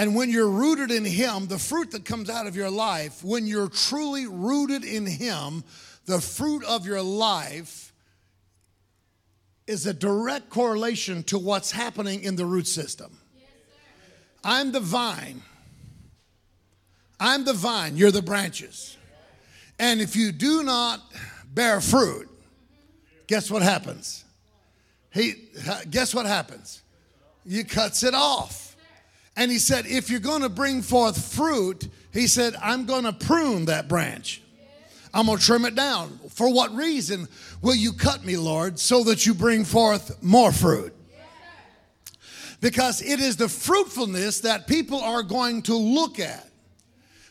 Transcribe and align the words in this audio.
And 0.00 0.14
when 0.14 0.30
you're 0.30 0.48
rooted 0.48 0.90
in 0.90 1.04
Him, 1.04 1.46
the 1.46 1.58
fruit 1.58 1.90
that 1.90 2.06
comes 2.06 2.30
out 2.30 2.46
of 2.46 2.56
your 2.56 2.70
life, 2.70 3.22
when 3.22 3.46
you're 3.46 3.68
truly 3.68 4.26
rooted 4.26 4.82
in 4.82 5.04
Him, 5.04 5.62
the 6.06 6.22
fruit 6.22 6.64
of 6.64 6.86
your 6.86 7.02
life 7.02 7.92
is 9.66 9.84
a 9.84 9.92
direct 9.92 10.48
correlation 10.48 11.22
to 11.24 11.38
what's 11.38 11.70
happening 11.70 12.22
in 12.22 12.34
the 12.34 12.46
root 12.46 12.66
system. 12.66 13.18
I'm 14.42 14.72
the 14.72 14.80
vine. 14.80 15.42
I'm 17.20 17.44
the 17.44 17.52
vine, 17.52 17.98
you're 17.98 18.10
the 18.10 18.22
branches. 18.22 18.96
And 19.78 20.00
if 20.00 20.16
you 20.16 20.32
do 20.32 20.62
not 20.62 21.02
bear 21.52 21.82
fruit, 21.82 22.26
guess 23.26 23.50
what 23.50 23.60
happens? 23.60 24.24
He 25.12 25.34
guess 25.90 26.14
what 26.14 26.24
happens? 26.24 26.82
He 27.46 27.64
cuts 27.64 28.02
it 28.02 28.14
off. 28.14 28.69
And 29.36 29.50
he 29.50 29.58
said, 29.58 29.86
if 29.86 30.10
you're 30.10 30.20
going 30.20 30.42
to 30.42 30.48
bring 30.48 30.82
forth 30.82 31.32
fruit, 31.32 31.88
he 32.12 32.26
said, 32.26 32.54
I'm 32.60 32.84
going 32.84 33.04
to 33.04 33.12
prune 33.12 33.66
that 33.66 33.88
branch. 33.88 34.42
I'm 35.12 35.26
going 35.26 35.38
to 35.38 35.44
trim 35.44 35.64
it 35.64 35.74
down. 35.74 36.18
For 36.30 36.52
what 36.52 36.74
reason 36.74 37.28
will 37.62 37.74
you 37.74 37.92
cut 37.92 38.24
me, 38.24 38.36
Lord, 38.36 38.78
so 38.78 39.04
that 39.04 39.26
you 39.26 39.34
bring 39.34 39.64
forth 39.64 40.22
more 40.22 40.52
fruit? 40.52 40.94
Because 42.60 43.00
it 43.00 43.20
is 43.20 43.36
the 43.36 43.48
fruitfulness 43.48 44.40
that 44.40 44.66
people 44.66 45.00
are 45.00 45.22
going 45.22 45.62
to 45.62 45.74
look 45.74 46.20
at. 46.20 46.46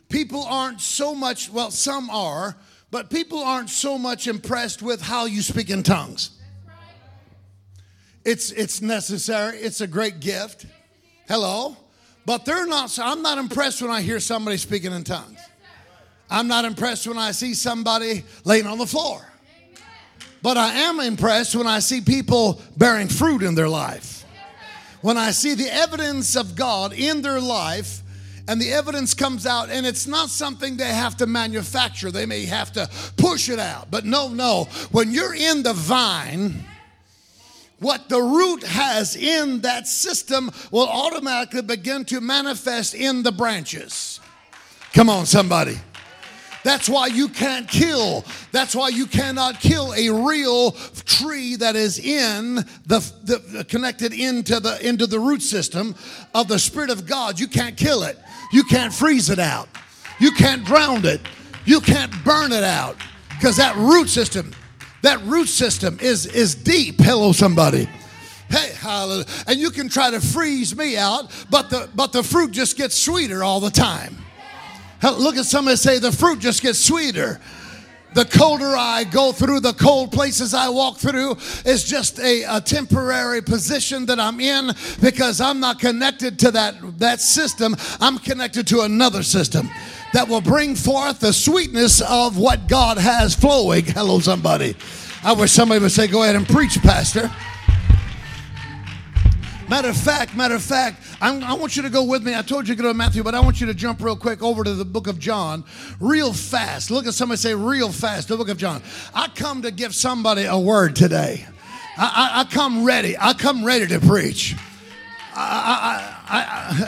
People 0.09 0.43
aren't 0.43 0.81
so 0.81 1.13
much, 1.13 1.52
well, 1.52 1.70
some 1.70 2.09
are, 2.09 2.57
but 2.90 3.12
people 3.12 3.43
aren't 3.43 3.70
so 3.70 3.98
much 3.98 4.27
impressed 4.27 4.81
with 4.81 5.02
how 5.02 5.26
you 5.26 5.41
speak 5.41 5.70
in 5.70 5.84
tongues. 5.84 6.31
It's, 8.26 8.52
it's 8.52 8.81
necessary, 8.81 9.57
it's 9.57 9.81
a 9.81 9.88
great 9.88 10.20
gift. 10.20 10.66
Hello? 11.27 11.77
But 12.26 12.46
they're 12.46 12.68
not, 12.68 12.98
I'm 13.00 13.22
not 13.22 13.38
impressed 13.38 13.82
when 13.82 13.91
I 13.91 14.02
hear 14.02 14.20
somebody 14.20 14.58
speaking 14.58 14.94
in 14.94 15.04
tongues. 15.04 15.40
I'm 16.30 16.48
not 16.48 16.66
impressed 16.66 17.07
when 17.07 17.18
I 17.18 17.32
see 17.32 17.54
somebody 17.54 18.24
laying 18.46 18.68
on 18.68 18.77
the 18.77 18.85
floor. 18.85 19.26
But 20.41 20.58
I 20.58 20.74
am 20.74 20.99
impressed 20.99 21.55
when 21.55 21.68
I 21.68 21.80
see 21.80 22.02
people 22.02 22.62
bearing 22.77 23.08
fruit 23.08 23.41
in 23.41 23.55
their 23.55 23.68
life. 23.68 24.24
When 25.02 25.18
I 25.18 25.32
see 25.32 25.54
the 25.54 25.74
evidence 25.74 26.35
of 26.35 26.55
God 26.55 26.93
in 26.93 27.21
their 27.21 27.40
life 27.40 28.04
and 28.48 28.60
the 28.60 28.71
evidence 28.71 29.13
comes 29.13 29.46
out 29.46 29.70
and 29.70 29.86
it's 29.86 30.08
not 30.08 30.30
something 30.30 30.76
they 30.77 30.86
have 30.86 31.15
to 31.18 31.26
manufacture. 31.26 32.12
They 32.12 32.26
may 32.26 32.46
have 32.46 32.71
to 32.74 32.90
push 33.15 33.49
it 33.49 33.60
out. 33.60 33.91
But 33.91 34.05
no, 34.05 34.30
no. 34.30 34.65
When 34.91 35.12
you're 35.12 35.36
in 35.36 35.63
the 35.63 35.74
vine, 35.74 36.65
what 37.80 38.10
the 38.10 38.22
root 38.22 38.63
has 38.63 39.16
in 39.16 39.62
that 39.62 39.88
system 39.88 40.52
will 40.72 40.88
automatically 40.88 41.62
begin 41.62 42.05
to 42.05 42.21
manifest 42.21 42.94
in 42.94 43.24
the 43.24 43.32
branches. 43.32 44.20
Come 44.94 45.10
on, 45.10 45.26
somebody. 45.26 45.80
That's 46.63 46.90
why 46.90 47.08
you 47.08 47.30
can't 47.30 47.68
kill. 47.68 48.26
That's 48.52 48.76
why 48.76 48.90
you 48.90 49.05
cannot 49.05 49.62
kill 49.62 49.94
a 49.94 50.10
real 50.10 50.71
tree 51.05 51.55
that 51.55 51.76
is 51.76 51.99
in 51.99 52.55
the, 52.86 52.99
the, 53.24 53.66
connected 53.70 54.14
into 54.14 54.60
the 54.60 54.86
into 54.86 55.08
the 55.08 55.20
root 55.20 55.41
system 55.41 55.96
of 56.34 56.48
the 56.48 56.60
Spirit 56.60 56.90
of 56.90 57.05
God. 57.05 57.40
You 57.40 57.48
can't 57.48 57.77
kill 57.77 58.04
it. 58.04 58.18
You 58.52 58.64
can't 58.64 58.93
freeze 58.93 59.30
it 59.30 59.40
out. 59.40 59.70
You 60.20 60.32
can't 60.32 60.66
drown 60.66 61.05
it. 61.05 61.21
You 61.66 61.80
can't 61.80 62.12
burn 62.26 62.52
it 62.52 62.64
out 62.64 62.98
because 63.30 63.55
that 63.58 63.76
root 63.77 64.09
system, 64.09 64.52
that 65.02 65.22
root 65.24 65.47
system 65.47 65.97
is 66.02 66.25
is 66.25 66.56
deep. 66.56 67.00
Hello, 67.00 67.31
somebody. 67.31 67.88
Hey, 68.50 68.74
hallelujah. 68.78 69.25
And 69.47 69.59
you 69.59 69.69
can 69.69 69.90
try 69.90 70.09
to 70.09 70.19
freeze 70.19 70.75
me 70.75 70.97
out, 70.97 71.31
but 71.50 71.69
the 71.69 71.90
but 71.96 72.12
the 72.12 72.24
fruit 72.24 72.52
just 72.52 72.78
gets 72.78 72.96
sweeter 72.96 73.44
all 73.44 73.59
the 73.59 73.70
time. 73.70 74.18
Look 75.02 75.38
at 75.38 75.46
somebody 75.46 75.78
say, 75.78 76.00
the 76.00 76.12
fruit 76.12 76.40
just 76.40 76.62
gets 76.62 76.80
sweeter. 76.80 77.40
The 78.16 78.25
colder 78.25 78.75
I 78.75 79.03
go 79.03 79.31
through, 79.31 79.59
the 79.59 79.74
cold 79.74 80.12
places 80.12 80.56
I 80.56 80.70
walk 80.70 80.98
through 80.98 81.38
is 81.64 81.84
just 81.84 82.20
a, 82.20 82.44
a, 82.56 82.59
temporary 82.59 83.42
position 83.44 84.08
that 84.08 84.20
I'm 84.20 84.40
in 84.40 84.72
because 85.00 85.40
I'm 85.40 85.59
not 85.59 85.80
connected 85.80 86.40
to 86.40 86.52
that, 86.52 86.76
that 86.98 87.22
system. 87.22 87.76
I'm 88.02 88.18
connected 88.18 88.66
to 88.68 88.82
another 88.82 89.22
system 89.22 89.70
that 90.14 90.28
will 90.28 90.42
bring 90.42 90.75
forth 90.75 91.20
the 91.20 91.34
sweetness 91.34 92.02
of 92.02 92.38
what 92.38 92.68
God 92.68 92.97
has 92.97 93.36
flowing. 93.36 93.86
Hello, 93.88 94.20
somebody. 94.20 94.75
I 95.24 95.34
wish 95.34 95.52
somebody 95.52 95.81
would 95.81 95.92
say, 95.92 96.08
Go 96.08 96.24
ahead 96.24 96.36
and 96.36 96.47
preach, 96.47 96.81
Pastor. 96.81 97.31
Matter 99.70 99.90
of 99.90 99.97
fact, 99.97 100.36
matter 100.36 100.56
of 100.56 100.64
fact, 100.64 101.03
I'm, 101.22 101.44
i 101.44 101.53
want 101.53 101.75
you 101.75 101.84
to 101.84 101.92
go 101.92 102.03
with 102.03 102.24
me. 102.24 102.34
I 102.34 102.42
told 102.42 102.68
you 102.68 102.75
to 102.75 102.81
go 102.81 102.88
to 102.88 102.94
Matthew, 102.96 103.22
but 103.22 103.36
I 103.36 103.40
want 103.40 103.62
you 103.62 103.68
to 103.68 103.74
jump 103.75 104.02
real 104.02 104.16
quick 104.16 104.42
over 104.42 104.64
to 104.64 104.74
the 104.74 104.84
book 104.84 105.06
of 105.06 105.20
John, 105.20 105.64
real 106.00 106.34
fast. 106.34 106.90
Look 106.90 107.06
at 107.06 107.14
somebody 107.14 107.38
say, 107.38 107.53
real 107.53 107.91
fast, 107.91 108.30
the 108.30 108.38
book 108.38 108.50
of 108.50 108.58
John. 108.58 108.81
I 109.14 109.28
come 109.28 109.62
to 109.62 109.70
give 109.70 109.94
somebody 109.94 110.46
a 110.46 110.58
word 110.58 110.96
today. 110.96 111.46
I, 111.97 112.31
I, 112.34 112.40
I 112.40 112.44
come 112.46 112.84
ready. 112.84 113.16
I 113.20 113.34
come 113.34 113.64
ready 113.64 113.86
to 113.88 114.00
preach. 114.00 114.56
I, 115.36 116.16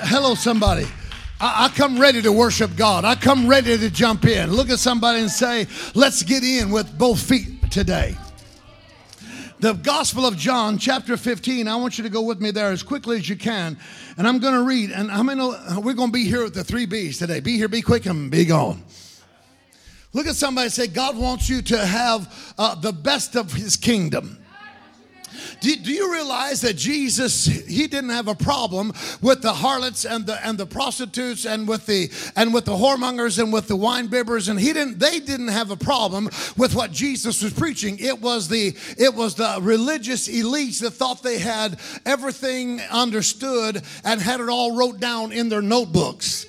hello, 0.06 0.34
somebody. 0.34 0.88
I, 1.44 1.72
come 1.76 2.00
ready 2.00 2.22
to 2.22 2.32
worship 2.32 2.76
God. 2.76 3.04
I 3.04 3.16
come 3.16 3.48
ready 3.48 3.76
to 3.78 3.90
jump 3.90 4.26
in. 4.26 4.52
Look 4.52 4.70
at 4.70 4.78
somebody 4.78 5.22
and 5.22 5.32
say, 5.32 5.66
let's 5.96 6.22
get 6.22 6.44
in 6.44 6.70
with 6.70 6.98
both 6.98 7.20
feet 7.20 7.72
today 7.72 8.16
the 9.62 9.74
Gospel 9.74 10.26
of 10.26 10.36
John, 10.36 10.80
chapter 10.80 11.16
15. 11.16 11.68
I 11.68 11.76
want 11.76 12.00
you 12.00 12.04
to 12.04 12.10
go 12.10 12.24
with 12.24 12.42
me 12.42 12.50
there 12.50 12.72
as 12.72 12.82
quickly 12.82 13.18
as 13.18 13.30
you 13.30 13.36
can. 13.36 13.78
And 14.18 14.28
I'm 14.28 14.40
going 14.40 14.56
to 14.56 14.64
read. 14.64 14.90
And 14.90 15.12
I'm 15.12 15.28
gonna, 15.28 15.80
we're 15.80 15.94
going 15.94 16.10
to 16.10 16.14
be 16.14 16.26
here 16.26 16.44
with 16.44 16.56
the 16.56 16.64
three 16.64 16.88
B's 16.88 17.20
today? 17.20 17.40
Be 17.42 17.58
here, 17.58 17.68
be 17.68 17.84
quick, 17.84 18.08
and 18.08 18.32
be 18.32 18.44
gone. 18.44 18.84
Look 20.14 20.26
at 20.26 20.36
somebody 20.36 20.70
say, 20.70 20.88
God 20.88 21.16
wants 21.16 21.48
you 21.48 21.62
to 21.62 21.86
have 21.86 22.54
uh, 22.58 22.74
the 22.74 22.92
best 22.92 23.36
of 23.36 23.54
his 23.54 23.78
kingdom. 23.78 24.41
Do, 25.60 25.76
do 25.76 25.92
you 25.92 26.12
realize 26.12 26.62
that 26.62 26.76
Jesus, 26.76 27.46
he 27.46 27.88
didn't 27.88 28.10
have 28.10 28.28
a 28.28 28.36
problem 28.36 28.94
with 29.22 29.42
the 29.42 29.54
harlots 29.54 30.06
and 30.06 30.26
the 30.26 30.46
and 30.46 30.58
the 30.58 30.66
prostitutes 30.66 31.46
and 31.46 31.68
with 31.68 31.86
the 31.86 32.10
and 32.36 32.54
with 32.54 32.66
the 32.66 32.74
whoremongers 32.74 33.40
and 33.40 33.54
with 33.54 33.68
the 33.68 33.76
wine 33.76 34.08
bibbers 34.08 34.50
and 34.50 34.60
he 34.60 34.74
didn't 34.74 35.00
they 35.00 35.20
didn't 35.20 35.50
have 35.50 35.72
a 35.72 35.76
problem 35.76 36.26
with 36.58 36.76
what 36.76 36.92
Jesus 36.92 37.44
was 37.44 37.54
preaching. 37.54 37.98
It 38.00 38.22
was 38.22 38.48
the 38.48 38.76
it 38.98 39.14
was 39.14 39.36
the 39.36 39.58
religious 39.62 40.28
elites 40.28 40.82
that 40.82 40.92
thought 40.92 41.24
they 41.24 41.40
had 41.40 41.80
everything 42.06 42.82
understood 42.92 43.82
and 44.04 44.22
had 44.22 44.40
it 44.40 44.50
all 44.50 44.76
wrote 44.76 45.00
down 45.00 45.32
in 45.32 45.50
their 45.50 45.62
notebooks 45.62 46.46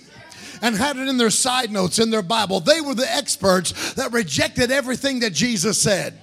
and 0.63 0.77
had 0.77 0.97
it 0.97 1.09
in 1.09 1.19
their 1.19 1.31
side 1.31 1.71
notes 1.71 1.99
in 1.99 2.11
their 2.11 2.23
Bible. 2.23 2.61
They 2.61 2.81
were 2.81 2.95
the 2.95 3.13
experts 3.13 3.95
that 3.95 4.13
rejected 4.13 4.71
everything 4.71 5.21
that 5.21 5.33
Jesus 5.33 5.81
said. 5.81 6.19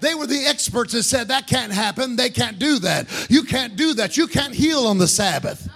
They 0.00 0.14
were 0.14 0.26
the 0.26 0.44
experts 0.46 0.92
that 0.92 1.04
said 1.04 1.28
that 1.28 1.46
can't 1.46 1.72
happen. 1.72 2.16
They 2.16 2.30
can't 2.30 2.58
do 2.58 2.78
that. 2.80 3.08
You 3.30 3.44
can't 3.44 3.76
do 3.76 3.94
that. 3.94 4.16
You 4.16 4.26
can't 4.26 4.54
heal 4.54 4.86
on 4.86 4.98
the 4.98 5.08
Sabbath. 5.08 5.68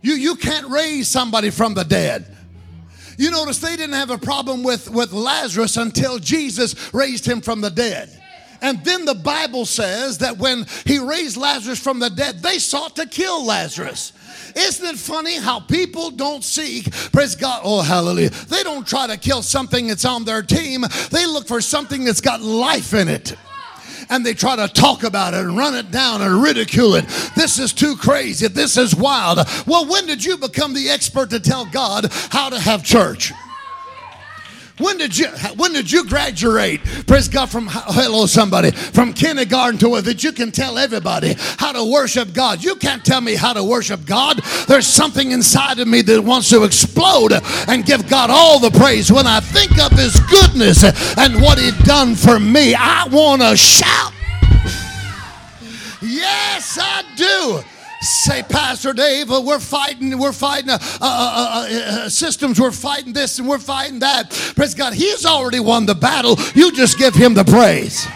You, 0.00 0.14
you 0.14 0.36
can't 0.36 0.68
raise 0.68 1.08
somebody 1.08 1.50
from 1.50 1.74
the 1.74 1.84
dead. 1.84 2.34
You 3.16 3.30
notice 3.30 3.58
they 3.58 3.76
didn't 3.76 3.94
have 3.94 4.10
a 4.10 4.18
problem 4.18 4.62
with, 4.62 4.90
with 4.90 5.12
Lazarus 5.12 5.76
until 5.76 6.18
Jesus 6.18 6.92
raised 6.92 7.26
him 7.26 7.40
from 7.40 7.60
the 7.60 7.70
dead. 7.70 8.20
And 8.64 8.82
then 8.82 9.04
the 9.04 9.14
Bible 9.14 9.66
says 9.66 10.18
that 10.18 10.38
when 10.38 10.64
he 10.86 10.98
raised 10.98 11.36
Lazarus 11.36 11.78
from 11.78 11.98
the 11.98 12.08
dead, 12.08 12.42
they 12.42 12.58
sought 12.58 12.96
to 12.96 13.06
kill 13.06 13.44
Lazarus. 13.44 14.14
Isn't 14.56 14.86
it 14.86 14.96
funny 14.96 15.36
how 15.36 15.60
people 15.60 16.10
don't 16.10 16.42
seek, 16.42 16.90
praise 17.12 17.34
God, 17.34 17.60
oh 17.62 17.82
hallelujah. 17.82 18.30
They 18.30 18.62
don't 18.62 18.86
try 18.86 19.06
to 19.06 19.18
kill 19.18 19.42
something 19.42 19.88
that's 19.88 20.06
on 20.06 20.24
their 20.24 20.40
team, 20.42 20.82
they 21.10 21.26
look 21.26 21.46
for 21.46 21.60
something 21.60 22.06
that's 22.06 22.22
got 22.22 22.40
life 22.40 22.94
in 22.94 23.08
it 23.08 23.36
and 24.08 24.24
they 24.24 24.32
try 24.32 24.56
to 24.56 24.68
talk 24.68 25.02
about 25.02 25.34
it 25.34 25.40
and 25.40 25.58
run 25.58 25.74
it 25.74 25.90
down 25.90 26.22
and 26.22 26.42
ridicule 26.42 26.94
it. 26.94 27.04
This 27.36 27.58
is 27.58 27.72
too 27.72 27.96
crazy. 27.96 28.48
This 28.48 28.76
is 28.76 28.94
wild. 28.94 29.40
Well, 29.66 29.86
when 29.86 30.06
did 30.06 30.24
you 30.24 30.36
become 30.36 30.72
the 30.74 30.88
expert 30.88 31.30
to 31.30 31.40
tell 31.40 31.66
God 31.66 32.10
how 32.30 32.48
to 32.48 32.58
have 32.58 32.82
church? 32.82 33.32
When 34.84 34.98
did 34.98 35.16
you 35.16 35.28
when 35.56 35.72
did 35.72 35.90
you 35.90 36.06
graduate? 36.06 36.84
Praise 37.06 37.26
God 37.26 37.50
from 37.50 37.68
hello 37.70 38.26
somebody 38.26 38.70
from 38.70 39.14
kindergarten 39.14 39.78
to 39.78 39.88
where 39.88 40.02
that 40.02 40.22
you 40.22 40.30
can 40.30 40.50
tell 40.50 40.76
everybody 40.76 41.36
how 41.38 41.72
to 41.72 41.90
worship 41.90 42.34
God. 42.34 42.62
You 42.62 42.74
can't 42.76 43.02
tell 43.02 43.22
me 43.22 43.34
how 43.34 43.54
to 43.54 43.64
worship 43.64 44.04
God. 44.04 44.42
There's 44.68 44.86
something 44.86 45.30
inside 45.30 45.78
of 45.78 45.88
me 45.88 46.02
that 46.02 46.22
wants 46.22 46.50
to 46.50 46.64
explode 46.64 47.32
and 47.66 47.86
give 47.86 48.06
God 48.10 48.28
all 48.28 48.58
the 48.58 48.70
praise. 48.72 49.10
When 49.10 49.26
I 49.26 49.40
think 49.40 49.78
of 49.78 49.92
his 49.92 50.20
goodness 50.28 50.84
and 51.16 51.40
what 51.40 51.58
he 51.58 51.70
done 51.84 52.14
for 52.14 52.38
me, 52.38 52.74
I 52.74 53.08
want 53.08 53.40
to 53.40 53.56
shout. 53.56 54.12
Yes, 56.02 56.78
I 56.78 57.04
do. 57.16 57.73
Say, 58.04 58.42
Pastor 58.42 58.92
Dave, 58.92 59.30
uh, 59.30 59.42
we're 59.44 59.58
fighting, 59.58 60.18
we're 60.18 60.32
fighting 60.32 60.70
uh 60.70 60.78
uh, 60.80 60.98
uh, 61.00 61.66
uh, 61.70 62.02
uh, 62.04 62.08
systems, 62.08 62.60
we're 62.60 62.70
fighting 62.70 63.14
this 63.14 63.38
and 63.38 63.48
we're 63.48 63.58
fighting 63.58 64.00
that. 64.00 64.30
Praise 64.54 64.74
God, 64.74 64.92
He's 64.92 65.24
already 65.24 65.60
won 65.60 65.86
the 65.86 65.94
battle. 65.94 66.36
You 66.54 66.70
just 66.72 66.98
give 66.98 67.14
Him 67.14 67.32
the 67.32 67.44
praise. 67.44 68.06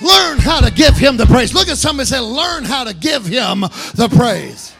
Learn 0.00 0.38
how 0.38 0.60
to 0.60 0.72
give 0.72 0.96
Him 0.96 1.16
the 1.16 1.26
praise. 1.26 1.54
Look 1.54 1.68
at 1.68 1.78
somebody 1.78 2.06
say, 2.06 2.20
Learn 2.20 2.64
how 2.64 2.84
to 2.84 2.94
give 2.94 3.26
Him 3.26 3.60
the 3.60 4.08
praise. 4.14 4.74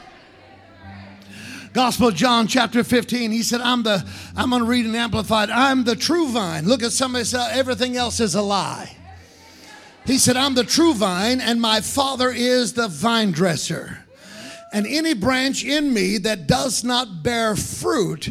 Gospel 1.72 2.08
of 2.08 2.16
John, 2.16 2.48
chapter 2.48 2.82
15. 2.82 3.30
He 3.30 3.44
said, 3.44 3.60
I'm 3.60 3.84
the, 3.84 4.04
I'm 4.36 4.50
to 4.50 4.64
read 4.64 4.86
an 4.86 4.96
amplified, 4.96 5.50
I'm 5.50 5.84
the 5.84 5.94
true 5.94 6.28
vine. 6.28 6.66
Look 6.66 6.82
at 6.82 6.90
somebody 6.90 7.24
say, 7.24 7.38
everything 7.52 7.96
else 7.96 8.18
is 8.18 8.34
a 8.34 8.42
lie. 8.42 8.96
He 10.08 10.16
said, 10.16 10.38
I'm 10.38 10.54
the 10.54 10.64
true 10.64 10.94
vine, 10.94 11.38
and 11.38 11.60
my 11.60 11.82
Father 11.82 12.30
is 12.30 12.72
the 12.72 12.88
vine 12.88 13.30
dresser. 13.30 14.06
And 14.72 14.86
any 14.86 15.12
branch 15.12 15.62
in 15.62 15.92
me 15.92 16.16
that 16.16 16.46
does 16.46 16.82
not 16.82 17.22
bear 17.22 17.54
fruit, 17.54 18.30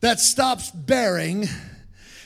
that 0.00 0.20
stops 0.20 0.70
bearing, 0.70 1.48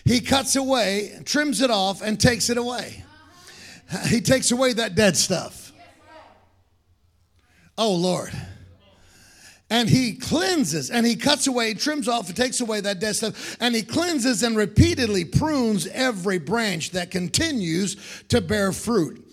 he 0.04 0.20
cuts 0.20 0.56
away, 0.56 1.18
trims 1.24 1.62
it 1.62 1.70
off, 1.70 2.02
and 2.02 2.20
takes 2.20 2.50
it 2.50 2.58
away. 2.58 3.02
He 4.08 4.20
takes 4.20 4.50
away 4.50 4.74
that 4.74 4.94
dead 4.94 5.16
stuff. 5.16 5.72
Oh, 7.78 7.94
Lord 7.94 8.34
and 9.68 9.88
he 9.88 10.14
cleanses 10.14 10.90
and 10.90 11.04
he 11.04 11.16
cuts 11.16 11.46
away, 11.46 11.74
trims 11.74 12.08
off, 12.08 12.28
and 12.28 12.36
takes 12.36 12.60
away 12.60 12.80
that 12.80 13.00
dead 13.00 13.16
stuff, 13.16 13.56
and 13.60 13.74
he 13.74 13.82
cleanses 13.82 14.42
and 14.42 14.56
repeatedly 14.56 15.24
prunes 15.24 15.86
every 15.88 16.38
branch 16.38 16.90
that 16.90 17.10
continues 17.10 17.96
to 18.28 18.40
bear 18.40 18.72
fruit 18.72 19.26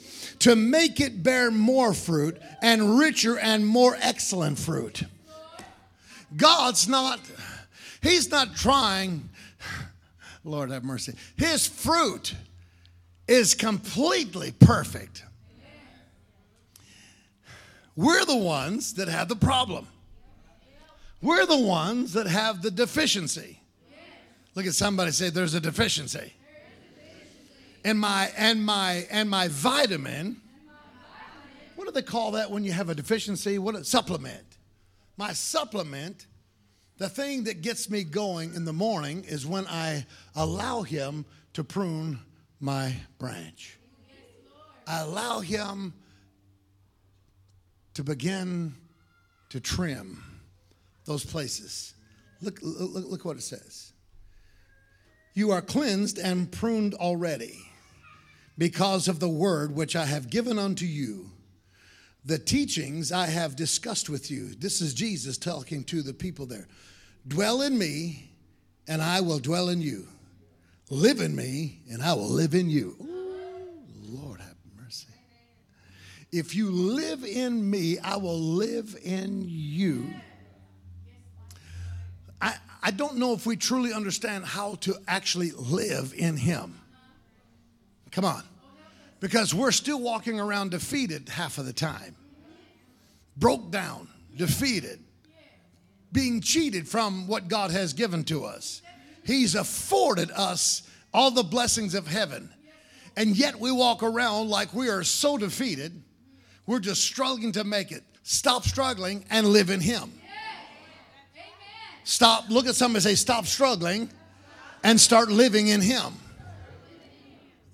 to 0.43 0.57
make 0.57 0.99
it 0.99 1.23
bear 1.23 1.49
more 1.49 1.93
fruit 1.93 2.37
and 2.61 2.99
richer 2.99 3.39
and 3.39 3.65
more 3.65 3.97
excellent 4.01 4.59
fruit. 4.59 5.03
God's 6.35 6.89
not, 6.89 7.21
He's 8.01 8.29
not 8.29 8.53
trying, 8.53 9.29
Lord 10.43 10.69
have 10.71 10.83
mercy, 10.83 11.13
His 11.37 11.65
fruit 11.65 12.35
is 13.25 13.53
completely 13.53 14.51
perfect. 14.51 15.23
We're 17.95 18.25
the 18.25 18.35
ones 18.35 18.95
that 18.95 19.07
have 19.07 19.29
the 19.29 19.37
problem. 19.37 19.87
We're 21.23 21.45
the 21.45 21.57
ones 21.57 22.11
that 22.13 22.27
have 22.27 22.61
the 22.61 22.69
deficiency. 22.69 23.61
Look 24.55 24.65
at 24.65 24.73
somebody 24.73 25.11
say 25.11 25.29
there's 25.29 25.53
a 25.53 25.61
deficiency. 25.61 26.33
And 27.85 27.97
my 27.97 28.29
and 28.35 28.63
my 28.63 29.07
and 29.09 29.29
my 29.29 29.47
vitamin. 29.47 30.41
What 31.77 31.85
do 31.85 31.91
they 31.91 32.01
call 32.01 32.31
that 32.31 32.51
when 32.51 32.65
you 32.65 32.73
have 32.73 32.89
a 32.89 32.95
deficiency? 32.95 33.57
What 33.57 33.73
a 33.73 33.85
supplement. 33.85 34.57
My 35.15 35.31
supplement, 35.31 36.27
the 36.97 37.07
thing 37.07 37.45
that 37.45 37.61
gets 37.61 37.89
me 37.89 38.03
going 38.03 38.53
in 38.53 38.65
the 38.65 38.73
morning 38.73 39.23
is 39.25 39.45
when 39.45 39.65
I 39.67 40.05
allow 40.35 40.81
him 40.81 41.25
to 41.53 41.63
prune 41.63 42.19
my 42.59 42.93
branch. 43.17 43.79
I 44.85 44.99
allow 44.99 45.39
him 45.39 45.93
to 47.93 48.03
begin 48.03 48.75
to 49.49 49.61
trim 49.61 50.22
those 51.05 51.25
places. 51.25 51.93
Look, 52.41 52.59
look, 52.61 53.05
look 53.09 53.25
what 53.25 53.37
it 53.37 53.43
says. 53.43 53.93
You 55.33 55.51
are 55.51 55.61
cleansed 55.61 56.19
and 56.19 56.51
pruned 56.51 56.93
already 56.93 57.59
because 58.57 59.07
of 59.07 59.19
the 59.19 59.29
word 59.29 59.75
which 59.75 59.95
I 59.95 60.05
have 60.05 60.29
given 60.29 60.59
unto 60.59 60.85
you. 60.85 61.31
The 62.25 62.37
teachings 62.37 63.11
I 63.11 63.27
have 63.27 63.55
discussed 63.55 64.09
with 64.09 64.29
you. 64.29 64.53
This 64.55 64.79
is 64.79 64.93
Jesus 64.93 65.37
talking 65.37 65.83
to 65.85 66.01
the 66.01 66.13
people 66.13 66.45
there. 66.45 66.67
Dwell 67.27 67.61
in 67.61 67.77
me, 67.77 68.31
and 68.87 69.01
I 69.01 69.21
will 69.21 69.39
dwell 69.39 69.69
in 69.69 69.81
you. 69.81 70.07
Live 70.89 71.19
in 71.19 71.35
me, 71.35 71.79
and 71.89 72.03
I 72.03 72.13
will 72.13 72.29
live 72.29 72.53
in 72.53 72.69
you. 72.69 72.95
Lord 74.07 74.39
have 74.39 74.55
mercy. 74.81 75.07
If 76.31 76.55
you 76.55 76.69
live 76.69 77.23
in 77.23 77.69
me, 77.69 77.97
I 77.99 78.17
will 78.17 78.39
live 78.39 78.95
in 79.03 79.43
you. 79.47 80.13
I, 82.83 82.91
don't 82.91 83.17
know 83.17 83.33
if 83.33 83.45
we 83.45 83.55
truly 83.55 83.93
understand 83.93 84.45
how 84.45 84.75
to 84.81 84.95
actually 85.07 85.51
live 85.51 86.13
in 86.15 86.37
Him. 86.37 86.79
Come 88.11 88.25
on. 88.25 88.43
Because 89.19 89.53
we're 89.53 89.71
still 89.71 90.01
walking 90.01 90.39
around 90.39 90.71
defeated 90.71 91.29
half 91.29 91.57
of 91.57 91.65
the 91.65 91.73
time, 91.73 92.15
broke 93.37 93.71
down, 93.71 94.07
defeated, 94.35 94.99
being 96.11 96.41
cheated 96.41 96.87
from 96.87 97.27
what 97.27 97.47
God 97.47 97.71
has 97.71 97.93
given 97.93 98.23
to 98.25 98.45
us. 98.45 98.81
He's 99.25 99.55
afforded 99.55 100.29
us 100.31 100.83
all 101.13 101.31
the 101.31 101.43
blessings 101.43 101.95
of 101.95 102.07
heaven. 102.07 102.49
And 103.15 103.37
yet 103.37 103.59
we 103.59 103.71
walk 103.71 104.03
around 104.03 104.49
like 104.49 104.73
we 104.73 104.89
are 104.89 105.03
so 105.03 105.37
defeated, 105.37 106.01
we're 106.65 106.79
just 106.79 107.03
struggling 107.03 107.51
to 107.53 107.63
make 107.63 107.91
it. 107.91 108.03
Stop 108.23 108.63
struggling 108.63 109.25
and 109.29 109.47
live 109.47 109.69
in 109.69 109.81
Him. 109.81 110.11
Stop, 112.03 112.49
look 112.49 112.67
at 112.67 112.75
somebody 112.75 113.01
say, 113.01 113.15
stop 113.15 113.45
struggling 113.45 114.09
and 114.83 114.99
start 114.99 115.29
living 115.29 115.67
in 115.67 115.81
Him. 115.81 116.13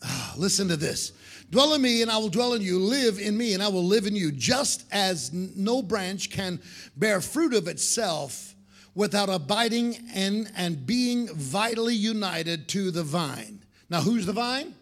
Oh, 0.03 0.33
listen 0.37 0.67
to 0.67 0.77
this. 0.77 1.11
Dwell 1.49 1.73
in 1.73 1.81
me 1.81 2.01
and 2.03 2.11
I 2.11 2.17
will 2.17 2.29
dwell 2.29 2.53
in 2.53 2.61
you. 2.61 2.79
Live 2.79 3.19
in 3.19 3.35
me 3.35 3.53
and 3.53 3.63
I 3.63 3.69
will 3.69 3.83
live 3.83 4.05
in 4.05 4.15
you. 4.15 4.31
Just 4.31 4.85
as 4.91 5.33
no 5.33 5.81
branch 5.81 6.29
can 6.29 6.61
bear 6.95 7.21
fruit 7.21 7.53
of 7.53 7.67
itself 7.67 8.53
without 8.93 9.29
abiding 9.29 9.95
in 10.13 10.47
and 10.55 10.85
being 10.85 11.27
vitally 11.33 11.95
united 11.95 12.67
to 12.69 12.91
the 12.91 13.03
vine. 13.03 13.63
Now, 13.89 14.01
who's 14.01 14.25
the 14.25 14.33
vine? 14.33 14.75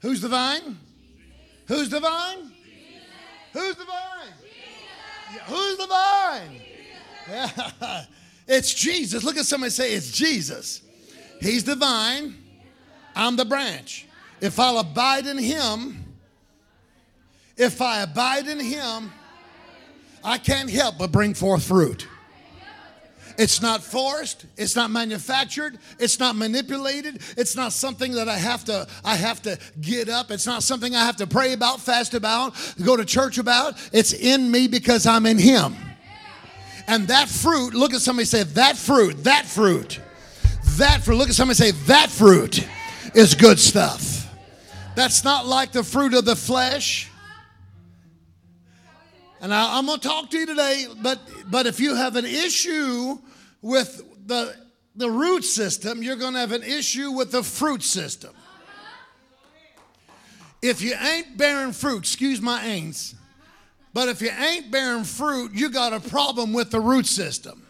Who's 0.00 0.20
the 0.20 0.28
vine? 0.28 0.78
Who's 1.68 1.90
the 1.90 2.00
vine? 2.00 2.52
Who's 3.52 3.76
the 3.76 3.84
vine? 3.84 4.32
Who's 5.46 5.78
the 5.78 5.86
vine? 5.86 6.60
Yeah. 7.28 8.04
It's 8.48 8.72
Jesus. 8.72 9.24
Look 9.24 9.36
at 9.36 9.44
somebody 9.44 9.70
say, 9.70 9.92
It's 9.92 10.10
Jesus. 10.10 10.82
He's 11.40 11.64
the 11.64 11.74
vine, 11.74 12.36
I'm 13.14 13.36
the 13.36 13.44
branch. 13.44 14.06
If 14.40 14.60
I'll 14.60 14.78
abide 14.78 15.26
in 15.26 15.38
Him, 15.38 16.04
if 17.56 17.82
I 17.82 18.02
abide 18.02 18.46
in 18.46 18.60
Him, 18.60 19.12
I 20.22 20.38
can't 20.38 20.70
help 20.70 20.98
but 20.98 21.12
bring 21.12 21.34
forth 21.34 21.64
fruit. 21.64 22.06
It's 23.38 23.60
not 23.60 23.82
forced, 23.82 24.46
it's 24.56 24.76
not 24.76 24.90
manufactured, 24.90 25.78
it's 25.98 26.18
not 26.18 26.36
manipulated, 26.36 27.20
it's 27.36 27.54
not 27.54 27.72
something 27.72 28.12
that 28.12 28.28
I 28.28 28.38
have 28.38 28.64
to 28.64 28.86
I 29.04 29.16
have 29.16 29.42
to 29.42 29.58
get 29.80 30.08
up, 30.08 30.30
it's 30.30 30.46
not 30.46 30.62
something 30.62 30.94
I 30.94 31.04
have 31.04 31.16
to 31.16 31.26
pray 31.26 31.52
about, 31.52 31.80
fast 31.80 32.14
about, 32.14 32.54
go 32.82 32.96
to 32.96 33.04
church 33.04 33.36
about. 33.36 33.74
It's 33.92 34.14
in 34.14 34.50
me 34.50 34.68
because 34.68 35.06
I'm 35.06 35.26
in 35.26 35.38
him. 35.38 35.76
And 36.88 37.08
that 37.08 37.28
fruit, 37.28 37.74
look 37.74 37.94
at 37.94 38.00
somebody 38.00 38.26
say, 38.26 38.44
that 38.44 38.76
fruit, 38.76 39.24
that 39.24 39.44
fruit, 39.44 40.00
that 40.76 41.02
fruit. 41.02 41.16
Look 41.16 41.28
at 41.28 41.34
somebody 41.34 41.56
say, 41.56 41.72
that 41.86 42.10
fruit 42.10 42.66
is 43.14 43.34
good 43.34 43.58
stuff. 43.58 44.32
That's 44.94 45.24
not 45.24 45.46
like 45.46 45.72
the 45.72 45.82
fruit 45.82 46.14
of 46.14 46.24
the 46.24 46.36
flesh. 46.36 47.10
And 49.40 49.52
I, 49.52 49.78
am 49.78 49.86
going 49.86 50.00
to 50.00 50.08
talk 50.08 50.30
to 50.30 50.38
you 50.38 50.46
today, 50.46 50.86
but, 51.02 51.20
but 51.50 51.66
if 51.66 51.78
you 51.80 51.94
have 51.94 52.16
an 52.16 52.24
issue 52.24 53.18
with 53.60 54.02
the, 54.26 54.56
the 54.94 55.10
root 55.10 55.44
system, 55.44 56.02
you're 56.02 56.16
going 56.16 56.32
to 56.32 56.40
have 56.40 56.52
an 56.52 56.62
issue 56.62 57.10
with 57.10 57.32
the 57.32 57.42
fruit 57.42 57.82
system. 57.82 58.32
If 60.62 60.80
you 60.80 60.94
ain't 60.94 61.36
bearing 61.36 61.72
fruit, 61.72 61.98
excuse 61.98 62.40
my 62.40 62.64
ain'ts, 62.64 63.14
but 63.96 64.10
if 64.10 64.20
you 64.20 64.28
ain't 64.28 64.70
bearing 64.70 65.04
fruit, 65.04 65.52
you 65.54 65.70
got 65.70 65.94
a 65.94 66.00
problem 66.00 66.52
with 66.52 66.70
the 66.70 66.78
root 66.78 67.06
system. 67.06 67.62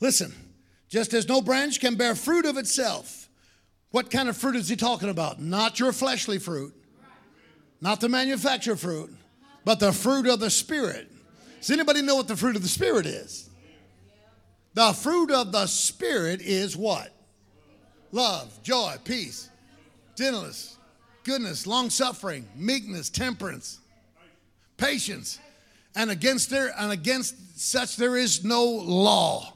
Listen, 0.00 0.32
just 0.88 1.12
as 1.12 1.28
no 1.28 1.42
branch 1.42 1.78
can 1.78 1.94
bear 1.96 2.14
fruit 2.14 2.46
of 2.46 2.56
itself, 2.56 3.28
what 3.90 4.10
kind 4.10 4.30
of 4.30 4.36
fruit 4.38 4.56
is 4.56 4.66
he 4.66 4.76
talking 4.76 5.10
about? 5.10 5.42
Not 5.42 5.78
your 5.78 5.92
fleshly 5.92 6.38
fruit, 6.38 6.74
not 7.82 8.00
the 8.00 8.08
manufactured 8.08 8.76
fruit, 8.76 9.14
but 9.66 9.78
the 9.78 9.92
fruit 9.92 10.26
of 10.26 10.40
the 10.40 10.48
Spirit. 10.48 11.12
Does 11.60 11.70
anybody 11.70 12.00
know 12.00 12.16
what 12.16 12.28
the 12.28 12.36
fruit 12.36 12.56
of 12.56 12.62
the 12.62 12.68
Spirit 12.68 13.04
is? 13.04 13.50
The 14.72 14.94
fruit 14.94 15.30
of 15.30 15.52
the 15.52 15.66
Spirit 15.66 16.40
is 16.40 16.78
what? 16.78 17.12
Love, 18.10 18.62
joy, 18.62 18.94
peace, 19.04 19.50
gentleness, 20.16 20.75
goodness, 21.26 21.66
long 21.66 21.90
suffering, 21.90 22.48
meekness, 22.54 23.10
temperance, 23.10 23.80
patience. 24.76 25.40
And 25.96 26.08
against 26.08 26.50
there 26.50 26.72
and 26.78 26.92
against 26.92 27.58
such 27.58 27.96
there 27.96 28.16
is 28.16 28.44
no 28.44 28.64
law. 28.64 29.52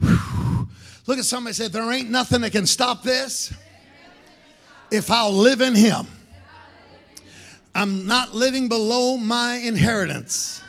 Whew. 0.00 0.68
Look 1.06 1.18
at 1.18 1.24
somebody 1.26 1.52
say, 1.52 1.68
There 1.68 1.92
ain't 1.92 2.10
nothing 2.10 2.40
that 2.40 2.52
can 2.52 2.66
stop 2.66 3.02
this 3.02 3.52
if 4.90 5.10
I'll 5.10 5.32
live 5.32 5.60
in 5.60 5.74
him. 5.74 6.06
I'm 7.74 8.06
not 8.06 8.34
living 8.34 8.68
below 8.68 9.18
my 9.18 9.56
inheritance. 9.56 10.62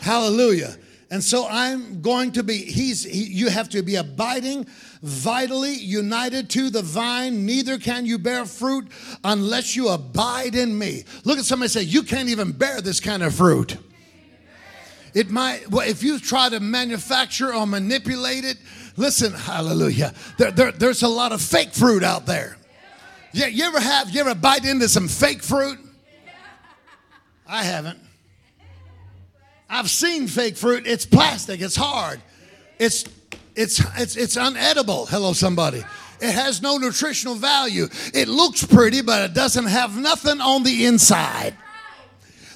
Hallelujah. 0.00 0.76
And 1.12 1.22
so 1.22 1.46
I'm 1.46 2.00
going 2.00 2.32
to 2.32 2.42
be, 2.42 2.56
he's, 2.56 3.04
he, 3.04 3.24
you 3.24 3.50
have 3.50 3.68
to 3.68 3.82
be 3.82 3.96
abiding, 3.96 4.64
vitally 5.02 5.74
united 5.74 6.48
to 6.50 6.70
the 6.70 6.80
vine. 6.80 7.44
Neither 7.44 7.76
can 7.76 8.06
you 8.06 8.18
bear 8.18 8.46
fruit 8.46 8.88
unless 9.22 9.76
you 9.76 9.90
abide 9.90 10.54
in 10.54 10.76
me. 10.76 11.04
Look 11.24 11.38
at 11.38 11.44
somebody 11.44 11.68
say, 11.68 11.82
You 11.82 12.02
can't 12.02 12.30
even 12.30 12.52
bear 12.52 12.80
this 12.80 12.98
kind 12.98 13.22
of 13.22 13.34
fruit. 13.34 13.76
It 15.12 15.28
might, 15.28 15.70
well, 15.70 15.86
if 15.86 16.02
you 16.02 16.18
try 16.18 16.48
to 16.48 16.60
manufacture 16.60 17.54
or 17.54 17.66
manipulate 17.66 18.46
it, 18.46 18.56
listen, 18.96 19.34
hallelujah, 19.34 20.14
there, 20.38 20.50
there, 20.50 20.72
there's 20.72 21.02
a 21.02 21.08
lot 21.08 21.32
of 21.32 21.42
fake 21.42 21.74
fruit 21.74 22.02
out 22.02 22.24
there. 22.24 22.56
Yeah, 23.34 23.48
you 23.48 23.64
ever 23.64 23.80
have, 23.80 24.08
you 24.08 24.22
ever 24.22 24.34
bite 24.34 24.64
into 24.64 24.88
some 24.88 25.08
fake 25.08 25.42
fruit? 25.42 25.78
I 27.46 27.64
haven't. 27.64 28.01
I've 29.72 29.88
seen 29.88 30.28
fake 30.28 30.58
fruit. 30.58 30.86
It's 30.86 31.06
plastic. 31.06 31.62
It's 31.62 31.74
hard. 31.74 32.20
It's 32.78 33.06
it's 33.56 33.80
it's 33.96 34.16
it's 34.16 34.36
unedible. 34.36 35.08
Hello, 35.08 35.32
somebody. 35.32 35.82
It 36.20 36.32
has 36.32 36.60
no 36.60 36.76
nutritional 36.76 37.36
value. 37.36 37.88
It 38.12 38.28
looks 38.28 38.64
pretty, 38.64 39.00
but 39.00 39.30
it 39.30 39.34
doesn't 39.34 39.64
have 39.64 39.96
nothing 39.96 40.42
on 40.42 40.62
the 40.62 40.84
inside. 40.84 41.56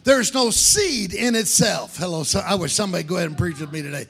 There's 0.05 0.35
no 0.35 0.51
seed 0.51 1.15
in 1.15 1.35
itself. 1.35 1.97
Hello, 1.97 2.23
so 2.23 2.41
I 2.41 2.55
wish 2.55 2.75
somebody 2.75 3.03
go 3.03 3.17
ahead 3.17 3.29
and 3.29 3.39
preach 3.39 3.59
with 3.61 3.73
me 3.73 3.81
today. 3.81 4.07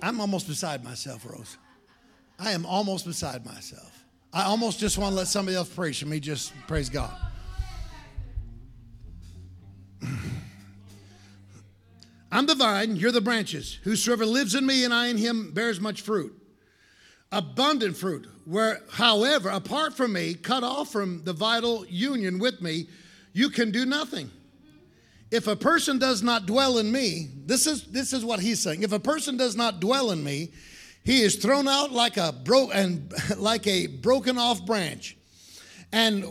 I'm 0.00 0.20
almost 0.20 0.46
beside 0.46 0.84
myself, 0.84 1.26
Rose. 1.26 1.58
I 2.38 2.52
am 2.52 2.64
almost 2.64 3.04
beside 3.04 3.44
myself. 3.44 4.04
I 4.32 4.44
almost 4.44 4.78
just 4.78 4.96
want 4.96 5.10
to 5.12 5.16
let 5.16 5.26
somebody 5.26 5.56
else 5.56 5.68
preach 5.68 6.02
and 6.02 6.10
me 6.10 6.20
just 6.20 6.52
praise 6.68 6.88
God. 6.88 7.14
I'm 12.30 12.46
the 12.46 12.54
vine, 12.54 12.96
you're 12.96 13.12
the 13.12 13.20
branches. 13.20 13.78
Whosoever 13.84 14.26
lives 14.26 14.54
in 14.54 14.66
me 14.66 14.84
and 14.84 14.92
I 14.92 15.08
in 15.08 15.16
him 15.16 15.52
bears 15.52 15.80
much 15.80 16.02
fruit. 16.02 16.34
Abundant 17.32 17.96
fruit. 17.96 18.26
Where, 18.44 18.80
however, 18.90 19.48
apart 19.48 19.96
from 19.96 20.12
me, 20.12 20.34
cut 20.34 20.62
off 20.62 20.90
from 20.90 21.24
the 21.24 21.32
vital 21.32 21.86
union 21.86 22.38
with 22.38 22.60
me, 22.60 22.88
you 23.32 23.50
can 23.50 23.70
do 23.70 23.86
nothing. 23.86 24.30
If 25.30 25.46
a 25.46 25.56
person 25.56 25.98
does 25.98 26.22
not 26.22 26.46
dwell 26.46 26.78
in 26.78 26.90
me, 26.90 27.28
this 27.44 27.66
is 27.66 27.84
this 27.84 28.14
is 28.14 28.24
what 28.24 28.40
he's 28.40 28.60
saying. 28.60 28.82
If 28.82 28.92
a 28.92 28.98
person 28.98 29.36
does 29.36 29.56
not 29.56 29.78
dwell 29.78 30.10
in 30.10 30.24
me, 30.24 30.52
he 31.04 31.20
is 31.22 31.36
thrown 31.36 31.68
out 31.68 31.92
like 31.92 32.16
a 32.16 32.32
bro 32.32 32.70
and 32.70 33.12
like 33.36 33.66
a 33.66 33.86
broken 33.88 34.38
off 34.38 34.64
branch 34.64 35.16
and 35.92 36.24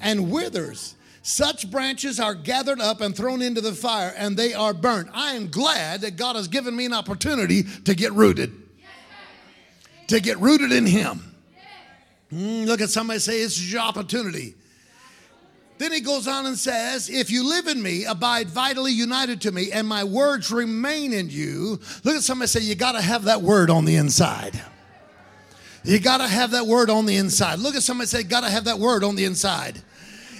and 0.00 0.30
withers 0.30 0.96
such 1.22 1.70
branches 1.70 2.18
are 2.18 2.34
gathered 2.34 2.80
up 2.80 3.00
and 3.00 3.16
thrown 3.16 3.42
into 3.42 3.60
the 3.60 3.72
fire 3.72 4.12
and 4.16 4.36
they 4.36 4.54
are 4.54 4.74
burnt. 4.74 5.08
I 5.14 5.34
am 5.34 5.48
glad 5.48 6.00
that 6.00 6.16
God 6.16 6.34
has 6.34 6.48
given 6.48 6.74
me 6.74 6.84
an 6.84 6.92
opportunity 6.92 7.62
to 7.62 7.94
get 7.94 8.12
rooted, 8.12 8.52
to 10.08 10.20
get 10.20 10.38
rooted 10.38 10.72
in 10.72 10.84
Him. 10.84 11.34
Mm, 12.32 12.66
look 12.66 12.80
at 12.80 12.90
somebody 12.90 13.20
say, 13.20 13.40
It's 13.40 13.72
your 13.72 13.82
opportunity. 13.82 14.54
Then 15.78 15.92
he 15.92 16.00
goes 16.00 16.28
on 16.28 16.46
and 16.46 16.56
says, 16.56 17.08
If 17.08 17.30
you 17.30 17.48
live 17.48 17.66
in 17.66 17.80
me, 17.80 18.04
abide 18.04 18.48
vitally 18.48 18.92
united 18.92 19.40
to 19.42 19.52
me, 19.52 19.70
and 19.70 19.86
my 19.86 20.02
words 20.02 20.50
remain 20.50 21.12
in 21.12 21.28
you. 21.28 21.80
Look 22.04 22.16
at 22.16 22.22
somebody 22.22 22.48
say, 22.48 22.60
You 22.60 22.74
got 22.74 22.92
to 22.92 23.00
have 23.00 23.24
that 23.24 23.42
word 23.42 23.70
on 23.70 23.84
the 23.84 23.96
inside. 23.96 24.60
You 25.84 25.98
got 26.00 26.18
to 26.18 26.28
have 26.28 26.52
that 26.52 26.66
word 26.66 26.88
on 26.90 27.06
the 27.06 27.16
inside. 27.16 27.58
Look 27.58 27.74
at 27.74 27.82
somebody 27.82 28.08
say, 28.08 28.22
Got 28.22 28.42
to 28.42 28.50
have 28.50 28.64
that 28.64 28.78
word 28.78 29.04
on 29.04 29.14
the 29.14 29.24
inside 29.24 29.82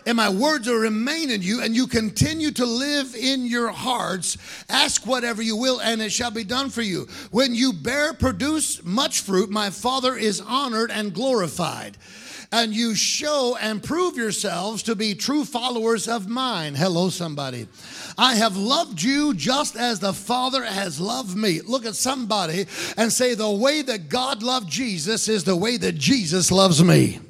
and 0.06 0.16
my 0.16 0.28
words 0.28 0.68
will 0.68 0.76
remain 0.76 1.30
in 1.30 1.42
you, 1.42 1.62
and 1.62 1.74
you 1.74 1.86
continue 1.86 2.50
to 2.52 2.66
live 2.66 3.14
in 3.14 3.46
your 3.46 3.70
hearts. 3.70 4.36
Ask 4.68 5.06
whatever 5.06 5.42
you 5.42 5.56
will, 5.56 5.80
and 5.80 6.02
it 6.02 6.10
shall 6.10 6.30
be 6.30 6.44
done 6.44 6.70
for 6.70 6.82
you. 6.82 7.06
When 7.30 7.54
you 7.54 7.72
bear, 7.72 8.12
produce 8.14 8.84
much 8.84 9.20
fruit, 9.20 9.50
my 9.50 9.70
Father 9.70 10.16
is 10.16 10.40
honored 10.40 10.90
and 10.90 11.14
glorified. 11.14 11.96
And 12.54 12.74
you 12.74 12.94
show 12.94 13.56
and 13.58 13.82
prove 13.82 14.14
yourselves 14.14 14.82
to 14.82 14.94
be 14.94 15.14
true 15.14 15.46
followers 15.46 16.06
of 16.06 16.28
mine. 16.28 16.74
Hello, 16.74 17.08
somebody. 17.08 17.66
I 18.18 18.34
have 18.34 18.58
loved 18.58 19.02
you 19.02 19.32
just 19.32 19.74
as 19.74 20.00
the 20.00 20.12
Father 20.12 20.62
has 20.62 21.00
loved 21.00 21.34
me. 21.34 21.62
Look 21.62 21.86
at 21.86 21.94
somebody 21.94 22.66
and 22.98 23.10
say, 23.10 23.34
The 23.34 23.50
way 23.50 23.80
that 23.80 24.10
God 24.10 24.42
loved 24.42 24.68
Jesus 24.68 25.28
is 25.28 25.44
the 25.44 25.56
way 25.56 25.78
that 25.78 25.94
Jesus 25.94 26.52
loves 26.52 26.84
me. 26.84 27.20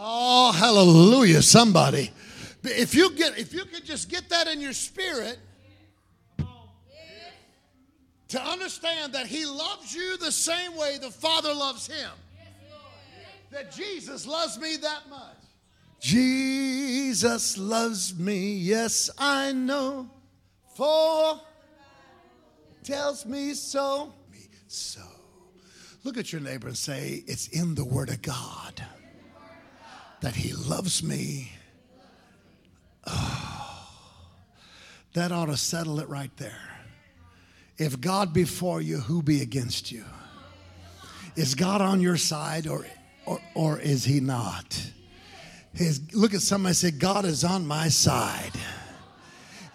Oh, 0.00 0.52
hallelujah, 0.52 1.42
somebody. 1.42 2.12
If 2.62 2.94
you 2.94 3.10
get 3.16 3.36
if 3.36 3.52
you 3.52 3.64
could 3.64 3.84
just 3.84 4.08
get 4.08 4.28
that 4.28 4.46
in 4.46 4.60
your 4.60 4.72
spirit 4.72 5.38
to 8.28 8.40
understand 8.40 9.14
that 9.14 9.26
he 9.26 9.44
loves 9.44 9.92
you 9.92 10.16
the 10.18 10.30
same 10.30 10.76
way 10.76 10.98
the 10.98 11.10
Father 11.10 11.52
loves 11.52 11.88
him. 11.88 12.10
That 13.50 13.72
Jesus 13.72 14.26
loves 14.26 14.58
me 14.58 14.76
that 14.76 15.08
much. 15.10 15.36
Jesus 16.00 17.58
loves 17.58 18.16
me, 18.16 18.52
yes, 18.52 19.10
I 19.18 19.52
know. 19.52 20.08
For 20.76 21.40
tells 22.84 23.26
me 23.26 23.54
so. 23.54 24.12
Me 24.30 24.38
So. 24.68 25.02
Look 26.04 26.16
at 26.16 26.32
your 26.32 26.40
neighbor 26.40 26.68
and 26.68 26.76
say, 26.76 27.24
It's 27.26 27.48
in 27.48 27.74
the 27.74 27.84
Word 27.84 28.10
of 28.10 28.22
God 28.22 28.84
that 30.20 30.34
He 30.34 30.52
loves 30.52 31.02
me. 31.02 31.52
Oh, 33.06 33.88
that 35.14 35.32
ought 35.32 35.46
to 35.46 35.56
settle 35.56 36.00
it 36.00 36.08
right 36.08 36.34
there. 36.36 36.60
If 37.76 38.00
God 38.00 38.32
be 38.32 38.44
for 38.44 38.80
you, 38.80 38.98
who 38.98 39.22
be 39.22 39.40
against 39.40 39.92
you? 39.92 40.04
Is 41.36 41.54
God 41.54 41.80
on 41.80 42.00
your 42.00 42.16
side 42.16 42.66
or, 42.66 42.84
or, 43.24 43.40
or 43.54 43.78
is 43.78 44.04
He 44.04 44.20
not? 44.20 44.90
His, 45.72 46.00
look 46.12 46.34
at 46.34 46.40
somebody 46.40 46.74
say, 46.74 46.90
God 46.90 47.24
is 47.24 47.44
on 47.44 47.66
my 47.66 47.88
side. 47.88 48.52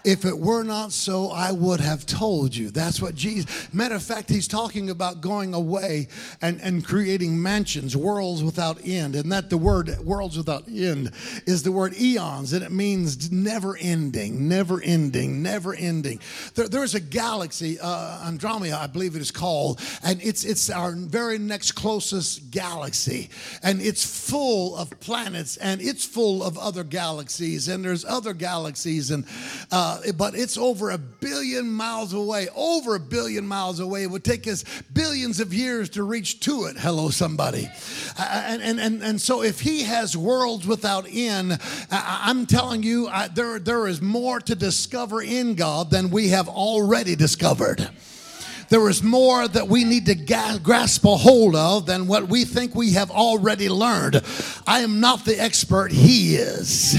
If 0.06 0.26
it 0.26 0.38
were 0.38 0.64
not 0.64 0.92
so, 0.92 1.30
I 1.30 1.52
would 1.52 1.80
have 1.80 2.06
told 2.06 2.54
you. 2.56 2.72
That's 2.72 3.02
what 3.02 3.16
Jesus, 3.16 3.74
matter 3.74 3.96
of 3.96 4.04
fact, 4.04 4.30
he's 4.30 4.48
talking 4.48 4.90
about 4.90 5.22
going 5.22 5.54
away 5.54 6.10
and, 6.42 6.60
and 6.62 6.84
creating 6.86 7.42
mansions, 7.42 7.96
worlds 7.96 8.44
without 8.44 8.86
end. 8.86 9.16
And 9.16 9.32
that 9.32 9.50
the 9.50 9.58
word 9.58 9.98
worlds 10.00 10.36
without 10.36 10.68
end 10.68 11.12
is 11.46 11.64
the 11.64 11.72
word 11.72 11.94
eons, 12.00 12.52
and 12.52 12.64
it 12.64 12.72
means 12.72 13.32
never 13.32 13.78
ending, 13.78 14.50
never 14.50 14.82
ending, 14.82 15.42
never 15.42 15.74
ending. 15.74 16.20
There, 16.56 16.68
there's 16.68 16.96
a 16.96 17.00
galaxy, 17.00 17.80
uh, 17.80 18.28
Andromeda, 18.28 18.78
I 18.78 18.88
believe 18.88 19.16
it 19.16 19.22
is 19.22 19.32
called, 19.32 19.80
and 20.04 20.22
it's, 20.22 20.44
it's 20.44 20.70
our 20.70 20.92
very 20.92 21.38
next 21.38 21.74
closest 21.74 22.52
galaxy. 22.52 23.30
And 23.62 23.82
it's 23.82 24.04
full 24.30 24.76
of 24.76 24.90
planets, 25.00 25.56
and 25.58 25.82
it's 25.82 26.06
full 26.06 26.44
of 26.44 26.58
other 26.58 26.84
galaxies, 26.84 27.70
and 27.70 27.86
there's 27.86 28.04
other 28.04 28.34
galaxies, 28.34 29.10
and 29.12 29.26
uh, 29.72 29.93
uh, 29.94 30.12
but 30.14 30.36
it's 30.36 30.58
over 30.58 30.92
a 30.92 30.98
billion 30.98 31.70
miles 31.70 32.14
away, 32.14 32.48
over 32.56 32.96
a 32.96 33.00
billion 33.00 33.46
miles 33.48 33.80
away. 33.80 34.04
It 34.04 34.12
would 34.12 34.24
take 34.24 34.48
us 34.48 34.64
billions 34.94 35.40
of 35.40 35.54
years 35.54 35.90
to 35.92 36.04
reach 36.04 36.40
to 36.42 36.66
it. 36.66 36.78
Hello, 36.78 37.10
somebody. 37.10 37.70
And, 38.18 38.62
and, 38.62 38.80
and, 38.80 39.04
and 39.04 39.22
so 39.22 39.44
if 39.44 39.60
he 39.60 39.84
has 39.84 40.18
worlds 40.18 40.68
without 40.68 41.06
end, 41.10 41.60
I'm 41.92 42.46
telling 42.46 42.84
you, 42.84 43.08
I, 43.08 43.28
there, 43.28 43.60
there 43.60 43.88
is 43.88 44.02
more 44.02 44.40
to 44.42 44.56
discover 44.56 45.22
in 45.22 45.56
God 45.56 45.90
than 45.90 46.10
we 46.10 46.30
have 46.30 46.48
already 46.48 47.16
discovered 47.16 47.90
there 48.70 48.90
is 48.90 49.04
more 49.04 49.48
that 49.48 49.68
we 49.68 49.84
need 49.84 50.08
to 50.08 50.16
grasp 50.64 51.06
a 51.06 51.16
hold 51.16 51.56
of 51.56 51.86
than 51.86 52.08
what 52.08 52.28
we 52.28 52.44
think 52.44 52.74
we 52.74 52.94
have 52.94 53.12
already 53.12 53.70
learned. 53.70 54.20
I 54.66 54.80
am 54.80 55.00
not 55.00 55.26
the 55.26 55.40
expert, 55.40 55.92
He 55.92 56.36
is. 56.36 56.98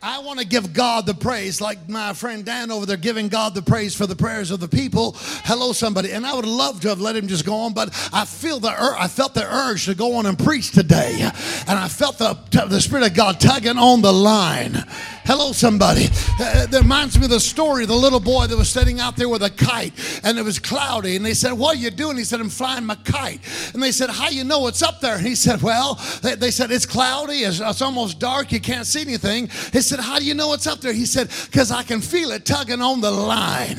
I 0.00 0.20
want 0.20 0.38
to 0.38 0.46
give 0.46 0.72
God 0.72 1.06
the 1.06 1.14
praise, 1.14 1.60
like 1.60 1.88
my 1.88 2.12
friend 2.12 2.44
Dan 2.44 2.70
over 2.70 2.86
there 2.86 2.96
giving 2.96 3.26
God 3.26 3.54
the 3.54 3.62
praise 3.62 3.96
for 3.96 4.06
the 4.06 4.14
prayers 4.14 4.52
of 4.52 4.60
the 4.60 4.68
people. 4.68 5.16
Hello, 5.18 5.72
somebody. 5.72 6.12
And 6.12 6.24
I 6.24 6.34
would 6.34 6.46
love 6.46 6.80
to 6.82 6.88
have 6.88 7.00
let 7.00 7.16
him 7.16 7.26
just 7.26 7.44
go 7.44 7.54
on, 7.54 7.74
but 7.74 7.88
I 8.12 8.24
feel 8.24 8.60
the 8.60 8.70
ur- 8.70 8.96
I 8.96 9.08
felt 9.08 9.34
the 9.34 9.44
urge 9.44 9.86
to 9.86 9.96
go 9.96 10.14
on 10.14 10.26
and 10.26 10.38
preach 10.38 10.70
today, 10.70 11.18
and 11.66 11.78
I 11.78 11.88
felt 11.88 12.18
the 12.18 12.38
the 12.68 12.80
Spirit 12.80 13.06
of 13.06 13.14
God 13.14 13.40
tugging 13.40 13.76
on 13.76 14.00
the 14.00 14.12
line. 14.12 14.84
Hello, 15.28 15.52
somebody. 15.52 16.06
Uh, 16.40 16.64
that 16.64 16.80
reminds 16.80 17.18
me 17.18 17.24
of 17.24 17.30
the 17.30 17.38
story 17.38 17.82
of 17.82 17.88
the 17.88 17.94
little 17.94 18.18
boy 18.18 18.46
that 18.46 18.56
was 18.56 18.70
sitting 18.70 18.98
out 18.98 19.14
there 19.14 19.28
with 19.28 19.42
a 19.42 19.50
kite, 19.50 19.92
and 20.24 20.38
it 20.38 20.42
was 20.42 20.58
cloudy, 20.58 21.16
and 21.16 21.26
they 21.26 21.34
said, 21.34 21.52
"What 21.52 21.76
are 21.76 21.78
you 21.78 21.90
doing?" 21.90 22.16
He 22.16 22.24
said, 22.24 22.40
"I'm 22.40 22.48
flying 22.48 22.86
my 22.86 22.94
kite." 22.94 23.40
And 23.74 23.82
they 23.82 23.92
said, 23.92 24.08
"How 24.08 24.30
you 24.30 24.44
know 24.44 24.66
it's 24.68 24.82
up 24.82 25.00
there?" 25.00 25.16
And 25.16 25.26
he 25.26 25.34
said, 25.34 25.60
"Well," 25.60 26.00
they, 26.22 26.34
they 26.34 26.50
said, 26.50 26.70
"It's 26.70 26.86
cloudy. 26.86 27.40
It's, 27.40 27.60
it's 27.60 27.82
almost 27.82 28.18
dark. 28.18 28.52
You 28.52 28.60
can't 28.60 28.86
see 28.86 29.02
anything." 29.02 29.50
He 29.72 29.82
said, 29.82 30.00
How 30.00 30.18
do 30.18 30.24
you 30.24 30.34
know 30.34 30.52
it's 30.54 30.66
up 30.66 30.80
there? 30.80 30.92
He 30.92 31.06
said, 31.06 31.28
Because 31.50 31.70
I 31.70 31.82
can 31.82 32.00
feel 32.00 32.30
it 32.32 32.44
tugging 32.44 32.80
on 32.80 33.00
the 33.00 33.10
line. 33.10 33.78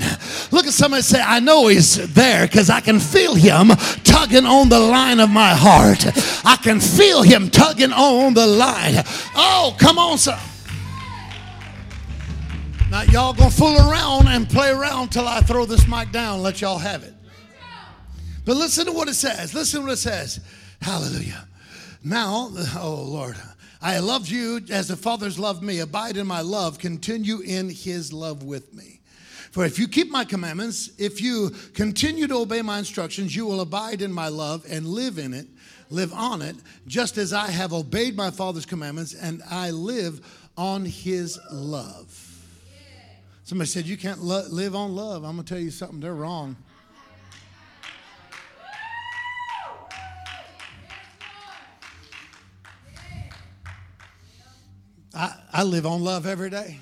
Look 0.51 0.67
at 0.67 0.73
somebody 0.73 1.03
say, 1.03 1.21
I 1.21 1.39
know 1.39 1.67
he's 1.67 2.13
there 2.13 2.47
because 2.47 2.69
I 2.69 2.79
can 2.79 2.99
feel 2.99 3.35
him 3.35 3.69
tugging 4.03 4.45
on 4.45 4.69
the 4.69 4.79
line 4.79 5.19
of 5.19 5.29
my 5.29 5.53
heart. 5.53 6.05
I 6.45 6.57
can 6.57 6.79
feel 6.79 7.21
him 7.21 7.49
tugging 7.49 7.91
on 7.91 8.33
the 8.33 8.47
line. 8.47 9.03
Oh, 9.35 9.75
come 9.79 9.97
on, 9.97 10.17
son. 10.17 10.39
Now, 12.89 13.03
y'all 13.03 13.33
gonna 13.33 13.51
fool 13.51 13.77
around 13.77 14.27
and 14.29 14.49
play 14.49 14.71
around 14.71 15.09
till 15.09 15.27
I 15.27 15.41
throw 15.41 15.65
this 15.65 15.87
mic 15.87 16.11
down, 16.11 16.41
let 16.41 16.59
y'all 16.59 16.79
have 16.79 17.03
it. 17.03 17.13
But 18.45 18.57
listen 18.57 18.87
to 18.87 18.91
what 18.91 19.07
it 19.07 19.13
says. 19.13 19.53
Listen 19.53 19.81
to 19.81 19.85
what 19.85 19.93
it 19.93 19.97
says. 19.97 20.39
Hallelujah. 20.81 21.47
Now, 22.03 22.49
oh 22.79 23.05
Lord, 23.07 23.35
I 23.79 23.99
loved 23.99 24.27
you 24.27 24.61
as 24.71 24.87
the 24.87 24.95
Father's 24.95 25.37
loved 25.37 25.61
me. 25.61 25.79
Abide 25.79 26.17
in 26.17 26.25
my 26.25 26.41
love. 26.41 26.79
Continue 26.79 27.41
in 27.41 27.69
his 27.69 28.11
love 28.11 28.41
with 28.41 28.73
me. 28.73 29.01
For 29.51 29.65
if 29.65 29.77
you 29.77 29.87
keep 29.87 30.09
my 30.09 30.25
commandments, 30.25 30.89
if 30.97 31.21
you 31.21 31.51
continue 31.75 32.25
to 32.25 32.37
obey 32.37 32.63
my 32.63 32.79
instructions, 32.79 33.35
you 33.35 33.45
will 33.45 33.61
abide 33.61 34.01
in 34.01 34.11
my 34.11 34.29
love 34.29 34.65
and 34.67 34.87
live 34.87 35.19
in 35.19 35.35
it, 35.35 35.45
live 35.91 36.11
on 36.11 36.41
it, 36.41 36.55
just 36.87 37.19
as 37.19 37.33
I 37.33 37.51
have 37.51 37.71
obeyed 37.71 38.15
my 38.15 38.31
Father's 38.31 38.65
commandments 38.65 39.13
and 39.13 39.43
I 39.47 39.69
live 39.69 40.25
on 40.57 40.85
his 40.85 41.39
love. 41.51 42.28
Somebody 43.49 43.67
said, 43.67 43.87
You 43.87 43.97
can't 43.97 44.21
lo- 44.21 44.45
live 44.47 44.75
on 44.75 44.95
love. 44.95 45.23
I'm 45.23 45.33
going 45.33 45.43
to 45.43 45.53
tell 45.55 45.59
you 45.59 45.71
something, 45.71 45.99
they're 45.99 46.13
wrong. 46.13 46.55
I, 55.15 55.33
I 55.51 55.63
live 55.63 55.87
on 55.87 56.03
love 56.03 56.27
every 56.27 56.51
day. 56.51 56.79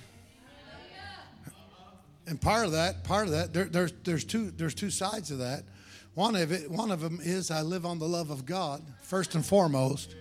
And 2.27 2.41
part 2.41 2.65
of 2.65 2.73
that, 2.73 3.05
part 3.05 3.27
of 3.27 3.31
that, 3.31 3.53
there, 3.53 3.63
there's, 3.63 3.93
there's, 4.03 4.25
two, 4.25 4.51
there's 4.51 4.75
two 4.75 4.89
sides 4.89 5.31
of 5.31 5.37
that. 5.37 5.63
One 6.15 6.35
of, 6.35 6.51
it, 6.51 6.69
one 6.69 6.91
of 6.91 6.99
them 6.99 7.21
is 7.23 7.49
I 7.49 7.61
live 7.61 7.85
on 7.85 7.97
the 7.97 8.09
love 8.09 8.29
of 8.29 8.45
God, 8.45 8.83
first 9.03 9.35
and 9.35 9.45
foremost. 9.45 10.15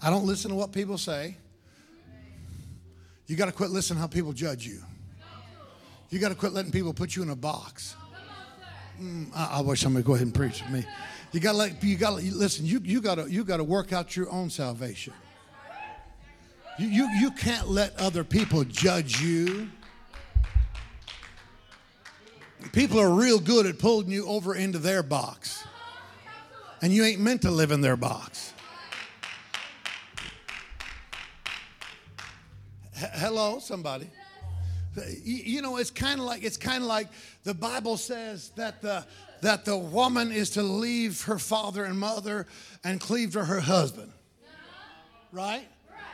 I 0.00 0.08
don't 0.08 0.24
listen 0.24 0.52
to 0.52 0.56
what 0.56 0.70
people 0.70 0.98
say. 0.98 1.36
You 3.26 3.34
got 3.34 3.46
to 3.46 3.52
quit 3.52 3.70
listening 3.70 3.98
how 3.98 4.06
people 4.06 4.32
judge 4.32 4.64
you. 4.64 4.80
You 6.10 6.18
got 6.18 6.28
to 6.28 6.34
quit 6.34 6.52
letting 6.52 6.70
people 6.70 6.92
put 6.92 7.16
you 7.16 7.22
in 7.22 7.30
a 7.30 7.36
box. 7.36 7.96
Mm, 9.00 9.28
I, 9.34 9.58
I, 9.58 9.60
wish 9.60 9.80
somebody 9.80 10.02
would 10.02 10.06
go 10.06 10.14
ahead 10.14 10.26
and 10.26 10.34
preach 10.34 10.58
to 10.58 10.70
me. 10.70 10.84
You 11.32 11.40
got 11.40 11.52
to 11.52 11.58
let 11.58 11.82
you 11.82 11.96
got 11.96 12.18
to 12.18 12.34
listen. 12.34 12.64
You 12.64 12.80
you 12.84 13.00
got 13.00 13.16
to 13.16 13.28
you 13.28 13.42
got 13.42 13.56
to 13.56 13.64
work 13.64 13.92
out 13.92 14.16
your 14.16 14.30
own 14.30 14.50
salvation. 14.50 15.12
You, 16.78 16.86
you 16.86 17.08
you 17.20 17.30
can't 17.32 17.68
let 17.68 17.98
other 17.98 18.22
people 18.22 18.62
judge 18.64 19.20
you. 19.20 19.68
People 22.72 23.00
are 23.00 23.10
real 23.10 23.40
good 23.40 23.66
at 23.66 23.78
pulling 23.78 24.10
you 24.10 24.26
over 24.26 24.54
into 24.54 24.78
their 24.78 25.02
box, 25.02 25.64
and 26.80 26.92
you 26.92 27.04
ain't 27.04 27.20
meant 27.20 27.42
to 27.42 27.50
live 27.50 27.72
in 27.72 27.80
their 27.80 27.96
box. 27.96 28.52
H- 32.96 33.10
hello, 33.14 33.58
somebody. 33.58 34.08
You 35.22 35.62
know, 35.62 35.76
it's 35.76 35.90
kind 35.90 36.20
of 36.20 36.26
like 36.26 36.44
it's 36.44 36.56
kind 36.56 36.82
of 36.82 36.88
like 36.88 37.08
the 37.42 37.54
Bible 37.54 37.96
says 37.96 38.50
that 38.56 38.80
the 38.82 39.04
that 39.40 39.64
the 39.64 39.76
woman 39.76 40.32
is 40.32 40.50
to 40.50 40.62
leave 40.62 41.22
her 41.22 41.38
father 41.38 41.84
and 41.84 41.98
mother 41.98 42.46
and 42.82 43.00
cleave 43.00 43.32
to 43.32 43.44
her 43.44 43.60
husband. 43.60 44.12
Right? 45.32 45.66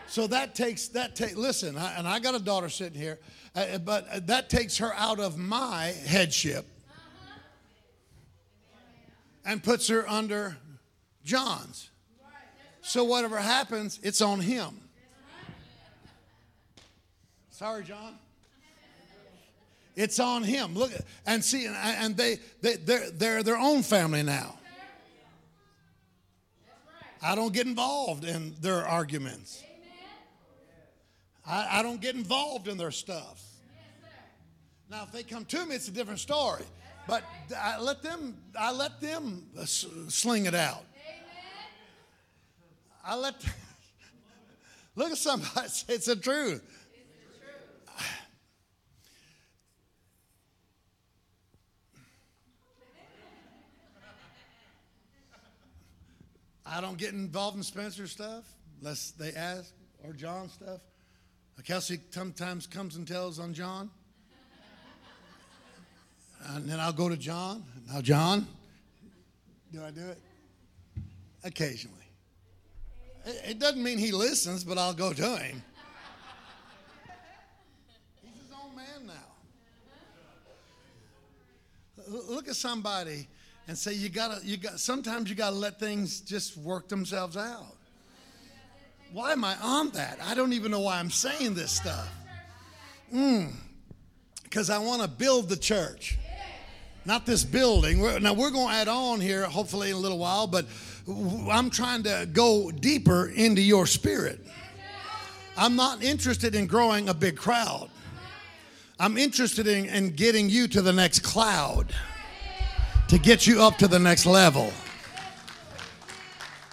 So 0.06 0.26
that 0.26 0.54
takes 0.54 0.88
that 0.88 1.14
take. 1.14 1.37
Listen, 1.37 1.76
I, 1.76 1.94
and 1.96 2.08
I 2.08 2.18
got 2.18 2.34
a 2.34 2.40
daughter 2.40 2.68
sitting 2.68 2.99
here, 2.99 3.18
uh, 3.54 3.78
but 3.78 4.26
that 4.26 4.50
takes 4.50 4.78
her 4.78 4.92
out 4.94 5.20
of 5.20 5.38
my 5.38 5.94
headship 6.06 6.66
and 9.44 9.62
puts 9.62 9.88
her 9.88 10.08
under 10.08 10.56
John's. 11.25 11.90
So 12.82 13.04
whatever 13.04 13.37
happens, 13.37 14.00
it's 14.02 14.20
on 14.20 14.40
him. 14.40 14.80
Sorry, 17.50 17.84
John. 17.84 18.18
It's 19.97 20.18
on 20.18 20.42
him. 20.42 20.75
Look 20.75 20.92
and 21.26 21.44
see, 21.44 21.66
and 21.66 22.16
they, 22.16 22.38
they 22.62 22.76
they're, 22.76 23.11
they're 23.11 23.42
their 23.42 23.59
own 23.59 23.82
family 23.82 24.23
now. 24.23 24.56
I 27.23 27.35
don't 27.35 27.52
get 27.52 27.66
involved 27.66 28.25
in 28.25 28.54
their 28.61 28.87
arguments. 28.87 29.62
I, 31.47 31.80
I 31.80 31.82
don't 31.82 32.00
get 32.00 32.14
involved 32.14 32.68
in 32.68 32.78
their 32.78 32.90
stuff. 32.90 33.42
Now, 34.90 35.05
if 35.05 35.12
they 35.12 35.22
come 35.22 35.44
to 35.44 35.66
me, 35.66 35.74
it's 35.76 35.88
a 35.88 35.92
different 35.92 36.20
story. 36.20 36.64
But 37.07 37.24
I 37.57 37.79
let 37.79 38.03
them, 38.03 38.37
I 38.59 38.72
let 38.72 39.00
them 39.00 39.46
sling 39.66 40.46
it 40.46 40.55
out. 40.55 40.85
I 43.05 43.16
let. 43.16 43.35
Look 44.96 45.12
at 45.12 45.18
somebody. 45.18 45.50
It's 45.88 46.07
the 46.07 46.16
truth. 46.16 46.62
I 56.70 56.80
don't 56.80 56.96
get 56.96 57.12
involved 57.12 57.56
in 57.56 57.64
Spencer 57.64 58.06
stuff 58.06 58.44
unless 58.80 59.11
they 59.11 59.33
ask, 59.33 59.74
or 60.04 60.12
John 60.12 60.48
stuff. 60.48 60.80
Kelsey 61.64 62.00
sometimes 62.11 62.66
comes 62.66 62.96
and 62.96 63.06
tells 63.06 63.38
on 63.38 63.52
John. 63.52 63.90
And 66.46 66.66
then 66.66 66.80
I'll 66.80 66.92
go 66.92 67.09
to 67.09 67.16
John. 67.16 67.64
Now, 67.92 68.00
John, 68.00 68.46
do 69.72 69.83
I 69.83 69.90
do 69.90 70.06
it? 70.09 70.18
Occasionally. 71.44 71.96
It 73.26 73.59
doesn't 73.59 73.83
mean 73.83 73.98
he 73.98 74.12
listens, 74.12 74.64
but 74.64 74.78
I'll 74.78 74.94
go 74.94 75.12
to 75.12 75.37
him. 75.37 75.62
He's 78.22 78.33
his 78.40 78.52
own 78.64 78.74
man 78.74 79.06
now. 79.06 79.12
Look 82.09 82.48
at 82.48 82.56
somebody 82.56 83.28
and 83.70 83.78
say 83.78 83.92
you 83.92 84.09
gotta 84.09 84.44
you 84.44 84.56
got 84.56 84.80
sometimes 84.80 85.30
you 85.30 85.37
gotta 85.37 85.54
let 85.54 85.78
things 85.78 86.20
just 86.20 86.56
work 86.56 86.88
themselves 86.88 87.37
out. 87.37 87.76
Why 89.12 89.30
am 89.30 89.44
i 89.44 89.54
on 89.62 89.90
that? 89.90 90.18
I 90.20 90.35
don't 90.35 90.52
even 90.54 90.72
know 90.72 90.80
why 90.80 90.98
i'm 90.98 91.09
saying 91.09 91.54
this 91.54 91.70
stuff. 91.70 92.09
Because 93.12 94.68
mm, 94.68 94.74
i 94.74 94.78
want 94.78 95.02
to 95.02 95.09
build 95.09 95.48
the 95.48 95.56
church 95.56 96.18
not 97.04 97.26
this 97.26 97.44
building. 97.44 98.00
We're, 98.00 98.18
now 98.18 98.35
we're 98.35 98.50
going 98.50 98.68
to 98.68 98.74
add 98.74 98.88
on 98.88 99.20
here 99.20 99.44
hopefully 99.44 99.90
in 99.90 99.96
a 99.96 100.00
little 100.00 100.18
while 100.18 100.48
but 100.48 100.66
i'm 101.48 101.70
trying 101.70 102.02
to 102.02 102.28
go 102.33 102.72
deeper 102.72 103.28
into 103.28 103.62
your 103.62 103.87
spirit. 103.87 104.44
I'm 105.56 105.76
not 105.76 106.02
interested 106.02 106.56
in 106.56 106.66
growing 106.66 107.09
a 107.09 107.14
big 107.14 107.37
crowd. 107.37 107.88
I'm 108.98 109.16
interested 109.16 109.68
in, 109.68 109.85
in 109.87 110.11
getting 110.16 110.50
you 110.50 110.66
to 110.68 110.83
the 110.83 110.92
next 110.92 111.20
cloud 111.20 111.94
to 113.11 113.18
get 113.18 113.44
you 113.44 113.61
up 113.61 113.77
to 113.77 113.88
the 113.88 113.99
next 113.99 114.25
level. 114.25 114.73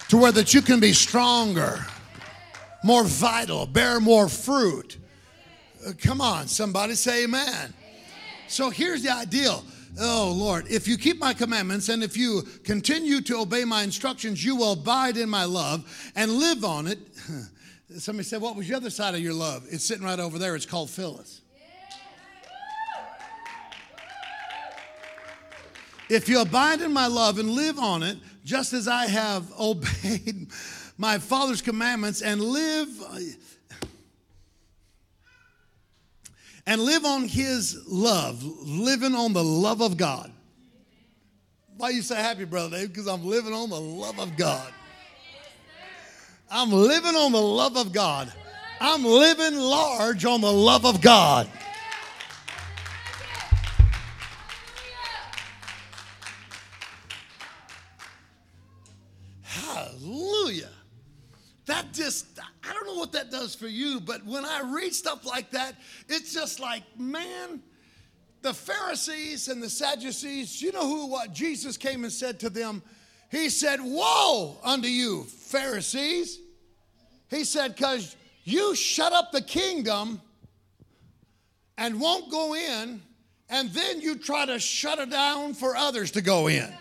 To 0.08 0.16
where 0.16 0.30
that 0.30 0.54
you 0.54 0.62
can 0.62 0.78
be 0.78 0.92
stronger, 0.92 1.84
more 2.84 3.02
vital, 3.02 3.66
bear 3.66 3.98
more 3.98 4.28
fruit. 4.28 4.98
Uh, 5.84 5.90
come 6.00 6.20
on, 6.20 6.46
somebody 6.46 6.94
say 6.94 7.24
amen. 7.24 7.42
amen. 7.48 7.74
So 8.46 8.70
here's 8.70 9.02
the 9.02 9.12
ideal. 9.12 9.64
Oh 10.00 10.32
Lord, 10.32 10.66
if 10.70 10.86
you 10.86 10.96
keep 10.96 11.18
my 11.18 11.34
commandments 11.34 11.88
and 11.88 12.04
if 12.04 12.16
you 12.16 12.42
continue 12.62 13.20
to 13.22 13.38
obey 13.38 13.64
my 13.64 13.82
instructions, 13.82 14.44
you 14.44 14.54
will 14.54 14.74
abide 14.74 15.16
in 15.16 15.28
my 15.28 15.44
love 15.44 16.12
and 16.14 16.30
live 16.30 16.64
on 16.64 16.86
it. 16.86 17.00
Somebody 17.98 18.24
said, 18.24 18.40
What 18.40 18.54
was 18.54 18.68
the 18.68 18.76
other 18.76 18.90
side 18.90 19.16
of 19.16 19.20
your 19.20 19.34
love? 19.34 19.66
It's 19.70 19.82
sitting 19.82 20.04
right 20.04 20.20
over 20.20 20.38
there. 20.38 20.54
It's 20.54 20.66
called 20.66 20.88
Phyllis. 20.88 21.40
If 26.10 26.28
you 26.28 26.40
abide 26.40 26.80
in 26.80 26.92
my 26.92 27.06
love 27.06 27.38
and 27.38 27.50
live 27.50 27.78
on 27.78 28.02
it, 28.02 28.18
just 28.44 28.72
as 28.72 28.88
I 28.88 29.06
have 29.06 29.52
obeyed 29.60 30.48
my 30.96 31.18
Father's 31.18 31.62
commandments 31.62 32.22
and 32.22 32.40
live 32.40 32.88
and 36.66 36.82
live 36.82 37.04
on 37.04 37.26
his 37.26 37.80
love, 37.86 38.42
living 38.44 39.14
on 39.14 39.32
the 39.32 39.42
love 39.42 39.80
of 39.80 39.96
God. 39.96 40.30
Why 41.78 41.90
you 41.90 42.02
say 42.02 42.16
happy, 42.16 42.44
brother 42.44 42.76
Dave? 42.76 42.88
Because 42.88 43.06
I'm 43.06 43.24
living 43.24 43.52
on 43.52 43.70
the 43.70 43.80
love 43.80 44.18
of 44.18 44.36
God. 44.36 44.72
I'm 46.50 46.70
living 46.70 47.14
on 47.14 47.32
the 47.32 47.40
love 47.40 47.76
of 47.76 47.92
God. 47.92 48.32
I'm 48.80 49.04
living 49.04 49.56
large 49.56 50.24
on 50.24 50.40
the 50.40 50.52
love 50.52 50.84
of 50.84 51.00
God. 51.00 51.48
For 63.58 63.68
you, 63.68 64.00
but 64.00 64.24
when 64.24 64.44
I 64.44 64.62
read 64.62 64.94
stuff 64.94 65.26
like 65.26 65.50
that, 65.50 65.74
it's 66.08 66.32
just 66.32 66.60
like, 66.60 66.82
man, 66.98 67.60
the 68.42 68.54
Pharisees 68.54 69.48
and 69.48 69.62
the 69.62 69.68
Sadducees, 69.68 70.62
you 70.62 70.72
know 70.72 70.86
who 70.86 71.06
what 71.06 71.32
Jesus 71.32 71.76
came 71.76 72.04
and 72.04 72.12
said 72.12 72.40
to 72.40 72.50
them? 72.50 72.82
He 73.30 73.50
said, 73.50 73.80
Woe 73.82 74.56
unto 74.62 74.88
you, 74.88 75.24
Pharisees. 75.24 76.38
He 77.28 77.44
said, 77.44 77.74
Because 77.74 78.16
you 78.44 78.74
shut 78.74 79.12
up 79.12 79.32
the 79.32 79.42
kingdom 79.42 80.20
and 81.76 82.00
won't 82.00 82.30
go 82.30 82.54
in, 82.54 83.02
and 83.50 83.70
then 83.70 84.00
you 84.00 84.16
try 84.16 84.46
to 84.46 84.58
shut 84.58 84.98
it 84.98 85.10
down 85.10 85.54
for 85.54 85.76
others 85.76 86.12
to 86.12 86.22
go 86.22 86.48
in. 86.48 86.72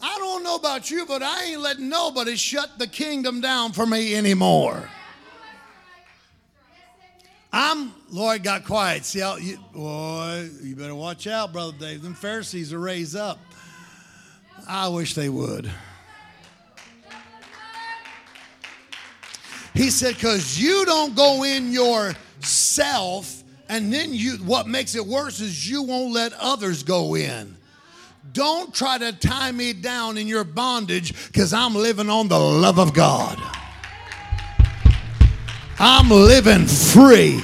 I 0.00 0.18
don't 0.18 0.42
know 0.42 0.56
about 0.56 0.90
you, 0.90 1.06
but 1.06 1.22
I 1.22 1.44
ain't 1.44 1.60
letting 1.60 1.88
nobody 1.88 2.36
shut 2.36 2.78
the 2.78 2.86
kingdom 2.86 3.40
down 3.40 3.72
for 3.72 3.86
me 3.86 4.14
anymore. 4.14 4.88
I'm, 7.58 7.94
Lord 8.10 8.42
got 8.42 8.66
quiet. 8.66 9.06
See 9.06 9.20
how, 9.20 9.36
you, 9.36 9.56
boy, 9.72 10.50
you 10.62 10.76
better 10.76 10.94
watch 10.94 11.26
out, 11.26 11.54
Brother 11.54 11.74
Dave. 11.80 12.02
Them 12.02 12.12
Pharisees 12.12 12.70
are 12.70 12.78
raised 12.78 13.16
up. 13.16 13.38
I 14.68 14.88
wish 14.88 15.14
they 15.14 15.30
would. 15.30 15.70
He 19.72 19.88
said, 19.88 20.16
because 20.16 20.60
you 20.60 20.84
don't 20.84 21.16
go 21.16 21.44
in 21.44 21.72
yourself, 21.72 23.42
and 23.70 23.90
then 23.90 24.12
you, 24.12 24.32
what 24.32 24.66
makes 24.66 24.94
it 24.94 25.06
worse 25.06 25.40
is 25.40 25.66
you 25.66 25.82
won't 25.82 26.12
let 26.12 26.34
others 26.34 26.82
go 26.82 27.16
in. 27.16 27.56
Don't 28.34 28.74
try 28.74 28.98
to 28.98 29.12
tie 29.12 29.50
me 29.50 29.72
down 29.72 30.18
in 30.18 30.26
your 30.26 30.44
bondage 30.44 31.26
because 31.28 31.54
I'm 31.54 31.74
living 31.74 32.10
on 32.10 32.28
the 32.28 32.38
love 32.38 32.78
of 32.78 32.92
God. 32.92 33.40
I'm 35.78 36.08
living 36.08 36.66
free. 36.66 37.38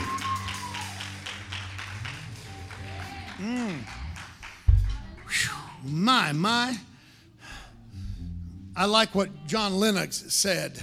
Mm. 3.37 3.85
My, 5.85 6.33
my. 6.33 6.75
I 8.75 8.87
like 8.87 9.15
what 9.15 9.29
John 9.47 9.75
Lennox 9.75 10.33
said. 10.33 10.83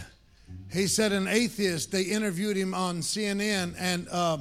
He 0.71 0.85
said 0.85 1.11
an 1.11 1.27
atheist, 1.27 1.91
they 1.91 2.03
interviewed 2.03 2.55
him 2.55 2.75
on 2.75 2.99
CNN 2.99 3.73
and 3.79 4.07
uh, 4.11 4.37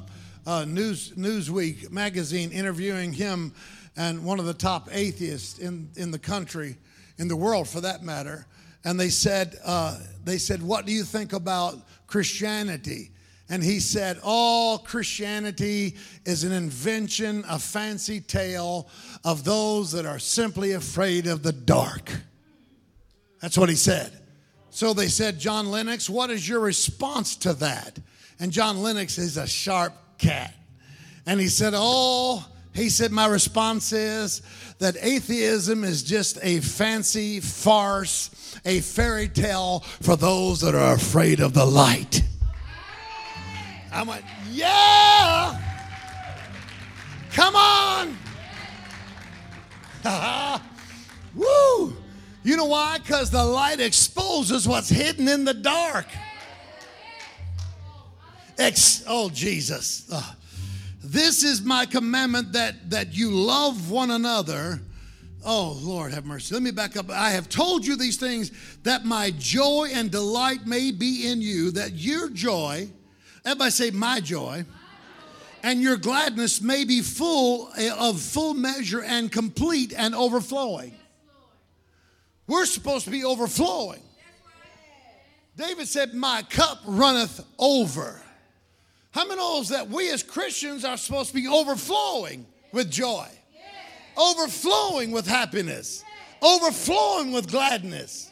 uh, 0.46 0.66
News, 0.66 1.12
Newsweek 1.12 1.90
magazine 1.90 2.50
interviewing 2.52 3.14
him 3.14 3.54
and 3.96 4.22
one 4.22 4.38
of 4.38 4.44
the 4.44 4.52
top 4.52 4.90
atheists 4.92 5.58
in, 5.58 5.88
in 5.96 6.10
the 6.10 6.18
country, 6.18 6.76
in 7.16 7.26
the 7.26 7.36
world 7.36 7.70
for 7.70 7.80
that 7.80 8.02
matter. 8.02 8.46
And 8.84 9.00
they 9.00 9.08
said, 9.08 9.56
uh, 9.64 9.98
they 10.24 10.36
said, 10.36 10.62
what 10.62 10.84
do 10.84 10.92
you 10.92 11.04
think 11.04 11.32
about 11.32 11.78
Christianity? 12.08 13.12
And 13.48 13.62
he 13.62 13.78
said, 13.78 14.18
All 14.22 14.78
Christianity 14.78 15.96
is 16.26 16.42
an 16.42 16.52
invention, 16.52 17.44
a 17.48 17.58
fancy 17.58 18.20
tale 18.20 18.88
of 19.24 19.44
those 19.44 19.92
that 19.92 20.04
are 20.04 20.18
simply 20.18 20.72
afraid 20.72 21.26
of 21.26 21.42
the 21.42 21.52
dark. 21.52 22.10
That's 23.40 23.56
what 23.56 23.68
he 23.68 23.76
said. 23.76 24.12
So 24.70 24.92
they 24.92 25.08
said, 25.08 25.38
John 25.38 25.70
Lennox, 25.70 26.10
what 26.10 26.30
is 26.30 26.48
your 26.48 26.60
response 26.60 27.36
to 27.36 27.54
that? 27.54 27.98
And 28.38 28.52
John 28.52 28.82
Lennox 28.82 29.18
is 29.18 29.36
a 29.36 29.46
sharp 29.46 29.94
cat. 30.18 30.54
And 31.26 31.40
he 31.40 31.48
said, 31.48 31.72
Oh, 31.76 32.46
he 32.74 32.90
said, 32.90 33.10
My 33.10 33.26
response 33.26 33.92
is 33.92 34.42
that 34.78 34.96
atheism 35.00 35.84
is 35.84 36.02
just 36.02 36.38
a 36.42 36.60
fancy 36.60 37.40
farce, 37.40 38.47
a 38.64 38.80
fairy 38.80 39.28
tale 39.28 39.80
for 40.00 40.16
those 40.16 40.60
that 40.60 40.74
are 40.74 40.94
afraid 40.94 41.40
of 41.40 41.54
the 41.54 41.64
light. 41.64 42.22
I 43.92 44.02
went, 44.02 44.24
Yeah, 44.50 45.60
come 47.32 47.56
on. 47.56 48.16
Woo! 51.34 51.96
You 52.44 52.56
know 52.56 52.66
why? 52.66 52.98
Because 52.98 53.30
the 53.30 53.44
light 53.44 53.80
exposes 53.80 54.66
what's 54.66 54.88
hidden 54.88 55.28
in 55.28 55.44
the 55.44 55.54
dark. 55.54 56.06
Ex- 58.58 59.04
oh, 59.06 59.30
Jesus. 59.30 60.04
Uh, 60.10 60.34
this 61.02 61.44
is 61.44 61.62
my 61.62 61.86
commandment 61.86 62.52
that, 62.52 62.90
that 62.90 63.14
you 63.14 63.30
love 63.30 63.90
one 63.90 64.10
another. 64.10 64.80
Oh, 65.44 65.78
Lord, 65.80 66.12
have 66.12 66.26
mercy. 66.26 66.54
Let 66.54 66.62
me 66.62 66.70
back 66.70 66.96
up. 66.96 67.10
I 67.10 67.30
have 67.30 67.48
told 67.48 67.86
you 67.86 67.96
these 67.96 68.16
things 68.16 68.50
that 68.82 69.04
my 69.04 69.30
joy 69.38 69.90
and 69.92 70.10
delight 70.10 70.66
may 70.66 70.90
be 70.90 71.28
in 71.28 71.40
you, 71.40 71.70
that 71.72 71.92
your 71.92 72.28
joy, 72.28 72.88
everybody 73.44 73.70
say, 73.70 73.90
my 73.90 74.20
joy, 74.20 74.64
and 75.62 75.80
your 75.80 75.96
gladness 75.96 76.60
may 76.60 76.84
be 76.84 77.00
full 77.02 77.70
eh, 77.76 77.90
of 77.98 78.20
full 78.20 78.54
measure 78.54 79.02
and 79.02 79.30
complete 79.30 79.92
and 79.96 80.14
overflowing. 80.14 80.94
We're 82.46 82.66
supposed 82.66 83.04
to 83.04 83.10
be 83.10 83.24
overflowing. 83.24 84.02
David 85.56 85.88
said, 85.88 86.14
My 86.14 86.42
cup 86.48 86.78
runneth 86.86 87.44
over. 87.58 88.22
How 89.10 89.24
many 89.24 89.36
knows 89.36 89.70
that 89.70 89.88
we 89.88 90.10
as 90.10 90.22
Christians 90.22 90.84
are 90.84 90.96
supposed 90.96 91.30
to 91.30 91.34
be 91.34 91.48
overflowing 91.48 92.46
with 92.72 92.90
joy, 92.90 93.26
overflowing 94.18 95.12
with 95.12 95.26
happiness, 95.26 96.04
overflowing 96.42 97.32
with 97.32 97.50
gladness, 97.50 98.30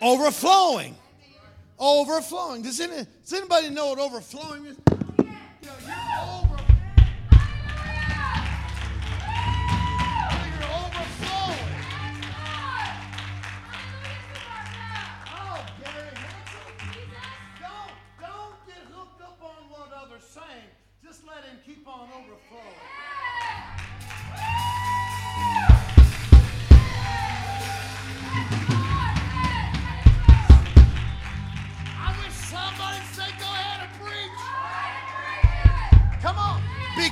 overflowing, 0.00 0.96
overflowing. 1.78 2.62
Does, 2.62 2.80
any, 2.80 3.06
does 3.22 3.32
anybody 3.32 3.70
know 3.70 3.88
what 3.88 3.98
overflowing 3.98 4.66
is? 4.66 4.76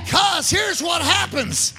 Because 0.05 0.49
here's 0.49 0.81
what 0.83 1.01
happens 1.01 1.73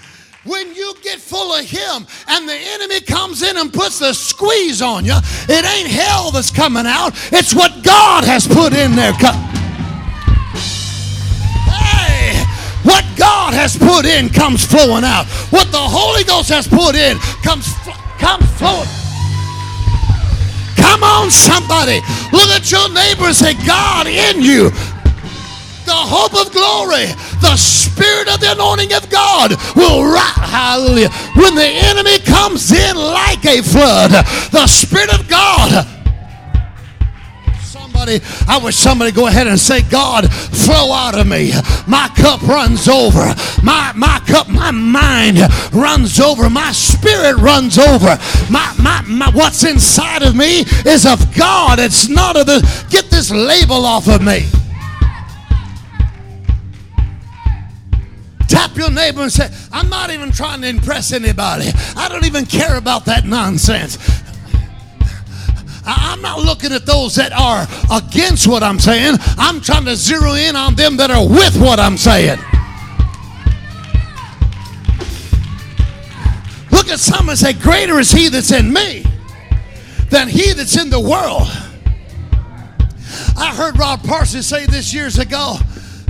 when 0.46 0.74
you 0.74 0.94
get 1.02 1.18
full 1.18 1.54
of 1.54 1.64
him 1.64 2.06
and 2.28 2.48
the 2.48 2.54
enemy 2.54 3.00
comes 3.00 3.42
in 3.42 3.56
and 3.56 3.72
puts 3.72 3.98
the 3.98 4.12
squeeze 4.12 4.80
on 4.82 5.04
you, 5.04 5.16
it 5.48 5.64
ain't 5.64 5.88
hell 5.88 6.30
that's 6.30 6.50
coming 6.50 6.86
out, 6.86 7.12
it's 7.32 7.54
what 7.54 7.82
God 7.82 8.24
has 8.24 8.46
put 8.46 8.72
in 8.72 8.94
there. 8.96 9.12
Hey, 11.70 12.44
what 12.82 13.04
God 13.16 13.54
has 13.54 13.76
put 13.76 14.06
in 14.06 14.28
comes 14.28 14.64
flowing 14.64 15.04
out. 15.04 15.26
What 15.50 15.70
the 15.72 15.78
Holy 15.78 16.24
Ghost 16.24 16.48
has 16.50 16.66
put 16.66 16.94
in 16.94 17.18
comes 17.42 17.72
comes 18.18 18.46
flowing. 18.58 18.88
Come 20.76 21.02
on, 21.02 21.30
somebody. 21.30 22.00
Look 22.32 22.50
at 22.50 22.70
your 22.70 22.88
neighbor 22.90 23.26
and 23.26 23.36
say, 23.36 23.54
God 23.66 24.06
in 24.06 24.40
you 24.40 24.70
hope 25.96 26.34
of 26.34 26.52
glory, 26.52 27.06
the 27.40 27.56
spirit 27.56 28.28
of 28.28 28.40
the 28.40 28.52
anointing 28.52 28.92
of 28.92 29.08
God 29.10 29.54
will 29.74 30.04
rise. 30.04 30.36
Hallelujah. 30.36 31.10
When 31.36 31.54
the 31.54 31.66
enemy 31.66 32.18
comes 32.20 32.72
in 32.72 32.96
like 32.96 33.44
a 33.44 33.62
flood, 33.62 34.10
the 34.52 34.66
spirit 34.66 35.12
of 35.12 35.28
God 35.28 35.86
somebody, 38.06 38.20
I 38.46 38.58
wish 38.62 38.76
somebody 38.76 39.10
go 39.10 39.26
ahead 39.26 39.46
and 39.46 39.58
say, 39.58 39.82
God, 39.82 40.32
flow 40.32 40.92
out 40.92 41.18
of 41.18 41.26
me. 41.26 41.52
My 41.86 42.10
cup 42.16 42.42
runs 42.42 42.88
over. 42.88 43.34
My, 43.62 43.92
my 43.94 44.20
cup, 44.26 44.48
my 44.48 44.70
mind 44.70 45.38
runs 45.72 46.20
over. 46.20 46.48
My 46.50 46.72
spirit 46.72 47.36
runs 47.36 47.78
over. 47.78 48.18
My, 48.50 48.74
my, 48.78 49.02
my, 49.06 49.30
what's 49.30 49.64
inside 49.64 50.22
of 50.22 50.36
me 50.36 50.60
is 50.84 51.06
of 51.06 51.34
God. 51.34 51.78
It's 51.78 52.08
not 52.08 52.36
of 52.36 52.46
the, 52.46 52.86
get 52.90 53.10
this 53.10 53.30
label 53.30 53.84
off 53.84 54.08
of 54.08 54.22
me. 54.22 54.46
Tap 58.48 58.76
your 58.76 58.90
neighbor 58.90 59.22
and 59.22 59.32
say, 59.32 59.48
I'm 59.72 59.88
not 59.88 60.10
even 60.10 60.30
trying 60.30 60.60
to 60.62 60.68
impress 60.68 61.12
anybody. 61.12 61.70
I 61.96 62.08
don't 62.08 62.24
even 62.24 62.46
care 62.46 62.76
about 62.76 63.04
that 63.06 63.24
nonsense. 63.24 63.98
I'm 65.86 66.20
not 66.20 66.40
looking 66.40 66.72
at 66.72 66.84
those 66.84 67.14
that 67.14 67.32
are 67.32 67.66
against 67.96 68.48
what 68.48 68.62
I'm 68.62 68.78
saying. 68.78 69.16
I'm 69.38 69.60
trying 69.60 69.84
to 69.84 69.94
zero 69.94 70.32
in 70.32 70.56
on 70.56 70.74
them 70.74 70.96
that 70.96 71.10
are 71.10 71.26
with 71.26 71.56
what 71.60 71.78
I'm 71.78 71.96
saying. 71.96 72.38
Look 76.72 76.88
at 76.88 76.98
some 76.98 77.28
and 77.28 77.38
say, 77.38 77.52
Greater 77.52 77.98
is 78.00 78.10
he 78.10 78.28
that's 78.28 78.50
in 78.50 78.72
me 78.72 79.04
than 80.10 80.28
he 80.28 80.52
that's 80.52 80.76
in 80.76 80.90
the 80.90 81.00
world. 81.00 81.48
I 83.36 83.54
heard 83.54 83.78
Rod 83.78 84.02
Parsons 84.02 84.46
say 84.46 84.66
this 84.66 84.92
years 84.92 85.18
ago. 85.18 85.56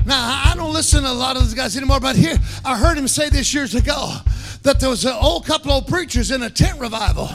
Now, 0.07 0.43
I 0.47 0.55
don't 0.57 0.73
listen 0.73 1.03
to 1.03 1.11
a 1.11 1.13
lot 1.13 1.37
of 1.37 1.43
those 1.43 1.53
guys 1.53 1.77
anymore, 1.77 2.01
but 2.01 2.17
here, 2.17 2.39
I 2.65 2.79
heard 2.79 2.97
him 2.97 3.09
say 3.09 3.29
this 3.29 3.53
years 3.53 3.75
ago 3.75 4.15
that 4.63 4.81
there 4.81 4.89
was 4.89 5.05
an 5.05 5.17
old 5.21 5.45
couple 5.45 5.73
of 5.73 5.87
preachers 5.87 6.31
in 6.31 6.43
a 6.43 6.51
tent 6.51 6.81
revival 6.81 7.29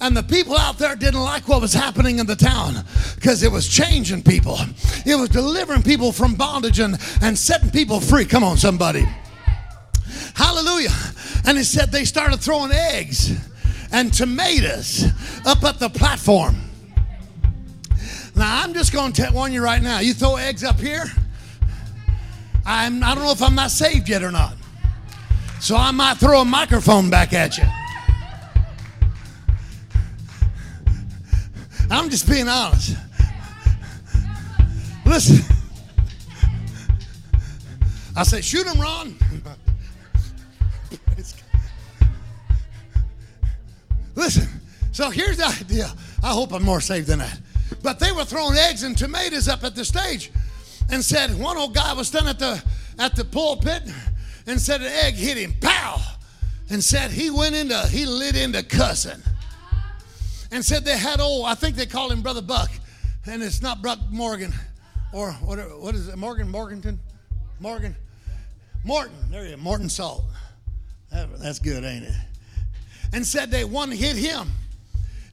and 0.00 0.16
the 0.16 0.22
people 0.22 0.56
out 0.56 0.78
there 0.78 0.94
didn't 0.96 1.20
like 1.20 1.48
what 1.48 1.60
was 1.60 1.72
happening 1.72 2.18
in 2.18 2.26
the 2.26 2.36
town 2.36 2.84
because 3.14 3.42
it 3.42 3.50
was 3.50 3.68
changing 3.68 4.22
people. 4.22 4.58
It 5.06 5.16
was 5.16 5.28
delivering 5.30 5.82
people 5.82 6.12
from 6.12 6.34
bondage 6.34 6.78
and, 6.78 6.98
and 7.22 7.38
setting 7.38 7.70
people 7.70 8.00
free. 8.00 8.24
Come 8.24 8.44
on, 8.44 8.56
somebody. 8.56 9.06
Hallelujah. 10.34 10.92
And 11.46 11.58
it 11.58 11.64
said 11.64 11.90
they 11.90 12.04
started 12.04 12.40
throwing 12.40 12.72
eggs 12.72 13.32
and 13.92 14.12
tomatoes 14.12 15.04
up 15.46 15.62
at 15.64 15.78
the 15.78 15.88
platform. 15.88 16.56
Now, 18.36 18.62
I'm 18.62 18.74
just 18.74 18.92
going 18.92 19.12
to 19.14 19.30
warn 19.32 19.52
you 19.52 19.62
right 19.62 19.80
now. 19.80 20.00
You 20.00 20.12
throw 20.12 20.36
eggs 20.36 20.64
up 20.64 20.80
here, 20.80 21.04
I'm, 22.66 23.02
I 23.02 23.14
don't 23.14 23.24
know 23.24 23.32
if 23.32 23.42
I'm 23.42 23.54
not 23.54 23.70
saved 23.70 24.08
yet 24.08 24.22
or 24.22 24.30
not. 24.30 24.54
So 25.60 25.76
I 25.76 25.90
might 25.90 26.18
throw 26.18 26.40
a 26.40 26.44
microphone 26.44 27.10
back 27.10 27.32
at 27.32 27.58
you. 27.58 27.64
I'm 31.90 32.10
just 32.10 32.28
being 32.28 32.48
honest. 32.48 32.96
Listen. 35.04 35.44
I 38.16 38.22
said, 38.22 38.44
shoot 38.44 38.66
him, 38.66 38.80
Ron. 38.80 39.16
Listen, 44.14 44.48
so 44.92 45.10
here's 45.10 45.38
the 45.38 45.46
idea. 45.46 45.92
I 46.22 46.28
hope 46.28 46.52
I'm 46.52 46.62
more 46.62 46.80
saved 46.80 47.08
than 47.08 47.18
that. 47.18 47.40
But 47.82 47.98
they 47.98 48.12
were 48.12 48.24
throwing 48.24 48.56
eggs 48.56 48.84
and 48.84 48.96
tomatoes 48.96 49.48
up 49.48 49.64
at 49.64 49.74
the 49.74 49.84
stage 49.84 50.30
and 50.90 51.04
said, 51.04 51.38
one 51.38 51.56
old 51.56 51.74
guy 51.74 51.92
was 51.92 52.08
standing 52.08 52.30
at 52.30 52.38
the 52.38 52.62
at 52.98 53.16
the 53.16 53.24
pulpit 53.24 53.82
and 54.46 54.60
said 54.60 54.80
an 54.80 54.86
egg 54.86 55.14
hit 55.14 55.36
him, 55.36 55.54
pow, 55.60 56.00
and 56.70 56.82
said 56.82 57.10
he 57.10 57.30
went 57.30 57.54
into, 57.54 57.78
he 57.88 58.06
lit 58.06 58.36
into 58.36 58.62
cussing. 58.62 59.20
And 60.52 60.64
said 60.64 60.84
they 60.84 60.96
had 60.96 61.20
old, 61.20 61.46
I 61.46 61.54
think 61.54 61.74
they 61.74 61.86
called 61.86 62.12
him 62.12 62.22
Brother 62.22 62.42
Buck, 62.42 62.70
and 63.26 63.42
it's 63.42 63.60
not 63.60 63.82
Buck 63.82 63.98
Morgan, 64.10 64.52
or 65.12 65.32
what, 65.32 65.58
what 65.80 65.94
is 65.94 66.08
it, 66.08 66.16
Morgan 66.16 66.48
Morganton? 66.48 67.00
Morgan? 67.58 67.96
Morton, 68.84 69.16
there 69.30 69.44
you 69.44 69.56
go, 69.56 69.62
Morton 69.62 69.88
Salt. 69.88 70.24
That, 71.10 71.40
that's 71.40 71.58
good, 71.58 71.84
ain't 71.84 72.04
it? 72.04 72.14
And 73.12 73.26
said 73.26 73.50
they 73.50 73.64
one 73.64 73.90
hit 73.90 74.16
him. 74.16 74.48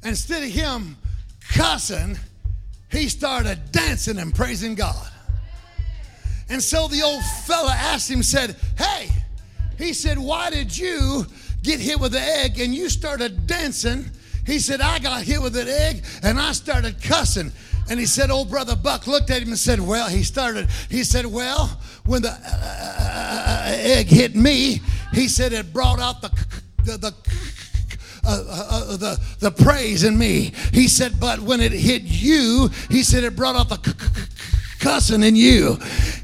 Instead 0.04 0.44
of 0.44 0.50
him 0.50 0.98
cussing, 1.54 2.18
he 2.92 3.10
started 3.10 3.72
dancing 3.72 4.18
and 4.18 4.34
praising 4.34 4.76
God. 4.76 5.08
And 6.52 6.62
so 6.62 6.90
the 6.90 7.02
old 7.02 7.24
fella 7.46 7.72
asked 7.72 8.12
him, 8.12 8.22
said, 8.22 8.58
Hey, 8.78 9.10
he 9.78 9.94
said, 9.94 10.20
Why 10.20 10.50
did 10.50 10.78
you 10.78 11.26
get 11.64 11.80
hit 11.80 11.98
with 11.98 12.12
the 12.12 12.20
egg 12.20 12.60
and 12.60 12.76
you 12.76 12.90
started 12.90 13.48
dancing? 13.48 14.12
He 14.46 14.60
said, 14.60 14.82
I 14.82 15.00
got 15.00 15.24
hit 15.24 15.42
with 15.42 15.56
an 15.56 15.70
egg 15.70 16.04
and 16.22 16.38
I 16.38 16.52
started 16.52 17.02
cussing. 17.02 17.54
And 17.90 17.98
he 17.98 18.06
said, 18.06 18.30
Old 18.30 18.50
brother 18.50 18.76
Buck 18.76 19.08
looked 19.08 19.30
at 19.30 19.42
him 19.42 19.48
and 19.48 19.58
said, 19.58 19.80
Well, 19.80 20.10
he 20.10 20.24
started, 20.24 20.70
he 20.90 21.06
said, 21.06 21.26
Well, 21.26 21.68
when 22.06 22.22
the 22.22 22.32
uh, 22.32 22.36
uh, 22.36 23.72
egg 23.78 24.08
hit 24.08 24.36
me, 24.36 24.82
he 25.14 25.30
said, 25.30 25.54
it 25.54 25.72
brought 25.72 26.02
out 26.02 26.22
the, 26.22 26.30
the, 26.84 26.98
the 26.98 27.16
uh, 28.24 28.30
uh, 28.30 28.68
uh, 28.94 28.98
the, 28.98 29.20
the 29.40 29.52
praise 29.52 30.04
in 30.04 30.18
me. 30.18 30.54
He 30.74 30.88
said, 30.88 31.20
but 31.20 31.40
when 31.40 31.60
it 31.60 31.72
hit 31.72 32.04
you, 32.04 32.70
he 32.90 33.02
said 33.04 33.24
it 33.24 33.36
brought 33.36 33.56
out 33.56 33.70
the 33.70 33.78
cussing 34.80 35.24
in 35.24 35.36
you. 35.36 35.78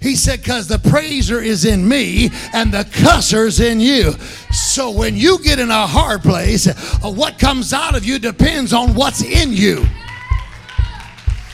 He 0.08 0.16
said, 0.16 0.40
because 0.40 0.68
the 0.68 0.80
praiser 0.80 1.42
is 1.42 1.66
in 1.66 1.86
me 1.86 2.30
and 2.54 2.74
the 2.74 2.88
cusser's 2.94 3.60
in 3.60 3.82
you. 3.82 4.14
So 4.54 4.90
when 4.90 5.18
you 5.18 5.38
get 5.44 5.60
in 5.60 5.70
a 5.70 5.86
hard 5.86 6.22
place, 6.22 6.66
uh, 6.66 7.12
what 7.12 7.38
comes 7.38 7.74
out 7.74 7.94
of 7.94 8.06
you 8.06 8.18
depends 8.18 8.72
on 8.72 8.94
what's 8.94 9.22
in 9.22 9.52
you. 9.52 9.86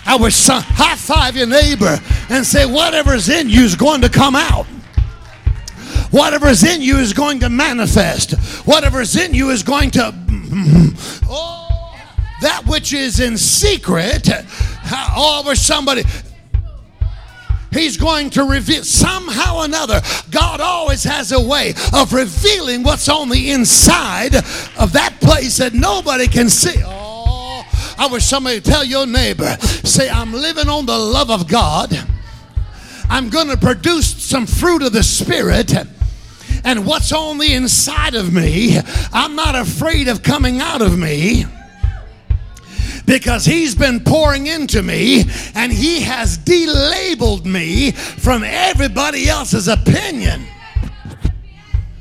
I 0.05 0.17
wish 0.19 0.45
high 0.47 0.95
five 0.95 1.35
your 1.35 1.47
neighbor 1.47 1.99
and 2.29 2.45
say, 2.45 2.67
whatever's 2.67 3.27
in 3.27 3.49
you 3.49 3.63
is 3.63 3.75
going 3.75 4.01
to 4.01 4.09
come 4.09 4.35
out. 4.35 4.67
Whatever's 6.11 6.63
in 6.63 6.83
you 6.83 6.99
is 6.99 7.11
going 7.11 7.39
to 7.39 7.49
manifest. 7.49 8.33
Whatever's 8.67 9.15
in 9.15 9.33
you 9.33 9.49
is 9.49 9.63
going 9.63 9.89
to. 9.91 10.13
Oh, 11.25 11.95
that 12.41 12.65
which 12.67 12.93
is 12.93 13.19
in 13.19 13.35
secret. 13.35 14.29
Oh, 14.91 15.39
over 15.39 15.55
somebody. 15.55 16.03
He's 17.73 17.97
going 17.97 18.29
to 18.31 18.43
reveal 18.43 18.83
somehow 18.83 19.57
or 19.57 19.65
another. 19.65 20.01
God 20.31 20.61
always 20.61 21.03
has 21.03 21.31
a 21.31 21.41
way 21.41 21.73
of 21.93 22.13
revealing 22.13 22.83
what's 22.83 23.09
on 23.09 23.29
the 23.29 23.51
inside 23.51 24.35
of 24.35 24.93
that 24.93 25.17
place 25.19 25.57
that 25.57 25.73
nobody 25.73 26.27
can 26.27 26.49
see. 26.49 26.81
Oh, 26.85 27.65
I 27.97 28.07
wish 28.07 28.25
somebody 28.25 28.57
would 28.57 28.65
tell 28.65 28.83
your 28.83 29.05
neighbor, 29.05 29.57
say, 29.83 30.09
I'm 30.09 30.33
living 30.33 30.69
on 30.69 30.85
the 30.85 30.97
love 30.97 31.29
of 31.29 31.47
God. 31.47 31.91
I'm 33.09 33.29
going 33.29 33.49
to 33.49 33.57
produce 33.57 34.07
some 34.23 34.45
fruit 34.45 34.81
of 34.81 34.93
the 34.93 35.03
Spirit 35.03 35.73
and 36.63 36.85
what's 36.85 37.11
on 37.11 37.39
the 37.39 37.53
inside 37.53 38.15
of 38.15 38.33
me, 38.33 38.77
I'm 39.11 39.35
not 39.35 39.55
afraid 39.55 40.07
of 40.07 40.23
coming 40.23 40.61
out 40.61 40.81
of 40.81 40.97
me 40.97 41.45
because 43.05 43.45
he's 43.45 43.75
been 43.75 43.99
pouring 43.99 44.47
into 44.47 44.81
me 44.81 45.23
and 45.55 45.71
he 45.71 46.01
has 46.01 46.37
delabeled 46.37 47.45
me 47.45 47.91
from 47.91 48.43
everybody 48.43 49.27
else's 49.27 49.67
opinion. 49.67 50.45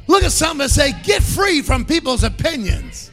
Look 0.06 0.24
at 0.24 0.32
somebody 0.32 0.68
say, 0.68 0.92
get 1.02 1.22
free 1.22 1.62
from 1.62 1.84
people's 1.84 2.24
opinions. 2.24 3.10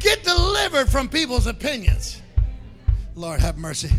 Get 0.00 0.24
delivered 0.24 0.88
from 0.88 1.08
people's 1.08 1.46
opinions. 1.46 2.20
Lord, 3.14 3.40
have 3.40 3.58
mercy. 3.58 3.90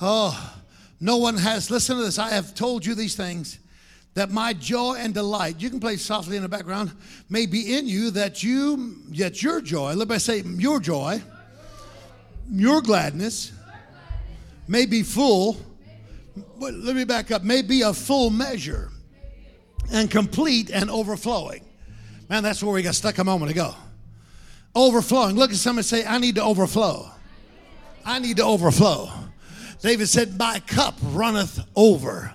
Oh, 0.00 0.54
no 1.00 1.16
one 1.16 1.36
has, 1.36 1.70
listen 1.70 1.96
to 1.96 2.02
this. 2.04 2.18
I 2.18 2.30
have 2.30 2.54
told 2.54 2.84
you 2.84 2.94
these 2.94 3.14
things 3.14 3.58
that 4.14 4.30
my 4.30 4.52
joy 4.52 4.96
and 4.98 5.14
delight, 5.14 5.60
you 5.60 5.70
can 5.70 5.80
play 5.80 5.96
softly 5.96 6.36
in 6.36 6.42
the 6.42 6.48
background, 6.48 6.92
may 7.30 7.46
be 7.46 7.76
in 7.76 7.86
you 7.86 8.10
that 8.10 8.42
you, 8.42 8.96
that 9.10 9.42
your 9.42 9.60
joy, 9.60 9.94
let 9.94 10.08
me 10.08 10.18
say 10.18 10.42
your 10.42 10.80
joy, 10.80 11.22
your 12.52 12.82
gladness 12.82 13.52
may 14.68 14.86
be 14.86 15.02
full, 15.02 15.56
but 16.60 16.74
let 16.74 16.94
me 16.94 17.04
back 17.04 17.30
up, 17.30 17.42
may 17.42 17.62
be 17.62 17.82
a 17.82 17.92
full 17.92 18.30
measure 18.30 18.90
and 19.90 20.10
complete 20.10 20.70
and 20.70 20.90
overflowing. 20.90 21.64
Man, 22.28 22.42
that's 22.42 22.62
where 22.62 22.72
we 22.72 22.82
got 22.82 22.94
stuck 22.94 23.18
a 23.18 23.24
moment 23.24 23.50
ago. 23.50 23.74
Overflowing. 24.74 25.36
Look 25.36 25.50
at 25.50 25.56
somebody 25.56 25.84
say, 25.84 26.04
I 26.04 26.18
need 26.18 26.36
to 26.36 26.42
overflow. 26.42 27.10
I 28.04 28.18
need 28.18 28.38
to 28.38 28.44
overflow. 28.44 29.10
David 29.80 30.08
said, 30.08 30.38
My 30.38 30.60
cup 30.60 30.94
runneth 31.02 31.58
over. 31.74 32.32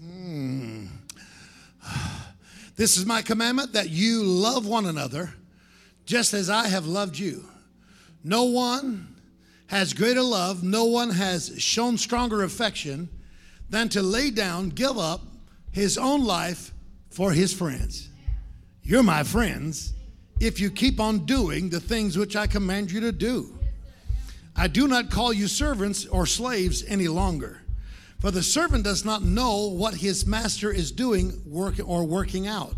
Hmm. 0.00 0.86
This 2.76 2.96
is 2.96 3.06
my 3.06 3.22
commandment 3.22 3.72
that 3.72 3.90
you 3.90 4.22
love 4.22 4.66
one 4.66 4.86
another 4.86 5.32
just 6.06 6.34
as 6.34 6.50
I 6.50 6.68
have 6.68 6.86
loved 6.86 7.18
you. 7.18 7.44
No 8.22 8.44
one 8.44 9.13
has 9.66 9.92
greater 9.92 10.22
love, 10.22 10.62
no 10.62 10.84
one 10.84 11.10
has 11.10 11.54
shown 11.62 11.98
stronger 11.98 12.42
affection 12.42 13.08
than 13.70 13.88
to 13.90 14.02
lay 14.02 14.30
down, 14.30 14.68
give 14.68 14.98
up 14.98 15.22
his 15.72 15.98
own 15.98 16.24
life 16.24 16.72
for 17.10 17.32
his 17.32 17.52
friends. 17.52 18.08
You're 18.82 19.02
my 19.02 19.22
friends 19.22 19.94
if 20.40 20.60
you 20.60 20.70
keep 20.70 21.00
on 21.00 21.26
doing 21.26 21.70
the 21.70 21.80
things 21.80 22.18
which 22.18 22.36
I 22.36 22.46
command 22.46 22.90
you 22.90 23.00
to 23.00 23.12
do. 23.12 23.58
I 24.56 24.68
do 24.68 24.86
not 24.86 25.10
call 25.10 25.32
you 25.32 25.48
servants 25.48 26.06
or 26.06 26.26
slaves 26.26 26.84
any 26.86 27.08
longer 27.08 27.60
for 28.24 28.30
the 28.30 28.42
servant 28.42 28.84
does 28.84 29.04
not 29.04 29.22
know 29.22 29.68
what 29.68 29.96
his 29.96 30.26
master 30.26 30.72
is 30.72 30.90
doing 30.90 31.42
work 31.44 31.74
or 31.84 32.04
working 32.04 32.46
out. 32.46 32.74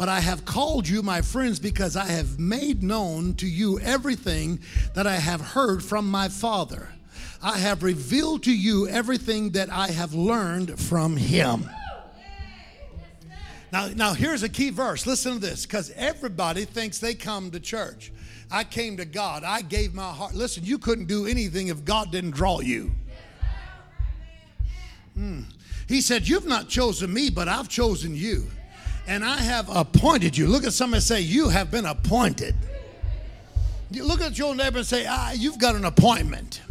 But 0.00 0.08
I 0.08 0.20
have 0.20 0.46
called 0.46 0.88
you 0.88 1.02
my 1.02 1.20
friends 1.20 1.60
because 1.60 1.94
I 1.94 2.06
have 2.06 2.38
made 2.40 2.82
known 2.82 3.34
to 3.34 3.46
you 3.46 3.78
everything 3.80 4.60
that 4.94 5.06
I 5.06 5.16
have 5.16 5.42
heard 5.42 5.84
from 5.84 6.10
my 6.10 6.30
Father. 6.30 6.88
I 7.42 7.58
have 7.58 7.82
revealed 7.82 8.44
to 8.44 8.50
you 8.50 8.88
everything 8.88 9.50
that 9.50 9.68
I 9.68 9.88
have 9.88 10.14
learned 10.14 10.80
from 10.80 11.18
him. 11.18 11.68
Now, 13.74 13.88
now 13.88 14.14
here's 14.14 14.42
a 14.42 14.48
key 14.48 14.70
verse. 14.70 15.06
Listen 15.06 15.34
to 15.34 15.38
this, 15.38 15.66
because 15.66 15.90
everybody 15.90 16.64
thinks 16.64 16.98
they 16.98 17.12
come 17.12 17.50
to 17.50 17.60
church. 17.60 18.10
I 18.50 18.64
came 18.64 18.96
to 18.96 19.04
God. 19.04 19.44
I 19.44 19.60
gave 19.60 19.92
my 19.92 20.10
heart. 20.10 20.34
Listen, 20.34 20.64
you 20.64 20.78
couldn't 20.78 21.08
do 21.08 21.26
anything 21.26 21.68
if 21.68 21.84
God 21.84 22.10
didn't 22.10 22.30
draw 22.30 22.60
you. 22.60 22.90
Mm. 25.18 25.44
He 25.88 26.00
said, 26.00 26.26
You've 26.26 26.46
not 26.46 26.70
chosen 26.70 27.12
me, 27.12 27.28
but 27.28 27.48
I've 27.48 27.68
chosen 27.68 28.16
you. 28.16 28.46
And 29.10 29.24
I 29.24 29.38
have 29.38 29.68
appointed 29.68 30.38
you. 30.38 30.46
Look 30.46 30.62
at 30.62 30.72
somebody 30.72 31.00
say, 31.00 31.20
You 31.20 31.48
have 31.48 31.68
been 31.68 31.84
appointed. 31.84 32.54
You 33.90 34.04
look 34.04 34.20
at 34.20 34.38
your 34.38 34.54
neighbor 34.54 34.78
and 34.78 34.86
say, 34.86 35.04
ah, 35.08 35.32
You've 35.32 35.58
got 35.58 35.74
an 35.74 35.84
appointment. 35.84 36.62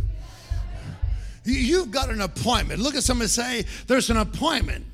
You've 1.44 1.92
got 1.92 2.10
an 2.10 2.22
appointment. 2.22 2.80
Look 2.80 2.96
at 2.96 3.04
somebody 3.04 3.28
say, 3.28 3.66
There's 3.88 4.10
an 4.10 4.16
appointment. 4.16 4.86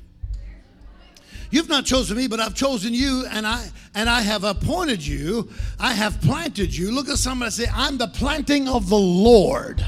You've 1.52 1.68
not 1.68 1.84
chosen 1.84 2.16
me, 2.16 2.26
but 2.26 2.40
I've 2.40 2.56
chosen 2.56 2.92
you, 2.92 3.24
and 3.30 3.46
I 3.46 3.68
and 3.94 4.10
I 4.10 4.22
have 4.22 4.42
appointed 4.42 5.06
you. 5.06 5.48
I 5.78 5.92
have 5.92 6.20
planted 6.22 6.76
you. 6.76 6.90
Look 6.90 7.08
at 7.08 7.18
somebody 7.18 7.52
say, 7.52 7.66
I'm 7.72 7.96
the 7.96 8.08
planting 8.08 8.66
of 8.66 8.88
the 8.88 8.98
Lord. 8.98 9.86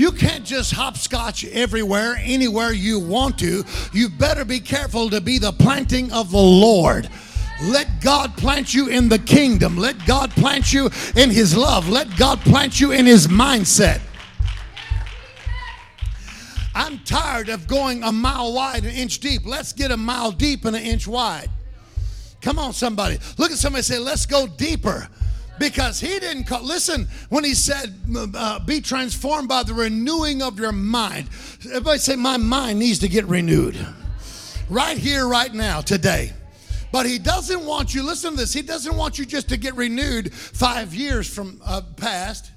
You 0.00 0.12
can't 0.12 0.46
just 0.46 0.72
hopscotch 0.72 1.44
everywhere, 1.44 2.16
anywhere 2.22 2.72
you 2.72 2.98
want 2.98 3.38
to. 3.40 3.66
You 3.92 4.08
better 4.08 4.46
be 4.46 4.58
careful 4.58 5.10
to 5.10 5.20
be 5.20 5.36
the 5.36 5.52
planting 5.52 6.10
of 6.10 6.30
the 6.30 6.38
Lord. 6.38 7.10
Let 7.64 8.00
God 8.00 8.34
plant 8.38 8.72
you 8.72 8.88
in 8.88 9.10
the 9.10 9.18
kingdom. 9.18 9.76
Let 9.76 10.06
God 10.06 10.30
plant 10.30 10.72
you 10.72 10.88
in 11.16 11.28
His 11.28 11.54
love. 11.54 11.86
Let 11.90 12.16
God 12.16 12.40
plant 12.40 12.80
you 12.80 12.92
in 12.92 13.04
His 13.04 13.26
mindset. 13.26 14.00
I'm 16.74 17.00
tired 17.00 17.50
of 17.50 17.68
going 17.68 18.02
a 18.02 18.10
mile 18.10 18.54
wide, 18.54 18.86
an 18.86 18.94
inch 18.94 19.20
deep. 19.20 19.44
Let's 19.44 19.74
get 19.74 19.90
a 19.90 19.98
mile 19.98 20.32
deep 20.32 20.64
and 20.64 20.74
an 20.74 20.82
inch 20.82 21.06
wide. 21.06 21.50
Come 22.40 22.58
on, 22.58 22.72
somebody. 22.72 23.18
Look 23.36 23.50
at 23.50 23.58
somebody 23.58 23.82
say, 23.82 23.98
let's 23.98 24.24
go 24.24 24.46
deeper. 24.46 25.08
Because 25.60 26.00
he 26.00 26.18
didn't 26.18 26.44
call, 26.44 26.62
listen, 26.62 27.06
when 27.28 27.44
he 27.44 27.52
said, 27.52 27.94
uh, 28.34 28.60
be 28.60 28.80
transformed 28.80 29.46
by 29.46 29.62
the 29.62 29.74
renewing 29.74 30.40
of 30.40 30.58
your 30.58 30.72
mind. 30.72 31.28
Everybody 31.66 31.98
say, 31.98 32.16
my 32.16 32.38
mind 32.38 32.78
needs 32.78 33.00
to 33.00 33.08
get 33.08 33.26
renewed. 33.26 33.76
Right 34.70 34.96
here, 34.96 35.28
right 35.28 35.52
now, 35.52 35.82
today. 35.82 36.32
But 36.92 37.04
he 37.04 37.18
doesn't 37.18 37.66
want 37.66 37.94
you, 37.94 38.02
listen 38.02 38.30
to 38.30 38.36
this, 38.38 38.54
he 38.54 38.62
doesn't 38.62 38.96
want 38.96 39.18
you 39.18 39.26
just 39.26 39.50
to 39.50 39.58
get 39.58 39.76
renewed 39.76 40.32
five 40.32 40.94
years 40.94 41.28
from 41.32 41.60
uh, 41.62 41.82
past. 41.98 42.50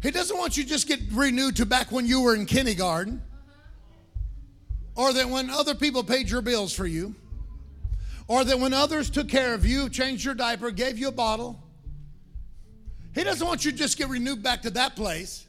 He 0.00 0.12
doesn't 0.12 0.38
want 0.38 0.56
you 0.56 0.62
just 0.62 0.86
get 0.86 1.00
renewed 1.10 1.56
to 1.56 1.66
back 1.66 1.90
when 1.90 2.06
you 2.06 2.20
were 2.20 2.36
in 2.36 2.46
kindergarten 2.46 3.20
or 4.94 5.12
that 5.12 5.28
when 5.28 5.50
other 5.50 5.74
people 5.74 6.04
paid 6.04 6.30
your 6.30 6.40
bills 6.40 6.72
for 6.72 6.86
you 6.86 7.16
or 8.28 8.44
that 8.44 8.60
when 8.60 8.72
others 8.72 9.10
took 9.10 9.28
care 9.28 9.54
of 9.54 9.66
you, 9.66 9.88
changed 9.88 10.24
your 10.24 10.34
diaper, 10.34 10.70
gave 10.70 11.00
you 11.00 11.08
a 11.08 11.12
bottle. 11.12 11.62
He 13.14 13.24
doesn't 13.24 13.46
want 13.46 13.64
you 13.64 13.70
to 13.70 13.76
just 13.76 13.96
get 13.96 14.08
renewed 14.08 14.42
back 14.42 14.62
to 14.62 14.70
that 14.70 14.96
place. 14.96 15.46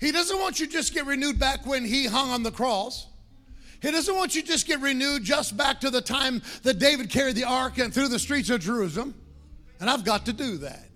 He 0.00 0.12
doesn't 0.12 0.38
want 0.38 0.60
you 0.60 0.66
to 0.66 0.72
just 0.72 0.94
get 0.94 1.06
renewed 1.06 1.38
back 1.38 1.66
when 1.66 1.84
he 1.84 2.06
hung 2.06 2.30
on 2.30 2.42
the 2.42 2.50
cross. 2.50 3.06
He 3.80 3.90
doesn't 3.90 4.14
want 4.14 4.34
you 4.34 4.42
to 4.42 4.48
just 4.48 4.66
get 4.66 4.80
renewed 4.80 5.22
just 5.22 5.56
back 5.56 5.80
to 5.80 5.90
the 5.90 6.00
time 6.00 6.42
that 6.62 6.78
David 6.78 7.10
carried 7.10 7.36
the 7.36 7.44
ark 7.44 7.78
and 7.78 7.92
through 7.92 8.08
the 8.08 8.18
streets 8.18 8.50
of 8.50 8.60
Jerusalem. 8.60 9.14
And 9.80 9.88
I've 9.88 10.04
got 10.04 10.26
to 10.26 10.32
do 10.32 10.58
that. 10.58 10.88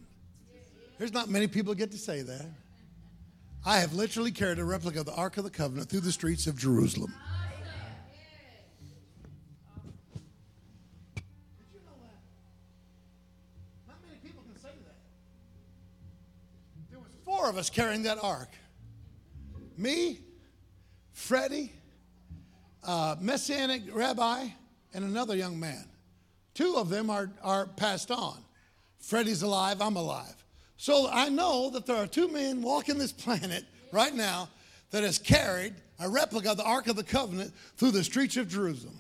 There's 0.99 1.13
not 1.13 1.29
many 1.29 1.47
people 1.47 1.75
get 1.75 1.91
to 1.93 1.99
say 1.99 2.23
that. 2.23 2.47
I 3.65 3.79
have 3.79 3.93
literally 3.93 4.33
carried 4.33 4.59
a 4.59 4.65
replica 4.65 5.01
of 5.01 5.07
the 5.07 5.15
Ark 5.15 5.37
of 5.37 5.45
the 5.45 5.51
Covenant 5.51 5.89
through 5.89 6.01
the 6.01 6.11
streets 6.11 6.49
of 6.49 6.59
Jerusalem. 6.59 7.15
Four 17.43 17.51
of 17.51 17.59
us 17.59 17.71
carrying 17.71 18.05
that 18.05 18.23
ark. 18.23 18.51
Me, 19.77 20.21
Freddie, 21.13 21.73
uh, 22.85 23.17
Messianic 23.21 23.83
rabbi, 23.93 24.47
and 24.95 25.05
another 25.05 25.35
young 25.35 25.59
man. 25.59 25.85
Two 26.55 26.77
of 26.77 26.89
them 26.89 27.11
are, 27.11 27.33
are 27.43 27.67
passed 27.67 28.13
on. 28.13 28.37
Freddie's 29.01 29.43
alive, 29.43 29.83
I'm 29.83 29.97
alive. 29.97 30.37
So 30.77 31.09
I 31.11 31.31
know 31.31 31.71
that 31.71 31.85
there 31.85 31.97
are 31.97 32.07
two 32.07 32.29
men 32.29 32.63
walking 32.63 32.97
this 32.97 33.11
planet 33.11 33.65
right 33.91 34.15
now 34.15 34.49
that 34.93 35.03
has 35.03 35.19
carried 35.19 35.75
a 35.99 36.09
replica 36.09 36.53
of 36.53 36.59
the 36.59 36.65
Ark 36.65 36.87
of 36.87 36.95
the 36.95 37.03
Covenant 37.03 37.53
through 37.77 37.91
the 37.91 38.05
streets 38.05 38.37
of 38.37 38.47
Jerusalem. 38.47 38.99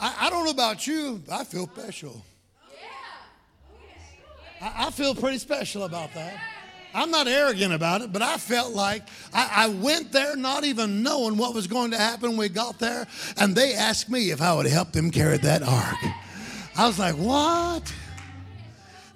I, 0.00 0.16
I 0.20 0.30
don't 0.30 0.46
know 0.46 0.50
about 0.50 0.86
you, 0.86 1.20
but 1.26 1.40
I 1.40 1.44
feel 1.44 1.66
special. 1.66 2.24
I, 4.62 4.86
I 4.86 4.90
feel 4.90 5.14
pretty 5.14 5.38
special 5.38 5.84
about 5.84 6.14
that. 6.14 6.40
I'm 6.94 7.10
not 7.10 7.28
arrogant 7.28 7.74
about 7.74 8.02
it, 8.02 8.12
but 8.12 8.22
I 8.22 8.36
felt 8.38 8.74
like 8.74 9.02
I, 9.32 9.64
I, 9.64 9.68
went 9.68 10.10
there 10.10 10.36
not 10.36 10.64
even 10.64 11.02
knowing 11.02 11.36
what 11.36 11.54
was 11.54 11.66
going 11.66 11.90
to 11.90 11.98
happen 11.98 12.30
when 12.30 12.38
we 12.38 12.48
got 12.48 12.78
there, 12.78 13.06
and 13.36 13.54
they 13.54 13.74
asked 13.74 14.08
me 14.08 14.30
if 14.30 14.40
I 14.40 14.54
would 14.54 14.66
help 14.66 14.92
them 14.92 15.10
carry 15.10 15.36
that 15.38 15.62
ark. 15.62 15.96
I 16.76 16.86
was 16.86 16.98
like, 16.98 17.14
what? 17.16 17.92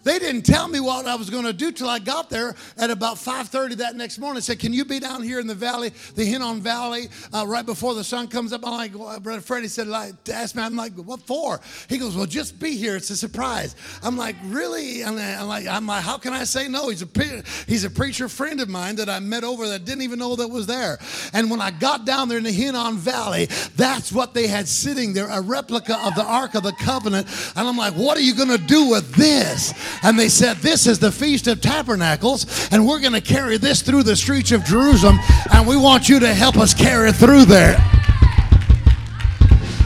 They 0.05 0.19
didn't 0.19 0.43
tell 0.43 0.69
me 0.69 0.81
what 0.81 1.07
I 1.07 1.15
was 1.15 1.31
going 1.31 1.45
to 1.45 1.53
do 1.53 1.71
till 1.71 1.89
I 1.89 1.99
got 1.99 2.29
there 2.29 2.55
at 2.77 2.91
about 2.91 3.17
5:30 3.17 3.77
that 3.77 3.97
next 3.97 4.19
morning. 4.19 4.37
They 4.37 4.41
said, 4.41 4.59
"Can 4.59 4.73
you 4.73 4.85
be 4.85 4.99
down 4.99 5.23
here 5.23 5.39
in 5.39 5.47
the 5.47 5.55
valley, 5.55 5.93
the 6.15 6.25
Hinnom 6.25 6.61
Valley, 6.61 7.09
uh, 7.33 7.47
right 7.47 7.65
before 7.65 7.95
the 7.95 8.05
sun 8.05 8.29
comes 8.29 8.53
up?" 8.53 8.67
I'm 8.67 8.73
like, 8.73 8.99
well, 8.99 9.19
"Brother 9.21 9.41
Freddie 9.41 9.69
said, 9.69 9.87
like, 9.87 10.15
ask 10.29 10.57
me." 10.57 10.63
I'm 10.63 10.77
like, 10.77 10.95
"What 10.95 11.27
for?" 11.27 11.61
He 11.89 11.99
goes, 11.99 12.17
"Well, 12.17 12.27
just 12.27 12.59
be 12.59 12.77
here. 12.77 12.97
It's 12.97 13.11
a 13.11 13.17
surprise." 13.17 13.77
I'm 14.03 14.17
like, 14.17 14.37
"Really?" 14.45 15.05
I'm 15.05 15.17
like, 15.47 15.67
"I'm 15.67 15.87
like, 15.87 16.03
how 16.03 16.19
can 16.19 16.33
I 16.33 16.45
say 16.45 16.69
no?" 16.69 16.89
He's 16.89 17.03
a 17.03 17.43
he's 17.67 17.85
a 17.85 17.91
preacher 17.91 18.29
friend 18.29 18.61
of 18.61 18.69
mine 18.69 18.97
that 18.97 19.09
I 19.09 19.21
met 19.21 19.45
over 19.45 19.69
that 19.69 19.85
didn't 19.85 20.03
even 20.03 20.19
know 20.19 20.35
that 20.37 20.49
was 20.49 20.67
there. 20.67 20.99
And 21.33 21.51
when 21.51 21.61
I 21.61 21.71
got 21.71 22.05
down 22.05 22.29
there 22.29 22.39
in 22.39 22.45
the 22.45 22.53
Hinnom 22.53 22.99
Valley, 22.99 23.47
that's 23.77 24.13
what 24.13 24.35
they 24.35 24.49
had 24.49 24.67
sitting 24.69 25.13
there, 25.13 25.29
a 25.29 25.41
replica 25.41 25.99
of 26.05 26.15
the 26.15 26.25
Ark 26.25 26.55
of 26.55 26.65
the 26.65 26.73
Covenant. 26.73 27.29
And 27.55 27.69
I'm 27.69 27.77
like, 27.77 27.95
"What 27.95 28.17
are 28.17 28.23
you 28.23 28.35
going 28.35 28.49
to 28.49 28.59
do 28.59 28.89
with 28.89 29.15
this?" 29.15 29.73
And 30.03 30.19
they 30.19 30.29
said, 30.29 30.59
This 30.59 30.87
is 30.87 30.99
the 30.99 31.13
Feast 31.13 31.47
of 31.47 31.61
Tabernacles, 31.61 32.69
and 32.73 32.87
we're 32.87 33.01
going 33.01 33.13
to 33.13 33.21
carry 33.21 33.57
this 33.57 33.83
through 33.83 34.03
the 34.03 34.17
streets 34.17 34.53
of 34.53 34.65
Jerusalem, 34.65 35.19
and 35.53 35.67
we 35.67 35.77
want 35.77 36.09
you 36.09 36.21
to 36.21 36.33
help 36.33 36.57
us 36.57 36.75
carry 36.75 37.11
it 37.11 37.17
through 37.17 37.45
there. 37.45 37.77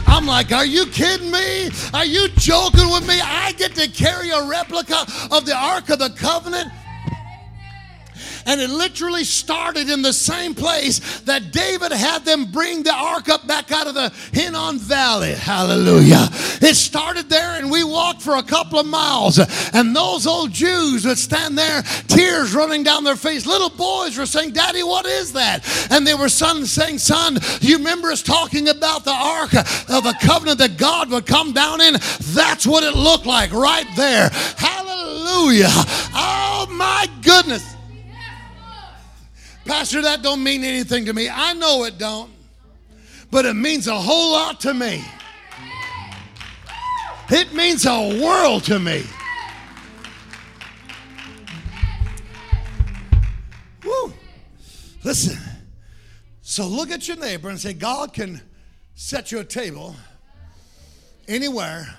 I'm 0.07 0.25
like, 0.25 0.51
are 0.51 0.65
you 0.65 0.87
kidding 0.87 1.29
me? 1.29 1.69
Are 1.93 2.05
you 2.05 2.27
joking 2.29 2.89
with 2.91 3.07
me? 3.07 3.19
I 3.21 3.51
get 3.57 3.75
to 3.75 3.87
carry 3.87 4.29
a 4.31 4.47
replica 4.47 5.05
of 5.29 5.45
the 5.45 5.55
Ark 5.55 5.89
of 5.89 5.99
the 5.99 6.09
Covenant? 6.09 6.71
And 8.47 8.61
it 8.61 8.69
literally 8.69 9.25
started 9.25 9.89
in 9.89 10.01
the 10.01 10.13
same 10.13 10.55
place 10.55 11.19
that 11.21 11.51
David 11.51 11.91
had 11.91 12.23
them 12.23 12.45
bring 12.45 12.81
the 12.81 12.93
ark 12.93 13.27
up 13.27 13.45
back 13.45 13.73
out 13.73 13.87
of 13.87 13.93
the 13.93 14.09
Hinnom 14.31 14.79
Valley. 14.79 15.33
Hallelujah. 15.33 16.29
It 16.61 16.75
started 16.75 17.29
there, 17.29 17.59
and 17.59 17.69
we 17.69 17.83
walked 17.83 18.21
for 18.21 18.37
a 18.37 18.43
couple 18.43 18.79
of 18.79 18.85
miles. 18.85 19.37
And 19.73 19.93
those 19.93 20.25
old 20.25 20.51
Jews 20.51 21.05
would 21.05 21.17
stand 21.17 21.57
there, 21.57 21.83
tears 22.07 22.55
running 22.55 22.83
down 22.83 23.03
their 23.03 23.17
face. 23.17 23.45
Little 23.45 23.69
boys 23.69 24.17
were 24.17 24.25
saying, 24.25 24.53
Daddy, 24.53 24.81
what 24.81 25.05
is 25.05 25.33
that? 25.33 25.67
And 25.91 26.07
they 26.07 26.15
were 26.15 26.29
son, 26.29 26.65
saying, 26.65 26.99
Son, 26.99 27.37
you 27.59 27.77
remember 27.77 28.11
us 28.11 28.23
talking 28.23 28.69
about 28.69 29.03
the 29.03 29.11
ark 29.11 29.53
of 29.53 30.03
the 30.03 30.15
covenant 30.21 30.59
that 30.59 30.77
God 30.77 31.11
would 31.11 31.25
come 31.25 31.51
down 31.51 31.81
in? 31.81 31.95
That's 32.33 32.65
what 32.65 32.83
it 32.83 32.95
looked 32.95 33.25
like 33.25 33.51
right 33.51 33.87
there. 33.97 34.29
Hallelujah. 34.57 35.67
Oh, 35.69 36.67
my 36.71 37.09
goodness. 37.21 37.76
Pastor, 39.67 40.01
that 40.01 40.23
don't 40.23 40.41
mean 40.41 40.63
anything 40.63 41.05
to 41.05 41.13
me. 41.13 41.29
I 41.29 41.53
know 41.53 41.83
it 41.83 41.97
don't. 41.97 42.31
But 43.29 43.45
it 43.45 43.53
means 43.53 43.87
a 43.87 43.95
whole 43.95 44.31
lot 44.31 44.61
to 44.61 44.73
me. 44.73 45.03
It 47.29 47.53
means 47.53 47.85
a 47.85 48.21
world 48.23 48.63
to 48.65 48.79
me. 48.79 49.03
Woo. 53.83 54.13
Listen. 55.03 55.37
So 56.41 56.65
look 56.65 56.89
at 56.89 57.07
your 57.09 57.17
neighbor 57.17 57.49
and 57.49 57.59
say, 57.59 57.73
God 57.73 58.13
can 58.13 58.41
set 58.95 59.33
you 59.33 59.39
a 59.39 59.43
table 59.43 59.95
anywhere, 61.27 61.93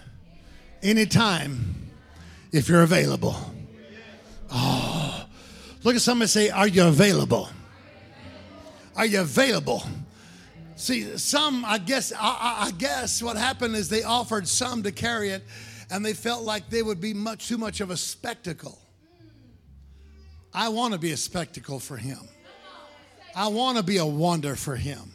anytime, 0.82 1.90
if 2.50 2.68
you're 2.68 2.82
available. 2.82 3.36
Oh, 4.50 5.26
look 5.84 5.94
at 5.94 6.00
somebody 6.00 6.28
say, 6.28 6.48
Are 6.48 6.66
you 6.66 6.86
available? 6.86 7.50
Are 8.98 9.06
you 9.06 9.20
available? 9.20 9.84
See, 10.74 11.16
some, 11.18 11.64
I 11.64 11.78
guess, 11.78 12.12
I, 12.12 12.66
I, 12.66 12.70
guess 12.72 13.22
what 13.22 13.36
happened 13.36 13.76
is 13.76 13.88
they 13.88 14.02
offered 14.02 14.48
some 14.48 14.82
to 14.82 14.90
carry 14.90 15.30
it, 15.30 15.44
and 15.88 16.04
they 16.04 16.14
felt 16.14 16.42
like 16.42 16.68
they 16.68 16.82
would 16.82 17.00
be 17.00 17.14
much 17.14 17.46
too 17.46 17.58
much 17.58 17.80
of 17.80 17.90
a 17.90 17.96
spectacle. 17.96 18.76
I 20.52 20.68
want 20.70 20.94
to 20.94 20.98
be 20.98 21.12
a 21.12 21.16
spectacle 21.16 21.78
for 21.78 21.96
him. 21.96 22.18
I 23.36 23.46
want 23.46 23.76
to 23.76 23.84
be 23.84 23.98
a 23.98 24.06
wonder 24.06 24.56
for 24.56 24.74
him. 24.74 25.12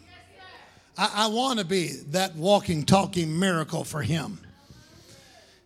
I, 0.98 1.12
I 1.14 1.28
want 1.28 1.60
to 1.60 1.66
be 1.66 1.90
that 2.12 2.38
walking, 2.38 2.86
talking 2.86 3.38
miracle 3.38 3.84
for 3.84 4.02
him. 4.02 4.40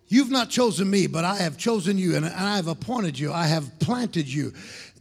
You've 0.10 0.32
not 0.32 0.50
chosen 0.50 0.90
me, 0.90 1.08
but 1.08 1.26
I 1.26 1.36
have 1.36 1.58
chosen 1.58 1.98
you 1.98 2.16
and 2.16 2.26
I 2.26 2.56
have 2.56 2.68
appointed 2.68 3.20
you. 3.20 3.34
I 3.34 3.48
have 3.48 3.78
planted 3.80 4.28
you 4.28 4.54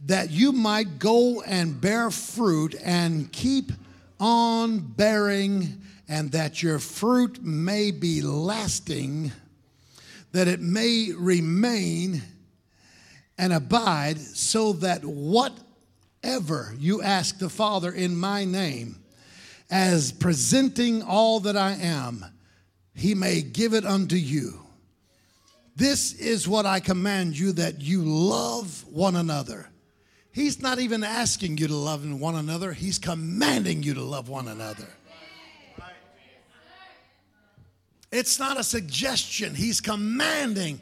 that 0.05 0.31
you 0.31 0.51
might 0.51 0.99
go 0.99 1.41
and 1.41 1.79
bear 1.79 2.11
fruit 2.11 2.75
and 2.83 3.31
keep 3.31 3.71
on 4.19 4.79
bearing, 4.79 5.81
and 6.09 6.31
that 6.31 6.63
your 6.63 6.79
fruit 6.79 7.43
may 7.43 7.91
be 7.91 8.21
lasting, 8.21 9.31
that 10.31 10.47
it 10.47 10.59
may 10.59 11.11
remain 11.15 12.21
and 13.37 13.53
abide, 13.53 14.17
so 14.19 14.73
that 14.73 15.05
whatever 15.05 16.73
you 16.79 17.01
ask 17.01 17.37
the 17.37 17.49
Father 17.49 17.91
in 17.91 18.17
my 18.17 18.43
name, 18.43 18.97
as 19.69 20.11
presenting 20.11 21.03
all 21.03 21.39
that 21.41 21.55
I 21.55 21.73
am, 21.73 22.25
he 22.95 23.13
may 23.13 23.41
give 23.41 23.73
it 23.73 23.85
unto 23.85 24.15
you. 24.15 24.66
This 25.77 26.13
is 26.13 26.47
what 26.47 26.65
I 26.65 26.81
command 26.81 27.37
you 27.37 27.53
that 27.53 27.81
you 27.81 28.03
love 28.03 28.83
one 28.89 29.15
another 29.15 29.69
He's 30.37 30.61
not 30.61 30.77
even 30.77 31.03
asking 31.03 31.57
you 31.57 31.67
to 31.67 31.75
love 31.75 32.07
one 32.07 32.35
another, 32.35 32.71
He's 32.71 32.99
commanding 32.99 33.81
you 33.81 33.95
to 33.95 34.03
love 34.03 34.29
one 34.29 34.47
another. 34.47 34.85
It's 38.11 38.37
not 38.37 38.59
a 38.59 38.63
suggestion, 38.63 39.55
He's 39.55 39.81
commanding 39.81 40.79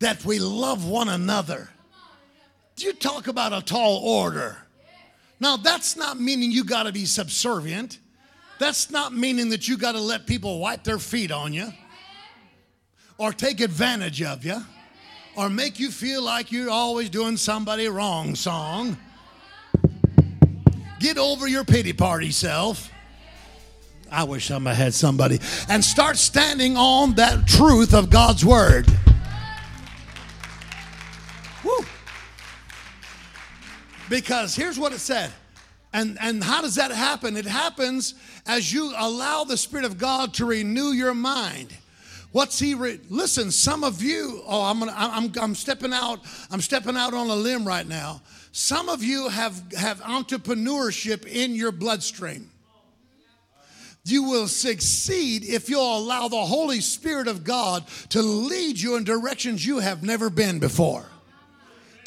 that 0.00 0.22
we 0.26 0.38
love 0.38 0.84
one 0.84 1.08
another. 1.08 1.70
You 2.76 2.92
talk 2.92 3.28
about 3.28 3.54
a 3.54 3.62
tall 3.62 4.02
order. 4.04 4.58
Now, 5.40 5.56
that's 5.56 5.96
not 5.96 6.20
meaning 6.20 6.52
you 6.52 6.62
got 6.62 6.82
to 6.82 6.92
be 6.92 7.06
subservient. 7.06 8.00
That's 8.58 8.90
not 8.90 9.14
meaning 9.14 9.48
that 9.48 9.66
you 9.68 9.78
got 9.78 9.92
to 9.92 10.00
let 10.02 10.26
people 10.26 10.58
wipe 10.58 10.84
their 10.84 10.98
feet 10.98 11.32
on 11.32 11.54
you 11.54 11.72
or 13.18 13.32
take 13.32 13.60
advantage 13.60 14.22
of 14.22 14.44
you 14.44 14.64
or 15.36 15.50
make 15.50 15.78
you 15.78 15.90
feel 15.90 16.22
like 16.22 16.50
you're 16.50 16.70
always 16.70 17.10
doing 17.10 17.36
somebody 17.36 17.88
wrong 17.88 18.34
song. 18.34 18.96
Get 21.00 21.18
over 21.18 21.46
your 21.46 21.64
pity 21.64 21.92
party 21.92 22.30
self. 22.30 22.90
I 24.10 24.24
wish 24.24 24.50
I 24.50 24.58
had 24.72 24.94
somebody. 24.94 25.38
And 25.68 25.84
start 25.84 26.16
standing 26.16 26.76
on 26.76 27.14
that 27.14 27.46
truth 27.46 27.92
of 27.92 28.08
God's 28.08 28.44
word. 28.44 28.88
Woo. 31.62 31.84
Because 34.08 34.56
here's 34.56 34.78
what 34.78 34.92
it 34.92 35.00
said. 35.00 35.30
And, 35.92 36.18
and 36.20 36.42
how 36.42 36.62
does 36.62 36.76
that 36.76 36.90
happen? 36.90 37.36
It 37.36 37.46
happens 37.46 38.14
as 38.46 38.72
you 38.72 38.92
allow 38.96 39.44
the 39.44 39.56
Spirit 39.56 39.84
of 39.84 39.98
God 39.98 40.34
to 40.34 40.46
renew 40.46 40.92
your 40.92 41.14
mind. 41.14 41.74
What's 42.32 42.58
he? 42.58 42.74
Re- 42.74 43.00
Listen, 43.08 43.50
some 43.50 43.84
of 43.84 44.02
you. 44.02 44.42
Oh, 44.46 44.62
I'm 44.62 44.78
gonna. 44.78 44.94
I'm. 44.94 45.32
I'm 45.40 45.54
stepping 45.54 45.92
out. 45.92 46.20
I'm 46.50 46.60
stepping 46.60 46.96
out 46.96 47.14
on 47.14 47.28
a 47.28 47.34
limb 47.34 47.66
right 47.66 47.86
now. 47.86 48.22
Some 48.52 48.88
of 48.88 49.02
you 49.02 49.28
have 49.28 49.72
have 49.72 50.00
entrepreneurship 50.00 51.26
in 51.26 51.54
your 51.54 51.72
bloodstream. 51.72 52.50
You 54.04 54.24
will 54.24 54.48
succeed 54.48 55.44
if 55.44 55.68
you'll 55.68 55.98
allow 55.98 56.28
the 56.28 56.44
Holy 56.44 56.80
Spirit 56.80 57.28
of 57.28 57.44
God 57.44 57.86
to 58.10 58.22
lead 58.22 58.80
you 58.80 58.96
in 58.96 59.04
directions 59.04 59.66
you 59.66 59.80
have 59.80 60.02
never 60.02 60.30
been 60.30 60.58
before 60.58 61.06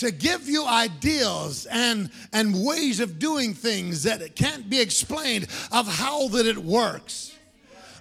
to 0.02 0.10
give 0.10 0.50
you 0.50 0.66
ideas 0.66 1.68
and, 1.70 2.10
and 2.34 2.66
ways 2.66 3.00
of 3.00 3.20
doing 3.20 3.54
things 3.54 4.02
that 4.02 4.36
can't 4.36 4.68
be 4.68 4.82
explained 4.82 5.46
of 5.72 5.88
how 5.88 6.28
that 6.30 6.48
it 6.48 6.58
works. 6.58 7.31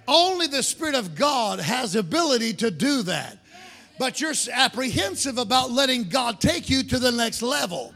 Only 0.07 0.47
the 0.47 0.63
Spirit 0.63 0.95
of 0.95 1.15
God 1.15 1.59
has 1.59 1.95
ability 1.95 2.53
to 2.55 2.71
do 2.71 3.03
that. 3.03 3.37
But 3.99 4.19
you're 4.19 4.33
apprehensive 4.51 5.37
about 5.37 5.71
letting 5.71 6.09
God 6.09 6.39
take 6.39 6.69
you 6.69 6.83
to 6.83 6.99
the 6.99 7.11
next 7.11 7.41
level 7.41 7.93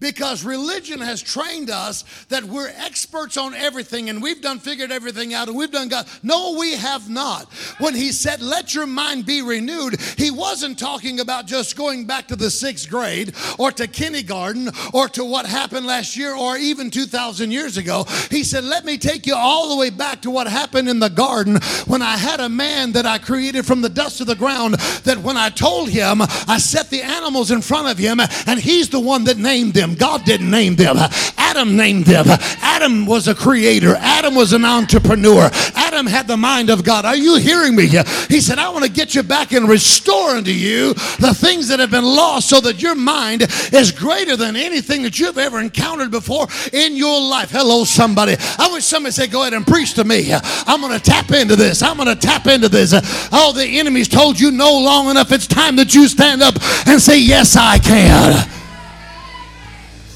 because 0.00 0.44
religion 0.44 1.00
has 1.00 1.22
trained 1.22 1.70
us 1.70 2.04
that 2.28 2.44
we're 2.44 2.72
experts 2.76 3.36
on 3.36 3.54
everything 3.54 4.10
and 4.10 4.22
we've 4.22 4.42
done 4.42 4.58
figured 4.58 4.92
everything 4.92 5.34
out 5.34 5.48
and 5.48 5.56
we've 5.56 5.70
done 5.70 5.88
God. 5.88 6.06
No, 6.22 6.56
we 6.58 6.74
have 6.74 7.08
not. 7.08 7.52
When 7.78 7.94
he 7.94 8.12
said, 8.12 8.40
Let 8.40 8.74
your 8.74 8.86
mind 8.86 9.26
be 9.26 9.42
renewed, 9.42 10.00
he 10.18 10.30
wasn't 10.30 10.78
talking 10.78 11.20
about 11.20 11.46
just 11.46 11.76
going 11.76 12.06
back 12.06 12.28
to 12.28 12.36
the 12.36 12.50
sixth 12.50 12.88
grade 12.88 13.34
or 13.58 13.70
to 13.72 13.86
kindergarten 13.86 14.70
or 14.92 15.08
to 15.10 15.24
what 15.24 15.46
happened 15.46 15.86
last 15.86 16.16
year 16.16 16.34
or 16.34 16.56
even 16.56 16.90
2,000 16.90 17.50
years 17.50 17.76
ago. 17.76 18.04
He 18.30 18.44
said, 18.44 18.64
Let 18.64 18.84
me 18.84 18.98
take 18.98 19.26
you 19.26 19.34
all 19.34 19.70
the 19.70 19.76
way 19.76 19.90
back 19.90 20.22
to 20.22 20.30
what 20.30 20.46
happened 20.46 20.88
in 20.88 20.98
the 20.98 21.10
garden 21.10 21.58
when 21.86 22.02
I 22.02 22.16
had 22.16 22.40
a 22.40 22.48
man 22.48 22.92
that 22.92 23.06
I 23.06 23.18
created 23.18 23.66
from 23.66 23.82
the 23.82 23.88
dust 23.88 24.20
of 24.20 24.26
the 24.26 24.34
ground. 24.34 24.74
That 25.04 25.18
when 25.18 25.36
I 25.36 25.50
told 25.50 25.88
him, 25.88 26.20
I 26.20 26.58
set 26.58 26.90
the 26.90 27.02
animals 27.02 27.50
in 27.50 27.62
front 27.62 27.88
of 27.88 27.98
him 27.98 28.20
and 28.20 28.60
he's 28.60 28.88
the 28.88 29.00
one 29.00 29.24
that 29.24 29.38
named 29.38 29.74
them. 29.74 29.83
God 29.92 30.24
didn't 30.24 30.50
name 30.50 30.76
them. 30.76 30.96
Adam 31.36 31.76
named 31.76 32.06
them. 32.06 32.24
Adam 32.62 33.04
was 33.06 33.28
a 33.28 33.34
creator. 33.34 33.94
Adam 33.98 34.34
was 34.34 34.52
an 34.52 34.64
entrepreneur. 34.64 35.50
Adam 35.74 36.06
had 36.06 36.26
the 36.26 36.36
mind 36.36 36.70
of 36.70 36.82
God. 36.82 37.04
Are 37.04 37.14
you 37.14 37.36
hearing 37.36 37.76
me? 37.76 37.86
He 37.86 38.40
said, 38.40 38.58
I 38.58 38.70
want 38.70 38.84
to 38.84 38.90
get 38.90 39.14
you 39.14 39.22
back 39.22 39.52
and 39.52 39.68
restore 39.68 40.30
unto 40.30 40.50
you 40.50 40.94
the 40.94 41.36
things 41.38 41.68
that 41.68 41.80
have 41.80 41.90
been 41.90 42.04
lost 42.04 42.48
so 42.48 42.60
that 42.60 42.82
your 42.82 42.94
mind 42.94 43.42
is 43.72 43.92
greater 43.92 44.36
than 44.36 44.56
anything 44.56 45.02
that 45.02 45.18
you've 45.18 45.38
ever 45.38 45.60
encountered 45.60 46.10
before 46.10 46.48
in 46.72 46.96
your 46.96 47.20
life. 47.20 47.50
Hello, 47.50 47.84
somebody. 47.84 48.36
I 48.58 48.70
wish 48.72 48.84
somebody 48.84 49.12
said, 49.12 49.30
Go 49.30 49.42
ahead 49.42 49.54
and 49.54 49.66
preach 49.66 49.94
to 49.94 50.04
me. 50.04 50.32
I'm 50.32 50.80
going 50.80 50.98
to 50.98 51.04
tap 51.04 51.30
into 51.30 51.56
this. 51.56 51.82
I'm 51.82 51.96
going 51.96 52.08
to 52.08 52.16
tap 52.16 52.46
into 52.46 52.68
this. 52.68 52.94
Oh, 53.32 53.52
the 53.54 53.64
enemy's 53.78 54.08
told 54.08 54.38
you 54.38 54.50
no 54.50 54.72
long 54.72 55.10
enough. 55.10 55.32
It's 55.32 55.46
time 55.46 55.76
that 55.76 55.94
you 55.94 56.08
stand 56.08 56.42
up 56.42 56.54
and 56.86 57.00
say, 57.00 57.18
Yes, 57.18 57.56
I 57.56 57.78
can. 57.78 58.63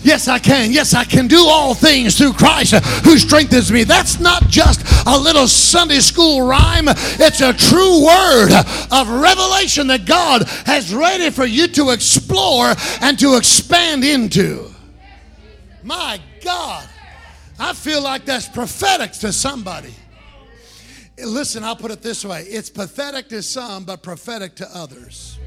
Yes, 0.03 0.29
I 0.29 0.39
can. 0.39 0.73
Yes, 0.73 0.95
I 0.95 1.05
can 1.05 1.27
do 1.27 1.45
all 1.47 1.75
things 1.75 2.17
through 2.17 2.35
Christ 2.35 2.75
who 3.05 3.19
strengthens 3.19 3.73
me. 3.73 3.85
That's 3.85 4.21
not 4.21 4.47
just 4.49 4.83
a 5.07 5.19
little 5.19 5.49
Sunday 5.49 6.01
school 6.01 6.47
rhyme, 6.47 6.87
it's 6.89 7.41
a 7.41 7.53
true 7.53 8.05
word 8.05 8.51
of 8.93 9.09
revelation 9.09 9.89
that 9.89 10.07
God 10.07 10.45
has 10.67 10.95
ready 10.95 11.31
for 11.31 11.45
you 11.45 11.67
to 11.69 11.91
explore 11.91 12.75
and 13.01 13.19
to 13.19 13.37
expand 13.37 14.05
into. 14.05 14.71
My 15.83 16.21
God, 16.45 16.89
I 17.59 17.73
feel 17.73 18.03
like 18.03 18.25
that's 18.25 18.49
prophetic 18.49 19.13
to 19.13 19.33
somebody. 19.33 19.95
Listen, 21.19 21.65
I'll 21.65 21.77
put 21.77 21.91
it 21.91 22.03
this 22.03 22.25
way 22.25 22.43
it's 22.43 22.71
pathetic 22.71 23.29
to 23.31 23.43
some, 23.43 23.85
but 23.85 24.03
prophetic 24.03 24.55
to 24.57 24.77
others. 24.77 25.38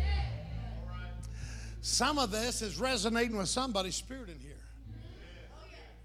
Some 1.82 2.20
of 2.20 2.30
this 2.30 2.62
is 2.62 2.80
resonating 2.80 3.38
with 3.38 3.50
somebody's 3.50 3.96
spirit 3.96 4.30
in 4.30 4.40
here. 4.40 4.52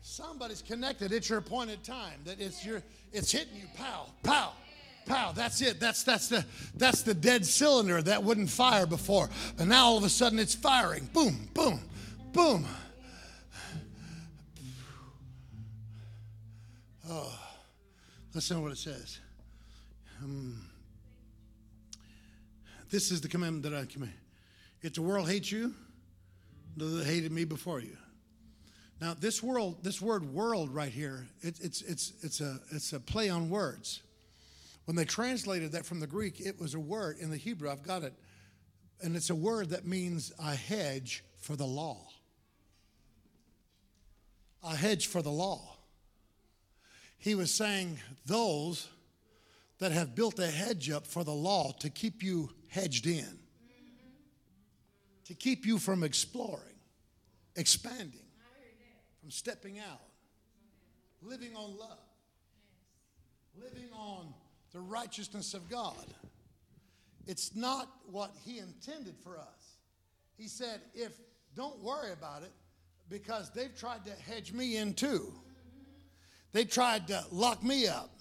Somebody's 0.01 0.63
connected. 0.63 1.13
It's 1.13 1.29
your 1.29 1.41
appointed 1.41 1.85
time. 1.85 2.21
That 2.25 2.41
it's 2.41 2.65
your 2.65 2.83
it's 3.13 3.31
hitting 3.31 3.57
you. 3.57 3.67
Pow, 3.77 4.07
pow, 4.23 4.53
pow. 5.05 5.33
That's 5.33 5.61
it. 5.61 5.79
That's 5.79 6.03
that's 6.03 6.29
the 6.29 6.47
that's 6.77 7.03
the 7.03 7.13
dead 7.13 7.45
cylinder 7.45 8.01
that 8.03 8.23
wouldn't 8.23 8.49
fire 8.49 8.87
before. 8.87 9.29
But 9.59 9.67
now 9.67 9.87
all 9.87 9.99
of 9.99 10.05
a 10.05 10.09
sudden 10.09 10.39
it's 10.39 10.55
firing. 10.55 11.11
Boom, 11.13 11.51
boom, 11.53 11.81
boom. 12.33 12.67
Oh, 17.09 17.39
listen 18.35 18.57
to 18.57 18.63
what 18.63 18.73
it 18.73 18.79
says. 18.79 19.19
Um, 20.23 20.63
this 22.91 23.11
is 23.11 23.21
the 23.21 23.29
commandment 23.29 23.65
that 23.65 23.75
I 23.75 23.85
command. 23.85 24.15
If 24.83 24.95
the 24.95 25.03
world 25.03 25.29
hates 25.29 25.51
you, 25.51 25.75
that 26.77 27.05
hated 27.05 27.33
me 27.33 27.45
before 27.45 27.81
you. 27.81 27.97
Now, 29.01 29.15
this 29.15 29.43
world, 29.43 29.83
this 29.83 30.01
word 30.01 30.33
"world" 30.33 30.75
right 30.75 30.93
here, 30.93 31.27
it, 31.43 31.59
it's 31.61 31.83
it's 31.83 32.13
it's 32.23 32.41
a 32.41 32.59
it's 32.71 32.93
a 32.93 33.01
play 33.01 33.29
on 33.29 33.51
words. 33.51 34.03
When 34.87 34.97
they 34.97 35.05
translated 35.05 35.73
that 35.73 35.85
from 35.85 36.01
the 36.01 36.07
Greek, 36.07 36.41
it 36.41 36.61
was 36.61 36.75
a 36.75 36.81
word 36.81 37.19
in 37.19 37.31
the 37.31 37.37
Hebrew. 37.37 37.71
I've 37.71 37.83
got 37.83 38.05
it, 38.05 38.15
and 39.03 39.17
it's 39.17 39.31
a 39.31 39.35
word 39.35 39.71
that 39.71 39.87
means 39.87 40.33
a 40.39 40.55
hedge 40.55 41.25
for 41.37 41.57
the 41.57 41.67
law. 41.67 42.07
A 44.63 44.75
hedge 44.75 45.09
for 45.09 45.23
the 45.23 45.31
law. 45.31 45.77
He 47.19 47.35
was 47.35 47.53
saying 47.53 47.99
those 48.25 48.89
that 49.79 49.93
have 49.93 50.15
built 50.15 50.39
a 50.39 50.47
hedge 50.47 50.91
up 50.91 51.07
for 51.07 51.25
the 51.25 51.33
law 51.33 51.73
to 51.81 51.91
keep 51.91 52.23
you 52.23 52.51
hedged 52.69 53.07
in, 53.07 53.39
to 55.27 55.35
keep 55.35 55.67
you 55.67 55.79
from 55.79 56.03
exploring, 56.03 56.75
expanding 57.57 58.21
from 59.27 59.33
stepping 59.33 59.81
out, 59.81 60.03
living 61.21 61.57
on 61.57 61.77
love, 61.77 61.99
living 63.61 63.89
on 63.93 64.33
the 64.73 64.79
righteousness 64.79 65.53
of 65.53 65.69
God. 65.69 66.07
It's 67.27 67.57
not 67.57 67.89
what 68.09 68.31
He 68.45 68.61
intended 68.61 69.17
for 69.25 69.37
us. 69.37 69.79
He 70.37 70.47
said, 70.47 70.81
if 70.95 71.19
don't 71.57 71.83
worry 71.83 72.13
about 72.13 72.45
it, 72.45 72.53
because 73.09 73.51
they've 73.51 73.77
tried 73.77 74.05
to 74.05 74.13
hedge 74.13 74.53
me 74.53 74.77
in 74.77 74.95
too. 74.95 75.33
They 76.53 76.65
tried 76.65 77.09
to 77.09 77.25
lock 77.33 77.65
me 77.65 77.89
up. 77.89 78.21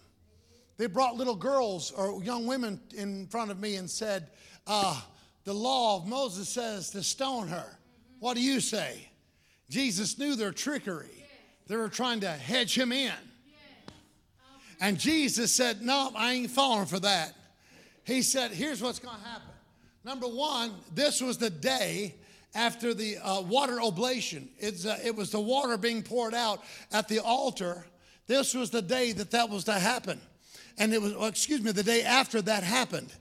They 0.77 0.87
brought 0.87 1.15
little 1.15 1.35
girls 1.35 1.91
or 1.91 2.23
young 2.23 2.47
women 2.47 2.79
in 2.97 3.27
front 3.27 3.51
of 3.51 3.59
me 3.59 3.75
and 3.75 3.87
said, 3.87 4.29
uh, 4.65 4.99
The 5.45 5.53
law 5.53 5.97
of 5.97 6.07
Moses 6.07 6.49
says 6.49 6.89
to 6.91 7.03
stone 7.03 7.47
her. 7.47 7.77
What 8.19 8.35
do 8.35 8.41
you 8.41 8.59
say? 8.59 9.09
Jesus 9.69 10.17
knew 10.17 10.35
their 10.35 10.51
trickery. 10.51 11.23
They 11.67 11.75
were 11.75 11.89
trying 11.89 12.19
to 12.21 12.29
hedge 12.29 12.77
him 12.77 12.91
in. 12.91 13.13
And 14.81 14.99
Jesus 14.99 15.53
said, 15.53 15.81
No, 15.81 16.11
I 16.15 16.33
ain't 16.33 16.51
falling 16.51 16.87
for 16.87 16.99
that. 16.99 17.33
He 18.03 18.21
said, 18.21 18.51
Here's 18.51 18.81
what's 18.81 18.99
going 18.99 19.17
to 19.17 19.23
happen. 19.23 19.47
Number 20.03 20.27
one, 20.27 20.73
this 20.93 21.21
was 21.21 21.37
the 21.37 21.49
day 21.49 22.15
after 22.53 22.93
the 22.93 23.17
uh, 23.17 23.41
water 23.41 23.81
oblation. 23.81 24.49
Uh, 24.61 24.95
it 25.03 25.15
was 25.15 25.31
the 25.31 25.39
water 25.39 25.77
being 25.77 26.03
poured 26.03 26.33
out 26.33 26.63
at 26.91 27.07
the 27.07 27.19
altar. 27.19 27.85
This 28.27 28.53
was 28.53 28.69
the 28.69 28.81
day 28.81 29.11
that 29.13 29.31
that 29.31 29.49
was 29.49 29.63
to 29.65 29.73
happen. 29.73 30.19
And 30.77 30.93
it 30.93 31.01
was, 31.01 31.13
oh, 31.17 31.25
excuse 31.25 31.61
me, 31.61 31.71
the 31.71 31.83
day 31.83 32.03
after 32.03 32.41
that 32.43 32.63
happened. 32.63 33.11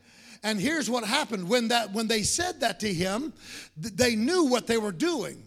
And 0.44 0.60
here's 0.60 0.90
what 0.90 1.04
happened 1.04 1.48
when 1.48 1.68
that 1.68 1.92
when 1.92 2.06
they 2.06 2.22
said 2.22 2.60
that 2.60 2.78
to 2.80 2.92
him, 2.92 3.32
they 3.76 4.14
knew 4.14 4.44
what 4.44 4.66
they 4.66 4.76
were 4.76 4.92
doing 4.92 5.42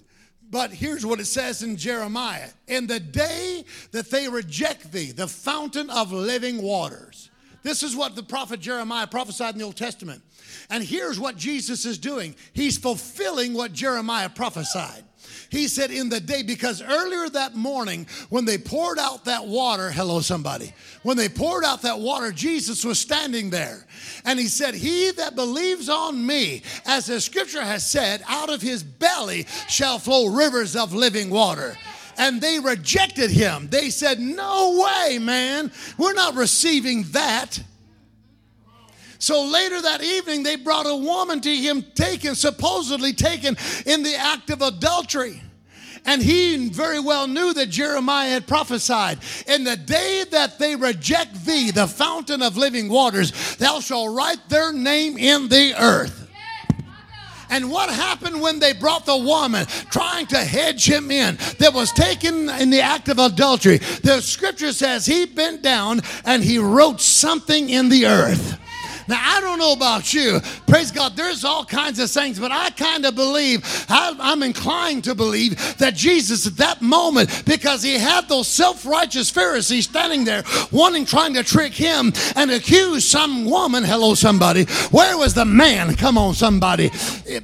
But 0.49 0.71
here's 0.71 1.05
what 1.05 1.19
it 1.19 1.25
says 1.25 1.61
in 1.61 1.77
Jeremiah 1.77 2.49
In 2.67 2.87
the 2.87 2.99
day 2.99 3.63
that 3.91 4.09
they 4.09 4.27
reject 4.27 4.91
thee, 4.91 5.11
the 5.11 5.27
fountain 5.27 5.89
of 5.89 6.11
living 6.11 6.61
waters. 6.61 7.29
This 7.63 7.83
is 7.83 7.95
what 7.95 8.15
the 8.15 8.23
prophet 8.23 8.59
Jeremiah 8.59 9.07
prophesied 9.07 9.53
in 9.53 9.59
the 9.59 9.65
Old 9.65 9.75
Testament. 9.75 10.21
And 10.69 10.83
here's 10.83 11.19
what 11.19 11.37
Jesus 11.37 11.85
is 11.85 11.97
doing 11.97 12.35
He's 12.53 12.77
fulfilling 12.77 13.53
what 13.53 13.73
Jeremiah 13.73 14.29
prophesied. 14.29 15.03
He 15.49 15.67
said, 15.67 15.91
In 15.91 16.09
the 16.09 16.19
day, 16.19 16.43
because 16.43 16.81
earlier 16.81 17.29
that 17.29 17.55
morning, 17.55 18.07
when 18.29 18.45
they 18.45 18.57
poured 18.57 18.99
out 18.99 19.25
that 19.25 19.45
water, 19.45 19.89
hello, 19.91 20.19
somebody, 20.19 20.73
when 21.03 21.17
they 21.17 21.29
poured 21.29 21.63
out 21.63 21.81
that 21.83 21.99
water, 21.99 22.31
Jesus 22.31 22.83
was 22.83 22.99
standing 22.99 23.49
there. 23.49 23.85
And 24.25 24.39
he 24.39 24.47
said, 24.47 24.73
He 24.73 25.11
that 25.11 25.35
believes 25.35 25.89
on 25.89 26.25
me, 26.25 26.63
as 26.85 27.05
the 27.05 27.21
scripture 27.21 27.63
has 27.63 27.89
said, 27.89 28.23
out 28.27 28.49
of 28.49 28.61
his 28.61 28.83
belly 28.83 29.45
shall 29.67 29.99
flow 29.99 30.27
rivers 30.27 30.75
of 30.75 30.93
living 30.93 31.29
water 31.29 31.77
and 32.17 32.41
they 32.41 32.59
rejected 32.59 33.29
him. 33.29 33.67
They 33.69 33.89
said, 33.89 34.19
No 34.19 34.83
way, 34.83 35.19
man, 35.19 35.71
we're 35.97 36.13
not 36.13 36.35
receiving 36.35 37.03
that. 37.11 37.61
So 39.19 39.45
later 39.45 39.81
that 39.81 40.03
evening, 40.03 40.43
they 40.43 40.55
brought 40.55 40.85
a 40.85 40.95
woman 40.95 41.41
to 41.41 41.55
him, 41.55 41.83
taken, 41.95 42.35
supposedly 42.35 43.13
taken 43.13 43.57
in 43.85 44.03
the 44.03 44.15
act 44.15 44.49
of 44.49 44.61
adultery. 44.61 45.41
And 46.05 46.21
he 46.21 46.69
very 46.69 47.01
well 47.01 47.27
knew 47.27 47.53
that 47.53 47.69
Jeremiah 47.69 48.29
had 48.29 48.47
prophesied 48.47 49.19
In 49.45 49.65
the 49.65 49.75
day 49.75 50.23
that 50.31 50.57
they 50.57 50.75
reject 50.75 51.45
thee, 51.45 51.71
the 51.71 51.87
fountain 51.87 52.41
of 52.41 52.55
living 52.55 52.87
waters, 52.87 53.57
thou 53.57 53.81
shalt 53.81 54.15
write 54.15 54.47
their 54.47 54.71
name 54.71 55.17
in 55.17 55.49
the 55.49 55.73
earth. 55.77 56.23
And 57.49 57.71
what 57.71 57.89
happened 57.89 58.41
when 58.41 58.59
they 58.59 58.73
brought 58.73 59.05
the 59.05 59.17
woman 59.17 59.65
trying 59.89 60.27
to 60.27 60.37
hedge 60.37 60.85
him 60.85 61.11
in 61.11 61.37
that 61.59 61.73
was 61.73 61.91
taken 61.91 62.49
in 62.49 62.69
the 62.69 62.81
act 62.81 63.09
of 63.09 63.19
adultery? 63.19 63.77
The 63.77 64.21
scripture 64.21 64.73
says 64.73 65.05
he 65.05 65.25
bent 65.25 65.61
down 65.61 66.01
and 66.25 66.43
he 66.43 66.57
wrote 66.57 66.99
something 66.99 67.69
in 67.69 67.89
the 67.89 68.05
earth. 68.05 68.59
Now, 69.07 69.21
I 69.21 69.41
don't 69.41 69.59
know 69.59 69.73
about 69.73 70.13
you. 70.13 70.39
Praise 70.67 70.91
God, 70.91 71.15
there's 71.15 71.43
all 71.43 71.65
kinds 71.65 71.99
of 71.99 72.09
things, 72.11 72.39
but 72.39 72.51
I 72.51 72.69
kind 72.71 73.05
of 73.05 73.15
believe, 73.15 73.63
I'm 73.89 74.43
inclined 74.43 75.03
to 75.05 75.15
believe 75.15 75.77
that 75.77 75.95
Jesus 75.95 76.45
at 76.45 76.57
that 76.57 76.81
moment, 76.81 77.43
because 77.45 77.83
he 77.83 77.97
had 77.97 78.27
those 78.27 78.47
self 78.47 78.85
righteous 78.85 79.29
Pharisees 79.29 79.85
standing 79.85 80.25
there 80.25 80.43
wanting, 80.71 81.05
trying 81.05 81.33
to 81.35 81.43
trick 81.43 81.73
him 81.73 82.13
and 82.35 82.51
accuse 82.51 83.07
some 83.07 83.45
woman, 83.45 83.83
hello, 83.83 84.13
somebody. 84.13 84.65
Where 84.91 85.17
was 85.17 85.33
the 85.33 85.45
man? 85.45 85.95
Come 85.95 86.17
on, 86.17 86.33
somebody. 86.33 86.91
It, 87.25 87.43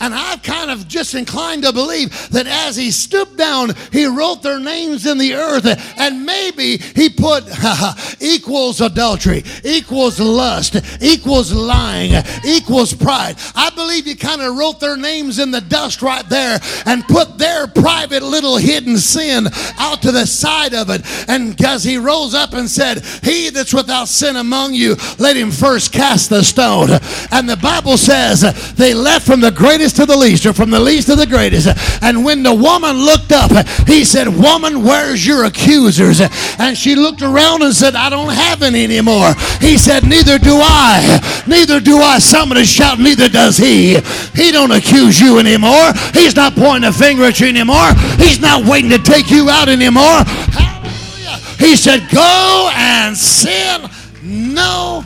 and 0.00 0.14
I'm 0.14 0.40
kind 0.40 0.70
of 0.70 0.88
just 0.88 1.14
inclined 1.14 1.62
to 1.64 1.72
believe 1.72 2.30
that 2.30 2.46
as 2.46 2.76
he 2.76 2.90
stooped 2.90 3.36
down, 3.36 3.72
he 3.90 4.06
wrote 4.06 4.42
their 4.42 4.60
names 4.60 5.06
in 5.06 5.18
the 5.18 5.34
earth. 5.34 5.66
And 5.98 6.24
maybe 6.24 6.78
he 6.78 7.08
put 7.08 7.44
equals 8.20 8.80
adultery, 8.80 9.44
equals 9.64 10.18
lust, 10.20 10.76
equals 11.00 11.52
lying, 11.52 12.22
equals 12.44 12.94
pride. 12.94 13.36
I 13.54 13.70
believe 13.70 14.04
he 14.04 14.14
kind 14.14 14.42
of 14.42 14.56
wrote 14.56 14.80
their 14.80 14.96
names 14.96 15.38
in 15.38 15.50
the 15.50 15.60
dust 15.60 16.02
right 16.02 16.28
there 16.28 16.58
and 16.86 17.06
put 17.06 17.38
their 17.38 17.66
private 17.66 18.22
little 18.22 18.56
hidden 18.56 18.98
sin 18.98 19.46
out 19.78 20.02
to 20.02 20.12
the 20.12 20.26
side 20.26 20.74
of 20.74 20.90
it. 20.90 21.02
And 21.28 21.60
as 21.64 21.84
he 21.84 21.96
rose 21.98 22.34
up 22.34 22.52
and 22.54 22.68
said, 22.68 23.04
He 23.22 23.50
that's 23.50 23.74
without 23.74 24.08
sin 24.08 24.36
among 24.36 24.74
you, 24.74 24.96
let 25.18 25.36
him 25.36 25.50
first 25.50 25.92
cast 25.92 26.30
the 26.30 26.42
stone. 26.42 26.90
And 27.30 27.48
the 27.48 27.56
Bible 27.56 27.96
says 27.96 28.74
they 28.74 28.94
left 28.94 29.26
from 29.26 29.40
the 29.40 29.50
greatest 29.50 29.81
greatest 29.82 29.96
to 29.96 30.06
the 30.06 30.16
least, 30.16 30.46
or 30.46 30.52
from 30.52 30.70
the 30.70 30.78
least 30.78 31.08
to 31.08 31.16
the 31.16 31.26
greatest. 31.26 31.66
And 32.02 32.24
when 32.24 32.44
the 32.44 32.54
woman 32.54 32.98
looked 32.98 33.32
up, 33.32 33.50
he 33.84 34.04
said, 34.04 34.28
Woman, 34.28 34.84
where's 34.84 35.26
your 35.26 35.44
accusers? 35.44 36.20
And 36.60 36.78
she 36.78 36.94
looked 36.94 37.20
around 37.20 37.62
and 37.62 37.74
said, 37.74 37.96
I 37.96 38.08
don't 38.08 38.32
have 38.32 38.62
any 38.62 38.84
anymore. 38.84 39.34
He 39.60 39.76
said, 39.76 40.04
Neither 40.04 40.38
do 40.38 40.54
I. 40.54 41.42
Neither 41.48 41.80
do 41.80 41.98
I. 41.98 42.20
Somebody 42.20 42.64
shout, 42.64 43.00
Neither 43.00 43.28
does 43.28 43.56
he. 43.56 43.98
He 44.36 44.52
don't 44.52 44.70
accuse 44.70 45.18
you 45.18 45.40
anymore. 45.40 45.92
He's 46.14 46.36
not 46.36 46.54
pointing 46.54 46.88
a 46.88 46.92
finger 46.92 47.24
at 47.24 47.40
you 47.40 47.48
anymore. 47.48 47.92
He's 48.18 48.38
not 48.38 48.64
waiting 48.64 48.90
to 48.90 48.98
take 48.98 49.32
you 49.32 49.50
out 49.50 49.68
anymore. 49.68 50.22
Hallelujah. 50.54 51.38
He 51.58 51.74
said, 51.74 52.08
Go 52.14 52.70
and 52.72 53.16
sin 53.16 53.90
no 54.22 55.04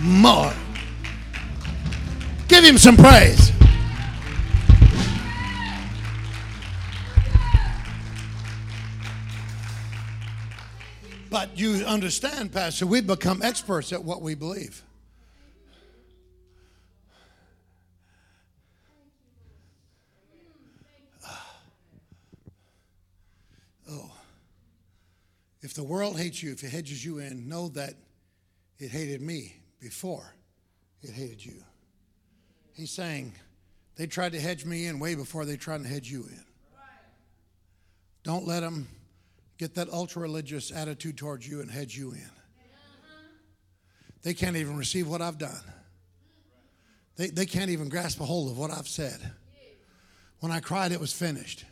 more. 0.00 0.52
Give 2.46 2.62
him 2.62 2.78
some 2.78 2.96
praise. 2.96 3.50
But 11.32 11.58
you 11.58 11.76
understand, 11.86 12.52
Pastor, 12.52 12.84
we've 12.84 13.06
become 13.06 13.40
experts 13.40 13.90
at 13.90 14.04
what 14.04 14.20
we 14.20 14.34
believe. 14.34 14.82
Ah. 21.26 21.56
Oh. 23.90 24.10
If 25.62 25.72
the 25.72 25.82
world 25.82 26.18
hates 26.18 26.42
you, 26.42 26.52
if 26.52 26.62
it 26.62 26.68
hedges 26.68 27.02
you 27.02 27.20
in, 27.20 27.48
know 27.48 27.68
that 27.68 27.94
it 28.78 28.90
hated 28.90 29.22
me 29.22 29.56
before 29.80 30.34
it 31.02 31.12
hated 31.12 31.42
you. 31.42 31.64
He's 32.74 32.90
saying 32.90 33.32
they 33.96 34.06
tried 34.06 34.32
to 34.32 34.40
hedge 34.40 34.66
me 34.66 34.84
in 34.84 34.98
way 34.98 35.14
before 35.14 35.46
they 35.46 35.56
tried 35.56 35.82
to 35.82 35.88
hedge 35.88 36.10
you 36.10 36.24
in. 36.24 36.44
Don't 38.22 38.46
let 38.46 38.60
them 38.60 38.86
get 39.62 39.76
that 39.76 39.88
ultra 39.92 40.20
religious 40.20 40.72
attitude 40.72 41.16
towards 41.16 41.48
you 41.48 41.60
and 41.60 41.70
hedge 41.70 41.96
you 41.96 42.10
in. 42.10 42.30
They 44.24 44.34
can't 44.34 44.56
even 44.56 44.76
receive 44.76 45.08
what 45.08 45.22
I've 45.22 45.38
done. 45.38 45.62
They, 47.14 47.28
they 47.28 47.46
can't 47.46 47.70
even 47.70 47.88
grasp 47.88 48.20
a 48.20 48.24
hold 48.24 48.50
of 48.50 48.58
what 48.58 48.72
I've 48.72 48.88
said. 48.88 49.20
When 50.40 50.50
I 50.50 50.58
cried, 50.58 50.90
it 50.90 50.98
was 50.98 51.12
finished. 51.12 51.64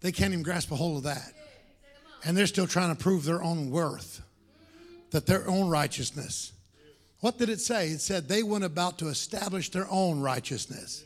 They 0.00 0.10
can't 0.10 0.32
even 0.32 0.42
grasp 0.42 0.70
a 0.70 0.76
hold 0.76 0.96
of 0.96 1.02
that. 1.02 1.34
And 2.24 2.34
they're 2.34 2.46
still 2.46 2.66
trying 2.66 2.96
to 2.96 3.02
prove 3.02 3.24
their 3.24 3.42
own 3.42 3.70
worth, 3.70 4.22
that 5.10 5.26
their 5.26 5.46
own 5.46 5.68
righteousness. 5.68 6.52
What 7.20 7.36
did 7.36 7.50
it 7.50 7.60
say? 7.60 7.88
It 7.88 8.00
said 8.00 8.26
they 8.26 8.42
went 8.42 8.64
about 8.64 8.96
to 9.00 9.08
establish 9.08 9.70
their 9.70 9.86
own 9.90 10.20
righteousness. 10.20 11.04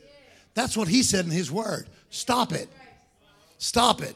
That's 0.53 0.77
what 0.77 0.87
he 0.87 1.03
said 1.03 1.25
in 1.25 1.31
his 1.31 1.51
word. 1.51 1.87
Stop 2.11 2.53
it. 2.53 2.69
Stop 3.57 4.01
it. 4.01 4.15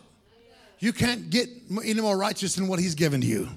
You 0.79 0.93
can't 0.93 1.29
get 1.29 1.49
any 1.83 2.01
more 2.01 2.17
righteous 2.17 2.55
than 2.55 2.67
what 2.67 2.79
he's 2.79 2.95
given 2.95 3.21
to 3.21 3.27
you. 3.27 3.49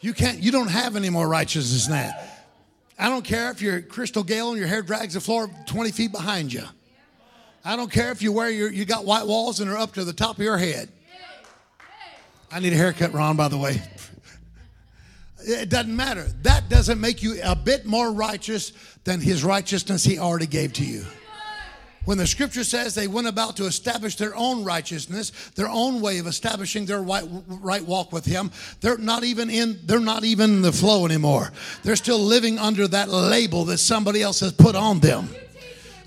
You 0.00 0.12
can't, 0.12 0.38
you 0.38 0.50
don't 0.50 0.68
have 0.70 0.96
any 0.96 1.10
more 1.10 1.28
righteousness 1.28 1.86
than 1.86 1.96
that. 1.96 2.48
I 2.98 3.08
don't 3.08 3.24
care 3.24 3.50
if 3.50 3.62
you're 3.62 3.80
Crystal 3.80 4.22
Gayle 4.22 4.50
and 4.50 4.58
your 4.58 4.68
hair 4.68 4.82
drags 4.82 5.14
the 5.14 5.20
floor 5.20 5.50
20 5.66 5.90
feet 5.90 6.12
behind 6.12 6.52
you. 6.52 6.64
I 7.64 7.76
don't 7.76 7.90
care 7.90 8.10
if 8.10 8.22
you 8.22 8.32
wear 8.32 8.50
your, 8.50 8.70
you 8.70 8.84
got 8.84 9.04
white 9.04 9.26
walls 9.26 9.60
and 9.60 9.70
are 9.70 9.76
up 9.76 9.94
to 9.94 10.04
the 10.04 10.12
top 10.12 10.36
of 10.36 10.42
your 10.42 10.58
head. 10.58 10.88
I 12.52 12.60
need 12.60 12.72
a 12.72 12.76
haircut, 12.76 13.12
Ron, 13.12 13.36
by 13.36 13.48
the 13.48 13.58
way. 13.58 13.82
It 15.42 15.70
doesn't 15.70 15.96
matter. 15.96 16.26
That 16.42 16.68
doesn't 16.68 17.00
make 17.00 17.22
you 17.22 17.40
a 17.42 17.56
bit 17.56 17.86
more 17.86 18.12
righteous 18.12 18.74
than 19.04 19.20
his 19.22 19.42
righteousness 19.42 20.04
he 20.04 20.18
already 20.18 20.46
gave 20.46 20.74
to 20.74 20.84
you 20.84 21.06
when 22.04 22.18
the 22.18 22.26
scripture 22.26 22.64
says 22.64 22.94
they 22.94 23.06
went 23.06 23.26
about 23.26 23.56
to 23.56 23.66
establish 23.66 24.16
their 24.16 24.34
own 24.34 24.64
righteousness 24.64 25.30
their 25.54 25.68
own 25.68 26.00
way 26.00 26.18
of 26.18 26.26
establishing 26.26 26.86
their 26.86 27.02
right, 27.02 27.24
right 27.48 27.84
walk 27.84 28.12
with 28.12 28.24
him 28.24 28.50
they're 28.80 28.98
not 28.98 29.24
even 29.24 29.50
in 29.50 29.78
they're 29.84 30.00
not 30.00 30.24
even 30.24 30.50
in 30.50 30.62
the 30.62 30.72
flow 30.72 31.04
anymore 31.04 31.52
they're 31.82 31.96
still 31.96 32.18
living 32.18 32.58
under 32.58 32.88
that 32.88 33.08
label 33.08 33.64
that 33.64 33.78
somebody 33.78 34.22
else 34.22 34.40
has 34.40 34.52
put 34.52 34.74
on 34.74 35.00
them 35.00 35.28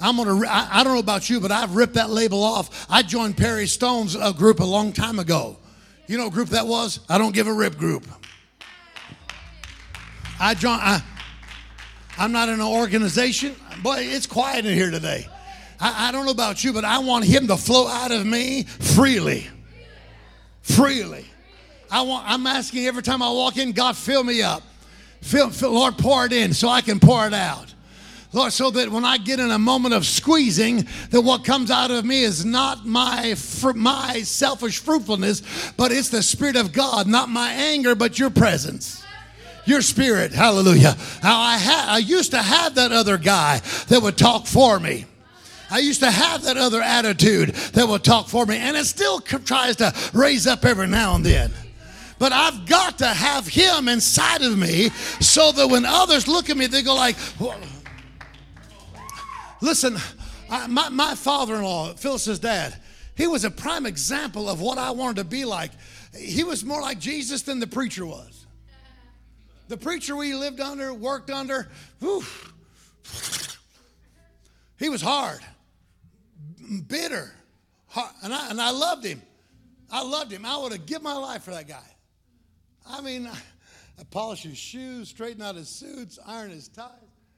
I'm 0.03 0.17
gonna. 0.17 0.45
I, 0.45 0.81
I 0.81 0.83
don't 0.83 0.93
know 0.93 0.99
about 0.99 1.29
you, 1.29 1.39
but 1.39 1.49
I've 1.49 1.77
ripped 1.77 1.93
that 1.93 2.09
label 2.09 2.43
off. 2.43 2.85
I 2.89 3.03
joined 3.03 3.37
Perry 3.37 3.67
Stone's 3.67 4.17
uh, 4.17 4.33
group 4.33 4.59
a 4.59 4.65
long 4.65 4.91
time 4.91 5.17
ago. 5.17 5.57
You 6.07 6.17
know 6.17 6.25
what 6.25 6.33
group 6.33 6.49
that 6.49 6.67
was? 6.67 6.99
I 7.07 7.17
don't 7.17 7.33
give 7.33 7.47
a 7.47 7.53
rip 7.53 7.77
group. 7.77 8.05
I 10.41 10.55
joined. 10.55 10.81
I, 10.81 11.01
I'm 12.17 12.33
not 12.33 12.49
in 12.49 12.55
an 12.55 12.61
organization. 12.61 13.55
Boy, 13.81 13.99
it's 13.99 14.27
quiet 14.27 14.65
in 14.65 14.73
here 14.73 14.91
today. 14.91 15.25
I, 15.83 16.07
I 16.07 16.11
don't 16.13 16.25
know 16.25 16.31
about 16.31 16.63
you, 16.63 16.71
but 16.71 16.85
I 16.85 16.99
want 16.99 17.25
Him 17.25 17.47
to 17.47 17.57
flow 17.57 17.87
out 17.87 18.11
of 18.11 18.25
me 18.25 18.63
freely. 18.63 19.47
Freely. 20.61 21.25
I 21.91 22.03
want, 22.03 22.25
I'm 22.27 22.47
asking 22.47 22.85
every 22.85 23.03
time 23.03 23.21
I 23.21 23.29
walk 23.29 23.57
in, 23.57 23.73
God, 23.73 23.97
fill 23.97 24.23
me 24.23 24.41
up. 24.41 24.63
Fill, 25.21 25.49
fill, 25.49 25.71
Lord, 25.71 25.97
pour 25.97 26.25
it 26.25 26.31
in 26.31 26.53
so 26.53 26.69
I 26.69 26.79
can 26.79 27.01
pour 27.01 27.27
it 27.27 27.33
out. 27.33 27.73
Lord, 28.31 28.53
so 28.53 28.71
that 28.71 28.89
when 28.89 29.03
I 29.03 29.17
get 29.17 29.39
in 29.39 29.51
a 29.51 29.59
moment 29.59 29.93
of 29.93 30.05
squeezing, 30.05 30.87
that 31.11 31.21
what 31.21 31.43
comes 31.43 31.69
out 31.69 31.91
of 31.91 32.03
me 32.03 32.23
is 32.23 32.45
not 32.45 32.85
my 32.85 33.35
my 33.75 34.21
selfish 34.23 34.79
fruitfulness, 34.79 35.71
but 35.77 35.91
it's 35.91 36.09
the 36.09 36.23
Spirit 36.23 36.55
of 36.55 36.71
God, 36.71 37.07
not 37.07 37.29
my 37.29 37.51
anger, 37.51 37.93
but 37.93 38.17
your 38.17 38.29
presence. 38.29 39.03
Your 39.65 39.81
spirit, 39.81 40.33
hallelujah. 40.33 40.97
How 41.21 41.39
I, 41.39 41.57
ha- 41.57 41.85
I 41.89 41.97
used 41.99 42.31
to 42.31 42.41
have 42.41 42.75
that 42.75 42.91
other 42.91 43.17
guy 43.17 43.61
that 43.87 44.01
would 44.01 44.17
talk 44.17 44.45
for 44.45 44.77
me. 44.77 45.05
I 45.73 45.79
used 45.79 46.01
to 46.01 46.11
have 46.11 46.43
that 46.43 46.55
other 46.55 46.83
attitude 46.83 47.49
that 47.49 47.87
would 47.87 48.03
talk 48.03 48.27
for 48.27 48.45
me, 48.45 48.57
and 48.57 48.77
it 48.77 48.85
still 48.85 49.19
tries 49.19 49.77
to 49.77 49.91
raise 50.13 50.45
up 50.45 50.65
every 50.65 50.85
now 50.85 51.15
and 51.15 51.25
then. 51.25 51.51
But 52.19 52.31
I've 52.31 52.67
got 52.67 52.99
to 52.99 53.07
have 53.07 53.47
him 53.47 53.87
inside 53.87 54.43
of 54.43 54.55
me 54.55 54.89
so 55.19 55.51
that 55.51 55.67
when 55.67 55.83
others 55.83 56.27
look 56.27 56.51
at 56.51 56.57
me, 56.57 56.67
they 56.67 56.83
go 56.83 56.93
like, 56.93 57.15
listen, 59.61 59.97
I, 60.47 60.67
my, 60.67 60.89
my 60.89 61.15
father-in-law, 61.15 61.95
Phyllis's 61.95 62.37
dad, 62.37 62.75
he 63.15 63.25
was 63.25 63.43
a 63.43 63.49
prime 63.49 63.87
example 63.87 64.49
of 64.49 64.61
what 64.61 64.77
I 64.77 64.91
wanted 64.91 65.17
to 65.17 65.23
be 65.23 65.43
like. 65.43 65.71
He 66.15 66.43
was 66.43 66.63
more 66.63 66.81
like 66.81 66.99
Jesus 66.99 67.41
than 67.41 67.59
the 67.59 67.65
preacher 67.65 68.05
was. 68.05 68.45
The 69.69 69.77
preacher 69.77 70.15
we 70.15 70.35
lived 70.35 70.59
under, 70.59 70.93
worked 70.93 71.31
under, 71.31 71.67
whew, 71.99 72.23
he 74.77 74.89
was 74.89 75.01
hard, 75.01 75.39
bitter, 76.87 77.31
and, 78.23 78.33
I, 78.33 78.49
and 78.49 78.61
I 78.61 78.71
loved 78.71 79.05
him. 79.05 79.21
I 79.91 80.03
loved 80.03 80.31
him. 80.31 80.45
I 80.45 80.57
would 80.57 80.71
have 80.71 80.85
given 80.85 81.03
my 81.03 81.13
life 81.13 81.43
for 81.43 81.51
that 81.51 81.67
guy. 81.67 81.83
I 82.85 83.01
mean, 83.01 83.27
I 83.99 84.03
polish 84.09 84.43
his 84.43 84.57
shoes, 84.57 85.09
straighten 85.09 85.41
out 85.41 85.55
his 85.55 85.69
suits, 85.69 86.17
iron 86.25 86.49
his 86.49 86.67
ties, 86.67 86.89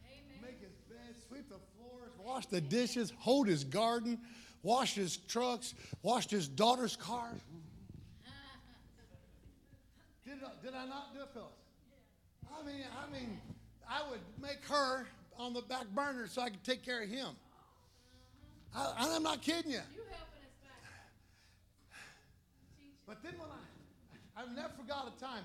Amen. 0.05 0.41
make 0.41 0.61
his 0.61 0.75
bed, 0.89 1.15
sweep 1.27 1.49
the 1.49 1.59
floors, 1.77 2.11
wash 2.23 2.45
the 2.45 2.61
dishes, 2.61 3.11
hold 3.17 3.47
his 3.47 3.63
garden, 3.63 4.19
wash 4.63 4.93
his 4.93 5.17
trucks, 5.17 5.73
washed 6.01 6.31
his 6.31 6.47
daughter's 6.47 6.95
car. 6.95 7.29
did, 10.25 10.39
did 10.63 10.73
I 10.73 10.85
not 10.85 11.13
do 11.13 11.21
it, 11.21 11.29
Phyllis? 11.33 11.51
I 12.57 12.65
mean, 12.65 12.83
I 12.97 13.11
mean, 13.11 13.39
I 13.89 14.01
would 14.09 14.21
make 14.41 14.65
her 14.69 15.05
on 15.37 15.53
the 15.53 15.61
back 15.61 15.87
burner 15.93 16.27
so 16.27 16.41
I 16.41 16.49
could 16.49 16.63
take 16.63 16.83
care 16.83 17.03
of 17.03 17.09
him. 17.09 17.27
I, 18.75 19.15
I'm 19.15 19.23
not 19.23 19.41
kidding 19.41 19.71
you. 19.71 19.79
you 19.95 20.01
But 23.07 23.23
then 23.23 23.33
when 23.37 23.49
I 23.49 23.65
I've 24.37 24.53
never 24.53 24.73
forgot 24.77 25.11
a 25.15 25.19
time. 25.19 25.43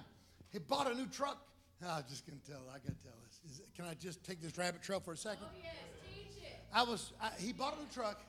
He 0.53 0.59
bought 0.59 0.91
a 0.91 0.95
new 0.95 1.07
truck. 1.07 1.39
Oh, 1.83 1.89
I'm 1.89 2.05
just 2.09 2.26
gonna 2.26 2.41
tell. 2.47 2.61
I 2.68 2.78
gotta 2.78 2.99
tell 3.03 3.12
this. 3.24 3.53
Is, 3.53 3.62
can 3.76 3.85
I 3.85 3.95
just 3.95 4.24
take 4.24 4.43
this 4.43 4.59
rabbit 4.59 4.83
trail 4.83 5.01
for 5.01 5.12
a 5.12 5.16
second? 5.16 5.45
Oh 5.45 5.57
yes, 5.62 5.72
teach 6.12 6.43
it. 6.43 6.59
I 6.74 6.83
was. 6.83 7.12
I, 7.22 7.31
he 7.39 7.53
bought 7.53 7.76
a 7.76 7.81
new 7.81 7.89
truck, 7.95 8.20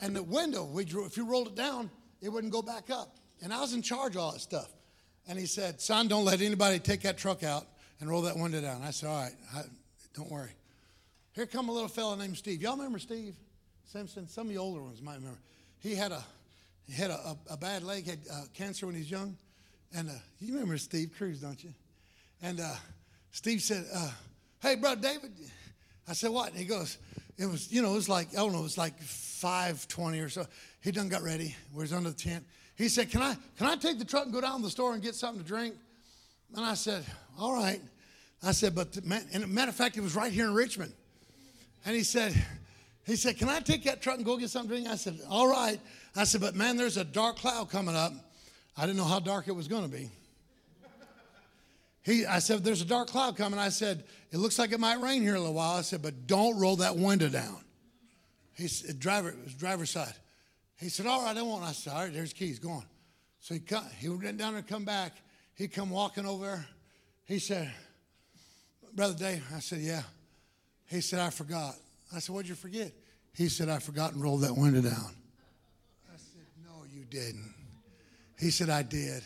and 0.00 0.14
the 0.14 0.22
window. 0.22 0.64
We 0.64 0.84
drew. 0.84 1.04
If 1.04 1.16
you 1.16 1.24
rolled 1.24 1.48
it 1.48 1.54
down, 1.56 1.90
it 2.22 2.28
wouldn't 2.28 2.52
go 2.52 2.62
back 2.62 2.90
up. 2.90 3.16
And 3.42 3.52
I 3.52 3.60
was 3.60 3.74
in 3.74 3.82
charge 3.82 4.14
of 4.14 4.22
all 4.22 4.32
that 4.32 4.40
stuff. 4.40 4.72
And 5.26 5.38
he 5.38 5.46
said, 5.46 5.80
"Son, 5.80 6.06
don't 6.06 6.24
let 6.24 6.40
anybody 6.40 6.78
take 6.78 7.02
that 7.02 7.18
truck 7.18 7.42
out 7.42 7.66
and 8.00 8.08
roll 8.08 8.22
that 8.22 8.36
window 8.36 8.60
down." 8.60 8.82
I 8.82 8.92
said, 8.92 9.08
"All 9.08 9.20
right, 9.20 9.34
I, 9.54 9.62
don't 10.14 10.30
worry." 10.30 10.50
Here 11.32 11.46
come 11.46 11.68
a 11.68 11.72
little 11.72 11.88
fellow 11.88 12.14
named 12.14 12.36
Steve. 12.36 12.62
Y'all 12.62 12.76
remember 12.76 12.98
Steve 12.98 13.36
Simpson? 13.92 14.28
Some 14.28 14.48
of 14.48 14.52
the 14.52 14.58
older 14.58 14.82
ones 14.82 15.00
might 15.00 15.14
remember. 15.14 15.38
He 15.78 15.94
had 15.94 16.12
a 16.12 16.22
he 16.86 16.92
had 16.92 17.10
a, 17.10 17.14
a, 17.14 17.36
a 17.50 17.56
bad 17.56 17.82
leg, 17.82 18.06
had 18.06 18.18
uh, 18.30 18.42
cancer 18.52 18.84
when 18.86 18.94
he 18.94 19.00
was 19.00 19.10
young. 19.10 19.36
And 19.94 20.10
uh, 20.10 20.12
you 20.40 20.52
remember 20.54 20.76
Steve 20.76 21.12
Cruz, 21.16 21.40
don't 21.40 21.62
you? 21.62 21.72
And 22.42 22.60
uh, 22.60 22.74
Steve 23.30 23.62
said, 23.62 23.86
uh, 23.94 24.10
"Hey, 24.60 24.76
brother 24.76 25.00
David." 25.00 25.32
I 26.06 26.12
said, 26.12 26.30
"What?" 26.30 26.50
And 26.50 26.58
he 26.58 26.66
goes, 26.66 26.98
"It 27.38 27.46
was, 27.46 27.72
you 27.72 27.80
know, 27.80 27.92
it 27.92 27.94
was 27.94 28.10
like 28.10 28.28
I 28.32 28.36
don't 28.36 28.52
know, 28.52 28.60
it 28.60 28.64
was 28.64 28.76
like 28.76 29.00
five 29.00 29.88
twenty 29.88 30.20
or 30.20 30.28
so. 30.28 30.46
He 30.82 30.90
done 30.90 31.08
got 31.08 31.22
ready. 31.22 31.56
We 31.72 31.80
was 31.80 31.94
under 31.94 32.10
the 32.10 32.16
tent. 32.16 32.44
He 32.76 32.90
said, 32.90 33.10
"Can 33.10 33.22
I, 33.22 33.36
can 33.56 33.68
I 33.68 33.76
take 33.76 33.98
the 33.98 34.04
truck 34.04 34.24
and 34.24 34.34
go 34.34 34.42
down 34.42 34.58
to 34.58 34.64
the 34.64 34.70
store 34.70 34.92
and 34.92 35.02
get 35.02 35.14
something 35.14 35.42
to 35.42 35.48
drink?" 35.48 35.74
And 36.54 36.64
I 36.64 36.74
said, 36.74 37.04
"All 37.38 37.54
right." 37.54 37.80
I 38.42 38.52
said, 38.52 38.74
"But 38.74 38.92
the 38.92 39.00
man, 39.00 39.24
and 39.32 39.48
matter 39.48 39.70
of 39.70 39.76
fact, 39.76 39.96
it 39.96 40.02
was 40.02 40.14
right 40.14 40.30
here 40.30 40.46
in 40.46 40.52
Richmond." 40.52 40.92
And 41.86 41.96
he 41.96 42.02
said, 42.02 42.34
"He 43.08 43.16
said, 43.16 43.36
can 43.36 43.48
I 43.48 43.58
take 43.58 43.82
that 43.84 44.00
truck 44.00 44.16
and 44.18 44.24
go 44.24 44.36
get 44.36 44.50
something 44.50 44.70
to 44.70 44.76
drink?" 44.76 44.88
I 44.88 44.96
said, 44.96 45.18
"All 45.28 45.48
right." 45.48 45.80
I 46.14 46.22
said, 46.22 46.40
"But 46.40 46.54
man, 46.54 46.76
there's 46.76 46.96
a 46.96 47.04
dark 47.04 47.38
cloud 47.38 47.70
coming 47.70 47.96
up." 47.96 48.12
I 48.76 48.82
didn't 48.82 48.96
know 48.96 49.04
how 49.04 49.18
dark 49.18 49.48
it 49.48 49.52
was 49.52 49.66
going 49.66 49.82
to 49.82 49.88
be. 49.88 50.08
He, 52.02 52.24
I 52.24 52.38
said, 52.38 52.64
There's 52.64 52.80
a 52.80 52.86
dark 52.86 53.08
cloud 53.08 53.36
coming. 53.36 53.58
I 53.58 53.68
said, 53.70 54.04
It 54.32 54.38
looks 54.38 54.58
like 54.58 54.72
it 54.72 54.80
might 54.80 55.00
rain 55.00 55.20
here 55.20 55.32
in 55.32 55.36
a 55.36 55.40
little 55.40 55.54
while. 55.54 55.76
I 55.76 55.82
said, 55.82 56.00
But 56.00 56.26
don't 56.26 56.58
roll 56.58 56.76
that 56.76 56.96
window 56.96 57.28
down. 57.28 57.58
He 58.54 58.68
said, 58.68 58.90
uh, 58.90 58.98
Driver, 58.98 59.28
it 59.30 59.44
was 59.44 59.54
driver's 59.54 59.90
side. 59.90 60.14
He 60.78 60.88
said, 60.88 61.06
All 61.06 61.24
right, 61.24 61.36
I 61.36 61.42
won't. 61.42 61.64
I 61.64 61.72
said, 61.72 61.92
All 61.92 62.04
right, 62.04 62.12
there's 62.12 62.32
keys, 62.32 62.58
go 62.58 62.70
on. 62.70 62.84
So 63.40 63.54
he, 63.54 63.60
come, 63.60 63.84
he 63.98 64.08
went 64.08 64.38
down 64.38 64.54
and 64.54 64.66
come 64.66 64.84
back. 64.84 65.12
He 65.54 65.66
come 65.68 65.90
walking 65.90 66.24
over. 66.24 66.64
He 67.24 67.40
said, 67.40 67.70
Brother 68.94 69.14
Dave, 69.14 69.44
I 69.54 69.58
said, 69.58 69.80
Yeah. 69.80 70.02
He 70.86 71.02
said, 71.02 71.20
I 71.20 71.30
forgot. 71.30 71.74
I 72.14 72.18
said, 72.20 72.34
What'd 72.34 72.48
you 72.48 72.54
forget? 72.54 72.92
He 73.34 73.48
said, 73.48 73.68
I 73.68 73.78
forgot 73.78 74.12
and 74.12 74.22
rolled 74.22 74.42
that 74.42 74.56
window 74.56 74.80
down. 74.80 75.14
I 76.08 76.16
said, 76.16 76.46
No, 76.64 76.84
you 76.92 77.04
didn't. 77.04 77.54
He 78.38 78.50
said, 78.50 78.70
I 78.70 78.82
did. 78.82 79.22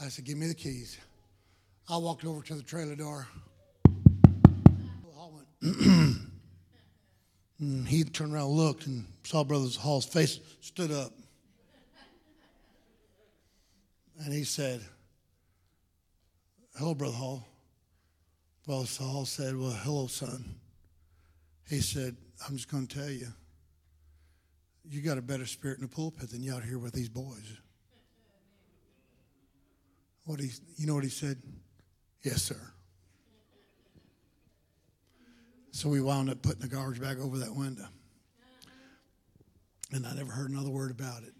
I 0.00 0.08
said, 0.08 0.24
Give 0.24 0.36
me 0.36 0.46
the 0.46 0.54
keys. 0.54 0.98
I 1.88 1.96
walked 1.96 2.24
over 2.24 2.42
to 2.42 2.54
the 2.54 2.62
trailer 2.62 2.94
door. 2.94 3.26
he 7.86 8.02
turned 8.04 8.34
around, 8.34 8.48
looked, 8.48 8.86
and 8.86 9.06
saw 9.22 9.44
Brother 9.44 9.68
Hall's 9.78 10.06
face 10.06 10.40
stood 10.60 10.90
up. 10.90 11.12
And 14.24 14.32
he 14.32 14.42
said, 14.44 14.80
Hello, 16.76 16.94
Brother 16.94 17.14
Hall. 17.14 17.46
Brother 18.66 18.86
Hall 18.98 19.24
said, 19.24 19.56
Well, 19.56 19.70
hello, 19.70 20.06
son. 20.08 20.44
He 21.68 21.80
said, 21.80 22.16
I'm 22.46 22.56
just 22.56 22.70
going 22.70 22.86
to 22.86 22.98
tell 22.98 23.10
you 23.10 23.28
you 24.88 25.00
got 25.00 25.18
a 25.18 25.22
better 25.22 25.46
spirit 25.46 25.78
in 25.78 25.82
the 25.82 25.88
pulpit 25.88 26.30
than 26.30 26.42
you 26.42 26.52
out 26.54 26.64
here 26.64 26.78
with 26.78 26.92
these 26.92 27.08
boys. 27.08 27.58
What 30.24 30.40
he, 30.40 30.50
you 30.76 30.86
know 30.86 30.94
what 30.94 31.04
he 31.04 31.10
said? 31.10 31.40
Yes, 32.22 32.42
sir. 32.42 32.60
So 35.70 35.88
we 35.88 36.00
wound 36.00 36.30
up 36.30 36.42
putting 36.42 36.60
the 36.60 36.68
garbage 36.68 37.00
bag 37.00 37.18
over 37.18 37.38
that 37.38 37.54
window. 37.54 37.86
And 39.92 40.06
I 40.06 40.14
never 40.14 40.30
heard 40.30 40.50
another 40.50 40.70
word 40.70 40.90
about 40.90 41.22
it. 41.22 41.32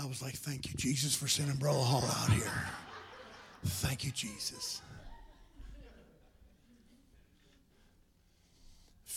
I 0.00 0.06
was 0.06 0.22
like, 0.22 0.34
thank 0.34 0.68
you, 0.68 0.74
Jesus, 0.76 1.14
for 1.16 1.26
sending 1.26 1.56
Brother 1.56 1.80
Hall 1.80 2.04
out 2.04 2.32
here. 2.32 2.52
Thank 3.64 4.04
you, 4.04 4.12
Jesus. 4.12 4.80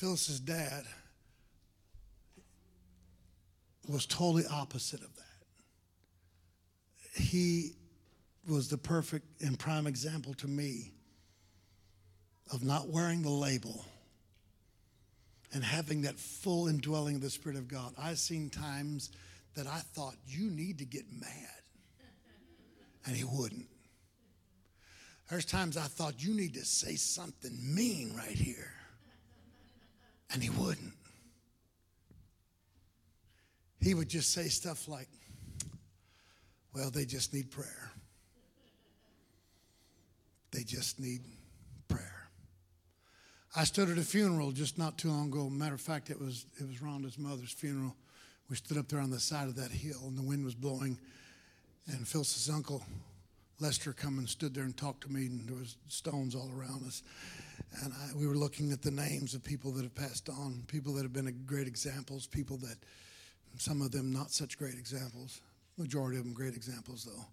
Phyllis's 0.02 0.39
dad 0.39 0.84
was 3.88 4.08
totally 4.08 4.45
opposite 4.52 4.99
of 5.02 5.16
that. 5.16 5.45
He 7.22 7.74
was 8.49 8.68
the 8.68 8.80
perfect 8.80 9.43
and 9.43 9.60
prime 9.60 9.86
example 9.86 10.34
to 10.36 10.47
me 10.47 10.91
of 12.52 12.64
not 12.64 12.89
wearing 12.89 13.22
the 13.22 13.30
label 13.30 13.86
and 15.54 15.64
having 15.64 16.02
that 16.02 16.20
full 16.20 16.68
indwelling 16.68 17.18
of 17.18 17.22
the 17.22 17.30
Spirit 17.30 17.60
of 17.60 17.68
God. 17.68 17.93
I've 17.95 18.18
seen 18.18 18.49
times 18.49 19.12
that 19.54 19.68
I 19.68 19.82
thought, 19.93 20.16
you 20.26 20.49
need 20.49 20.80
to 20.80 20.86
get 20.86 21.06
mad. 21.14 21.62
And 23.06 23.16
he 23.16 23.24
wouldn't. 23.24 23.68
There's 25.30 25.45
times 25.45 25.78
I 25.78 25.82
thought, 25.82 26.24
you 26.24 26.34
need 26.34 26.56
to 26.56 26.66
say 26.66 26.95
something 26.95 27.56
mean 27.62 28.16
right 28.18 28.36
here. 28.36 28.74
And 30.34 30.41
he 30.41 30.49
wouldn't 30.49 30.93
he 33.82 33.95
would 33.95 34.09
just 34.09 34.32
say 34.32 34.47
stuff 34.47 34.88
like, 34.88 35.09
well, 36.73 36.91
they 36.91 37.03
just 37.03 37.34
need 37.34 37.49
prayer. 37.49 37.91
They 40.51 40.63
just 40.63 40.99
need 40.99 41.21
prayer. 41.88 42.29
I 43.55 43.63
stood 43.63 43.89
at 43.89 43.97
a 43.97 44.03
funeral 44.03 44.51
just 44.51 44.77
not 44.77 44.97
too 44.97 45.09
long 45.09 45.27
ago. 45.27 45.49
Matter 45.49 45.75
of 45.75 45.82
fact, 45.82 46.09
it 46.09 46.19
was 46.19 46.45
it 46.59 46.67
was 46.67 46.77
Rhonda's 46.77 47.17
mother's 47.17 47.51
funeral. 47.51 47.95
We 48.49 48.55
stood 48.55 48.77
up 48.77 48.88
there 48.88 48.99
on 48.99 49.09
the 49.09 49.19
side 49.19 49.47
of 49.47 49.55
that 49.55 49.71
hill, 49.71 50.01
and 50.03 50.17
the 50.17 50.21
wind 50.21 50.45
was 50.45 50.55
blowing. 50.55 50.97
And 51.88 52.07
Phil's 52.07 52.49
uncle 52.53 52.84
Lester 53.59 53.93
come 53.93 54.19
and 54.19 54.29
stood 54.29 54.53
there 54.53 54.63
and 54.63 54.75
talked 54.75 55.01
to 55.03 55.11
me, 55.11 55.25
and 55.25 55.47
there 55.47 55.55
was 55.55 55.77
stones 55.88 56.36
all 56.36 56.51
around 56.55 56.86
us. 56.86 57.01
And 57.80 57.93
I, 57.93 58.17
we 58.17 58.28
were 58.28 58.36
looking 58.36 58.72
at 58.72 58.82
the 58.82 58.91
names 58.91 59.34
of 59.34 59.43
people 59.43 59.72
that 59.72 59.84
have 59.84 59.95
passed 59.95 60.30
on, 60.30 60.63
people 60.67 60.93
that 60.95 61.03
have 61.03 61.13
been 61.13 61.43
great 61.45 61.67
examples, 61.67 62.28
people 62.28 62.57
that 62.57 62.78
some 63.57 63.82
of 63.82 63.91
them 63.91 64.11
not 64.11 64.32
such 64.32 64.57
great 64.57 64.76
examples. 64.76 65.41
Majority 65.78 66.17
of 66.17 66.26
them 66.26 66.34
great 66.34 66.55
examples, 66.55 67.05
though. 67.05 67.26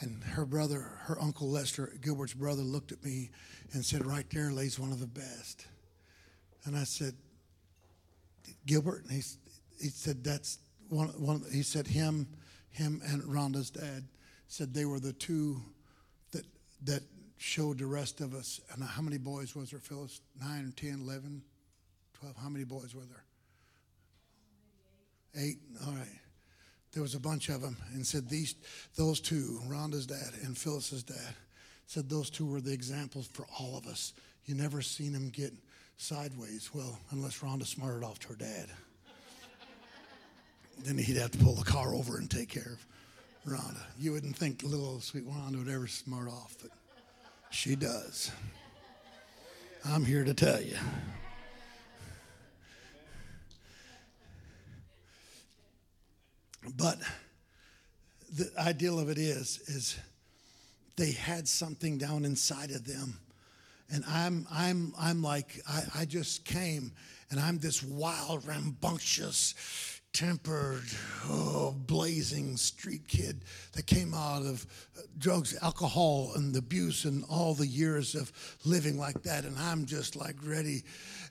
And 0.00 0.22
her 0.22 0.46
brother, 0.46 0.80
her 1.02 1.20
uncle 1.20 1.50
Lester, 1.50 1.92
Gilbert's 2.00 2.34
brother, 2.34 2.62
looked 2.62 2.92
at 2.92 3.04
me 3.04 3.30
and 3.72 3.84
said, 3.84 4.06
Right 4.06 4.26
there 4.30 4.52
lays 4.52 4.78
one 4.78 4.92
of 4.92 5.00
the 5.00 5.06
best. 5.08 5.66
And 6.64 6.76
I 6.76 6.84
said, 6.84 7.14
Gilbert? 8.66 9.02
And 9.04 9.12
he, 9.12 9.22
he 9.80 9.88
said, 9.88 10.22
That's 10.22 10.58
one, 10.88 11.08
one. 11.08 11.42
He 11.52 11.62
said, 11.62 11.88
Him, 11.88 12.28
him 12.70 13.02
and 13.04 13.22
Rhonda's 13.24 13.70
dad 13.70 14.04
said 14.46 14.72
they 14.72 14.84
were 14.84 15.00
the 15.00 15.12
two 15.12 15.60
that, 16.30 16.44
that 16.84 17.02
showed 17.38 17.78
the 17.78 17.86
rest 17.86 18.20
of 18.20 18.34
us. 18.34 18.60
And 18.72 18.82
how 18.82 19.02
many 19.02 19.18
boys 19.18 19.54
was 19.54 19.70
there, 19.70 19.80
Phyllis? 19.80 20.20
Nine, 20.40 20.72
ten, 20.76 21.00
eleven, 21.02 21.42
12. 22.20 22.36
How 22.36 22.48
many 22.48 22.64
boys 22.64 22.94
were 22.94 23.04
there? 23.04 23.24
Eight. 25.36 25.58
All 25.86 25.92
right. 25.92 26.20
There 26.92 27.02
was 27.02 27.14
a 27.14 27.20
bunch 27.20 27.48
of 27.48 27.60
them 27.60 27.76
and 27.92 28.06
said 28.06 28.28
these, 28.28 28.54
those 28.96 29.20
two, 29.20 29.60
Rhonda's 29.68 30.06
dad 30.06 30.32
and 30.44 30.56
Phyllis's 30.56 31.02
dad, 31.02 31.34
said 31.86 32.08
those 32.08 32.30
two 32.30 32.46
were 32.46 32.60
the 32.60 32.72
examples 32.72 33.26
for 33.26 33.46
all 33.58 33.76
of 33.76 33.86
us. 33.86 34.14
You 34.46 34.54
never 34.54 34.82
seen 34.82 35.12
them 35.12 35.30
get 35.30 35.52
sideways. 35.96 36.70
Well, 36.74 36.98
unless 37.10 37.40
Rhonda 37.40 37.66
smarted 37.66 38.04
off 38.04 38.18
to 38.20 38.28
her 38.28 38.36
dad. 38.36 38.68
then 40.78 40.96
he'd 40.96 41.16
have 41.16 41.32
to 41.32 41.38
pull 41.38 41.54
the 41.54 41.64
car 41.64 41.94
over 41.94 42.16
and 42.16 42.30
take 42.30 42.48
care 42.48 42.72
of 42.72 42.86
Rhonda. 43.52 43.82
You 43.98 44.12
wouldn't 44.12 44.36
think 44.36 44.62
little 44.62 45.00
sweet 45.00 45.26
Rhonda 45.26 45.58
would 45.58 45.72
ever 45.72 45.86
smart 45.86 46.28
off, 46.28 46.56
but 46.60 46.70
she 47.50 47.76
does. 47.76 48.30
I'm 49.84 50.04
here 50.04 50.24
to 50.24 50.34
tell 50.34 50.60
you. 50.60 50.76
But 56.76 56.98
the 58.32 58.50
ideal 58.58 58.98
of 58.98 59.08
it 59.08 59.18
is, 59.18 59.60
is 59.66 59.98
they 60.96 61.12
had 61.12 61.48
something 61.48 61.96
down 61.96 62.24
inside 62.24 62.70
of 62.70 62.86
them. 62.86 63.18
And 63.90 64.04
I'm, 64.06 64.46
I'm, 64.50 64.92
I'm 64.98 65.22
like, 65.22 65.60
I, 65.66 65.82
I 66.00 66.04
just 66.04 66.44
came 66.44 66.92
and 67.30 67.40
I'm 67.40 67.58
this 67.58 67.82
wild, 67.82 68.46
rambunctious, 68.46 69.97
tempered, 70.18 70.82
oh, 71.28 71.72
blazing 71.86 72.56
street 72.56 73.06
kid 73.06 73.40
that 73.74 73.86
came 73.86 74.12
out 74.12 74.42
of 74.42 74.66
uh, 74.96 75.02
drugs, 75.16 75.56
alcohol, 75.62 76.32
and 76.34 76.56
abuse, 76.56 77.04
and 77.04 77.24
all 77.30 77.54
the 77.54 77.66
years 77.66 78.16
of 78.16 78.32
living 78.64 78.98
like 78.98 79.22
that. 79.22 79.44
And 79.44 79.56
I'm 79.56 79.86
just 79.86 80.16
like 80.16 80.34
ready. 80.44 80.82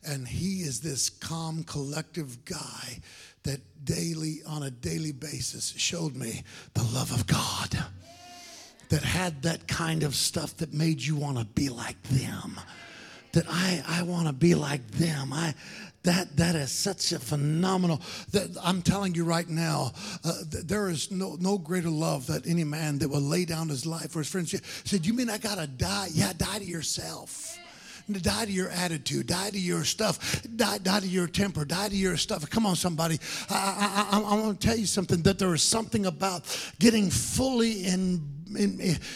And 0.05 0.25
he 0.25 0.61
is 0.61 0.79
this 0.79 1.09
calm, 1.09 1.65
collective 1.65 2.45
guy 2.45 3.01
that 3.43 3.59
daily, 3.83 4.37
on 4.47 4.63
a 4.63 4.71
daily 4.71 5.11
basis, 5.11 5.73
showed 5.75 6.15
me 6.15 6.43
the 6.73 6.83
love 6.83 7.11
of 7.11 7.27
God. 7.27 7.85
That 8.87 9.03
had 9.03 9.41
that 9.41 9.67
kind 9.67 10.03
of 10.03 10.15
stuff 10.15 10.55
that 10.57 10.73
made 10.73 11.01
you 11.01 11.17
want 11.17 11.37
to 11.39 11.43
be 11.43 11.67
like 11.67 12.01
them. 12.03 12.57
That 13.33 13.47
I, 13.49 13.83
I 13.85 14.03
want 14.03 14.27
to 14.27 14.33
be 14.33 14.55
like 14.55 14.89
them. 14.91 15.33
I, 15.33 15.55
that 16.07 16.35
that 16.37 16.55
is 16.55 16.71
such 16.71 17.11
a 17.11 17.19
phenomenal 17.19 18.01
that 18.31 18.49
i'm 18.63 18.81
telling 18.81 19.13
you 19.13 19.25
right 19.25 19.49
now 19.49 19.91
uh, 20.23 20.33
there 20.65 20.89
is 20.89 21.11
no 21.11 21.35
no 21.39 21.57
greater 21.57 21.89
love 21.89 22.27
that 22.27 22.47
any 22.47 22.63
man 22.63 22.97
that 22.97 23.09
will 23.09 23.21
lay 23.21 23.45
down 23.45 23.69
his 23.69 23.85
life 23.85 24.11
for 24.11 24.19
his 24.19 24.29
friends. 24.29 24.55
Said 24.83 25.05
you 25.05 25.13
mean 25.13 25.29
i 25.29 25.37
gotta 25.37 25.67
die? 25.67 26.07
Yeah 26.11 26.33
die 26.37 26.59
to 26.59 26.65
yourself. 26.65 27.57
Die 28.09 28.45
to 28.45 28.51
your 28.51 28.69
attitude, 28.69 29.27
die 29.27 29.49
to 29.49 29.59
your 29.59 29.83
stuff, 29.83 30.41
die, 30.55 30.77
die 30.77 31.01
to 31.01 31.07
your 31.07 31.27
temper, 31.27 31.65
die 31.65 31.89
to 31.89 31.95
your 31.95 32.15
stuff. 32.15 32.49
Come 32.49 32.65
on, 32.65 32.77
somebody. 32.77 33.19
I, 33.49 34.07
I, 34.13 34.17
I, 34.17 34.21
I 34.21 34.33
want 34.39 34.61
to 34.61 34.65
tell 34.65 34.77
you 34.77 34.85
something 34.85 35.21
that 35.23 35.37
there 35.37 35.53
is 35.53 35.61
something 35.61 36.05
about 36.05 36.45
getting 36.79 37.09
fully 37.09 37.83
in, 37.85 38.21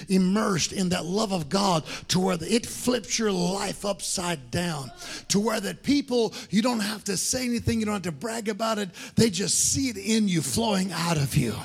immersed 0.07 0.73
in 0.73 0.89
that 0.89 1.05
love 1.05 1.31
of 1.31 1.49
God 1.49 1.83
to 2.09 2.19
where 2.19 2.37
it 2.41 2.65
flips 2.65 3.17
your 3.17 3.31
life 3.31 3.85
upside 3.85 4.51
down. 4.51 4.91
To 5.29 5.39
where 5.39 5.59
that 5.59 5.83
people, 5.83 6.33
you 6.49 6.61
don't 6.61 6.79
have 6.79 7.03
to 7.05 7.17
say 7.17 7.45
anything, 7.45 7.79
you 7.79 7.85
don't 7.85 7.95
have 7.95 8.03
to 8.03 8.11
brag 8.11 8.49
about 8.49 8.77
it. 8.77 8.89
They 9.15 9.29
just 9.29 9.57
see 9.71 9.89
it 9.89 9.97
in 9.97 10.27
you 10.27 10.41
flowing 10.41 10.91
out 10.91 11.17
of 11.17 11.35
you. 11.35 11.55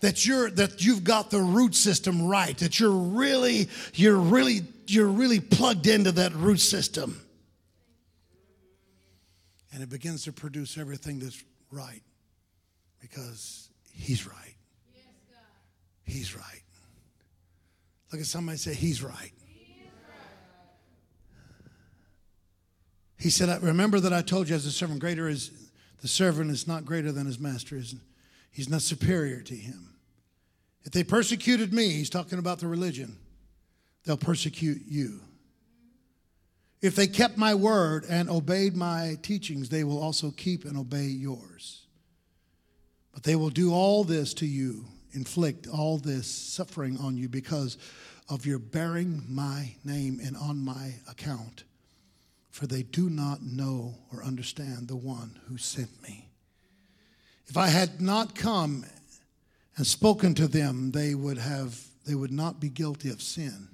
That 0.00 0.24
you're 0.24 0.48
that 0.50 0.84
you've 0.84 1.02
got 1.02 1.30
the 1.30 1.40
root 1.40 1.74
system 1.74 2.28
right, 2.28 2.56
that 2.58 2.78
you're 2.78 2.90
really, 2.90 3.68
you're 3.94 4.16
really 4.16 4.62
you're 4.86 5.08
really 5.08 5.40
plugged 5.40 5.86
into 5.86 6.12
that 6.12 6.32
root 6.34 6.60
system. 6.60 7.20
And 9.72 9.82
it 9.82 9.90
begins 9.90 10.24
to 10.24 10.32
produce 10.32 10.78
everything 10.78 11.18
that's 11.18 11.42
right 11.70 12.02
because 13.00 13.68
He's 13.98 14.26
right. 14.26 14.47
He's 16.08 16.34
right. 16.34 16.62
Look 18.10 18.20
at 18.20 18.26
somebody 18.26 18.58
say, 18.58 18.74
He's 18.74 19.02
right. 19.02 19.32
He 23.18 23.30
said, 23.30 23.62
Remember 23.62 24.00
that 24.00 24.12
I 24.12 24.22
told 24.22 24.48
you 24.48 24.54
as 24.54 24.64
a 24.64 24.70
servant, 24.70 25.00
greater 25.00 25.28
is 25.28 25.50
the 26.00 26.08
servant 26.08 26.50
is 26.50 26.66
not 26.66 26.84
greater 26.84 27.12
than 27.12 27.26
his 27.26 27.38
master, 27.38 27.76
is 27.76 27.94
he's 28.50 28.68
not 28.68 28.82
superior 28.82 29.40
to 29.42 29.54
him. 29.54 29.96
If 30.84 30.92
they 30.92 31.04
persecuted 31.04 31.72
me, 31.72 31.90
he's 31.90 32.10
talking 32.10 32.38
about 32.38 32.60
the 32.60 32.68
religion 32.68 33.18
they'll 34.04 34.16
persecute 34.16 34.82
you. 34.86 35.20
If 36.80 36.94
they 36.94 37.08
kept 37.08 37.36
my 37.36 37.54
word 37.54 38.06
and 38.08 38.30
obeyed 38.30 38.74
my 38.74 39.18
teachings, 39.20 39.68
they 39.68 39.84
will 39.84 40.00
also 40.00 40.30
keep 40.30 40.64
and 40.64 40.78
obey 40.78 41.06
yours. 41.06 41.86
But 43.12 43.24
they 43.24 43.36
will 43.36 43.50
do 43.50 43.74
all 43.74 44.04
this 44.04 44.32
to 44.34 44.46
you, 44.46 44.86
inflict 45.18 45.66
all 45.66 45.98
this 45.98 46.26
suffering 46.26 46.96
on 46.98 47.16
you 47.16 47.28
because 47.28 47.76
of 48.28 48.46
your 48.46 48.58
bearing 48.58 49.24
my 49.28 49.74
name 49.84 50.20
and 50.22 50.36
on 50.36 50.58
my 50.58 50.94
account. 51.10 51.64
For 52.50 52.66
they 52.66 52.84
do 52.84 53.10
not 53.10 53.42
know 53.42 53.96
or 54.12 54.22
understand 54.22 54.88
the 54.88 54.96
one 54.96 55.40
who 55.48 55.58
sent 55.58 56.02
me. 56.02 56.28
If 57.48 57.56
I 57.56 57.66
had 57.66 58.00
not 58.00 58.34
come 58.34 58.84
and 59.76 59.86
spoken 59.86 60.34
to 60.34 60.46
them, 60.46 60.92
they 60.92 61.14
would 61.14 61.38
have 61.38 61.78
they 62.06 62.14
would 62.14 62.32
not 62.32 62.58
be 62.60 62.68
guilty 62.70 63.10
of 63.10 63.20
sin 63.20 63.68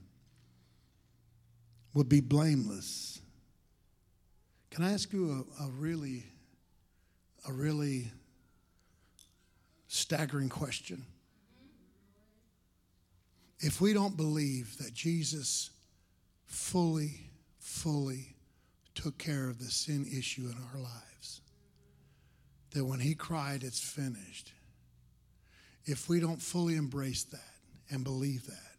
would 1.95 2.09
be 2.09 2.21
blameless. 2.21 3.21
Can 4.71 4.83
I 4.83 4.93
ask 4.93 5.13
you 5.13 5.47
a, 5.61 5.65
a 5.65 5.71
really, 5.71 6.25
a 7.49 7.53
really 7.53 8.11
staggering 9.87 10.49
question? 10.49 11.07
If 13.61 13.81
we 13.81 13.93
don't 13.93 14.17
believe 14.17 14.79
that 14.79 14.95
Jesus 14.95 15.71
fully, 16.47 17.31
fully 17.59 18.37
took 18.95 19.19
care 19.19 19.49
of 19.49 19.59
the 19.59 19.71
sin 19.71 20.07
issue 20.07 20.43
in 20.43 20.57
our 20.73 20.81
lives, 20.81 21.41
that 22.73 22.85
when 22.85 23.01
he 23.01 23.15
cried, 23.15 23.63
it's 23.63 23.81
finished, 23.81 24.53
if 25.85 26.09
we 26.09 26.21
don't 26.21 26.43
fully 26.43 26.77
embrace 26.77 27.25
that 27.25 27.41
and 27.91 28.05
believe 28.05 28.47
that, 28.47 28.73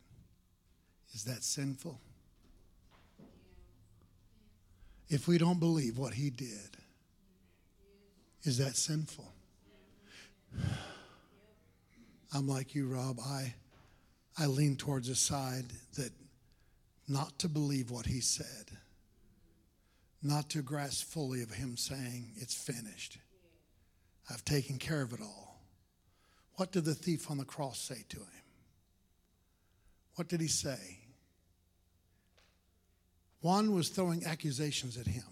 is 1.13 1.23
that 1.26 1.43
sinful? 1.43 1.99
if 5.09 5.28
we 5.28 5.38
don't 5.38 5.59
believe 5.59 5.97
what 5.97 6.13
he 6.13 6.30
did, 6.30 6.78
is 8.43 8.57
that 8.57 8.76
sinful? 8.76 9.32
I'm 12.34 12.47
like 12.47 12.76
you, 12.76 12.88
Rob. 12.88 13.19
I, 13.19 13.53
I 14.38 14.48
lean 14.48 14.76
towards 14.76 15.10
a 15.10 15.16
side 15.16 15.66
that 15.98 16.12
not 17.08 17.40
to 17.40 17.50
believe 17.50 17.92
what 17.92 18.06
he 18.06 18.20
said, 18.20 18.78
not 20.22 20.50
to 20.50 20.62
grasp 20.62 21.08
fully 21.08 21.42
of 21.42 21.52
him 21.52 21.78
saying, 21.78 22.32
It's 22.38 22.56
finished. 22.56 23.18
I've 24.30 24.44
taken 24.44 24.78
care 24.78 25.02
of 25.02 25.14
it 25.14 25.22
all. 25.22 25.62
What 26.56 26.72
did 26.72 26.86
the 26.86 26.96
thief 26.96 27.30
on 27.30 27.38
the 27.38 27.46
cross 27.46 27.80
say 27.80 28.04
to 28.10 28.18
him? 28.18 28.44
What 30.16 30.28
did 30.28 30.42
he 30.42 30.48
say? 30.48 31.00
One 33.42 33.74
was 33.74 33.90
throwing 33.90 34.26
accusations 34.26 34.98
at 34.98 35.06
him, 35.06 35.24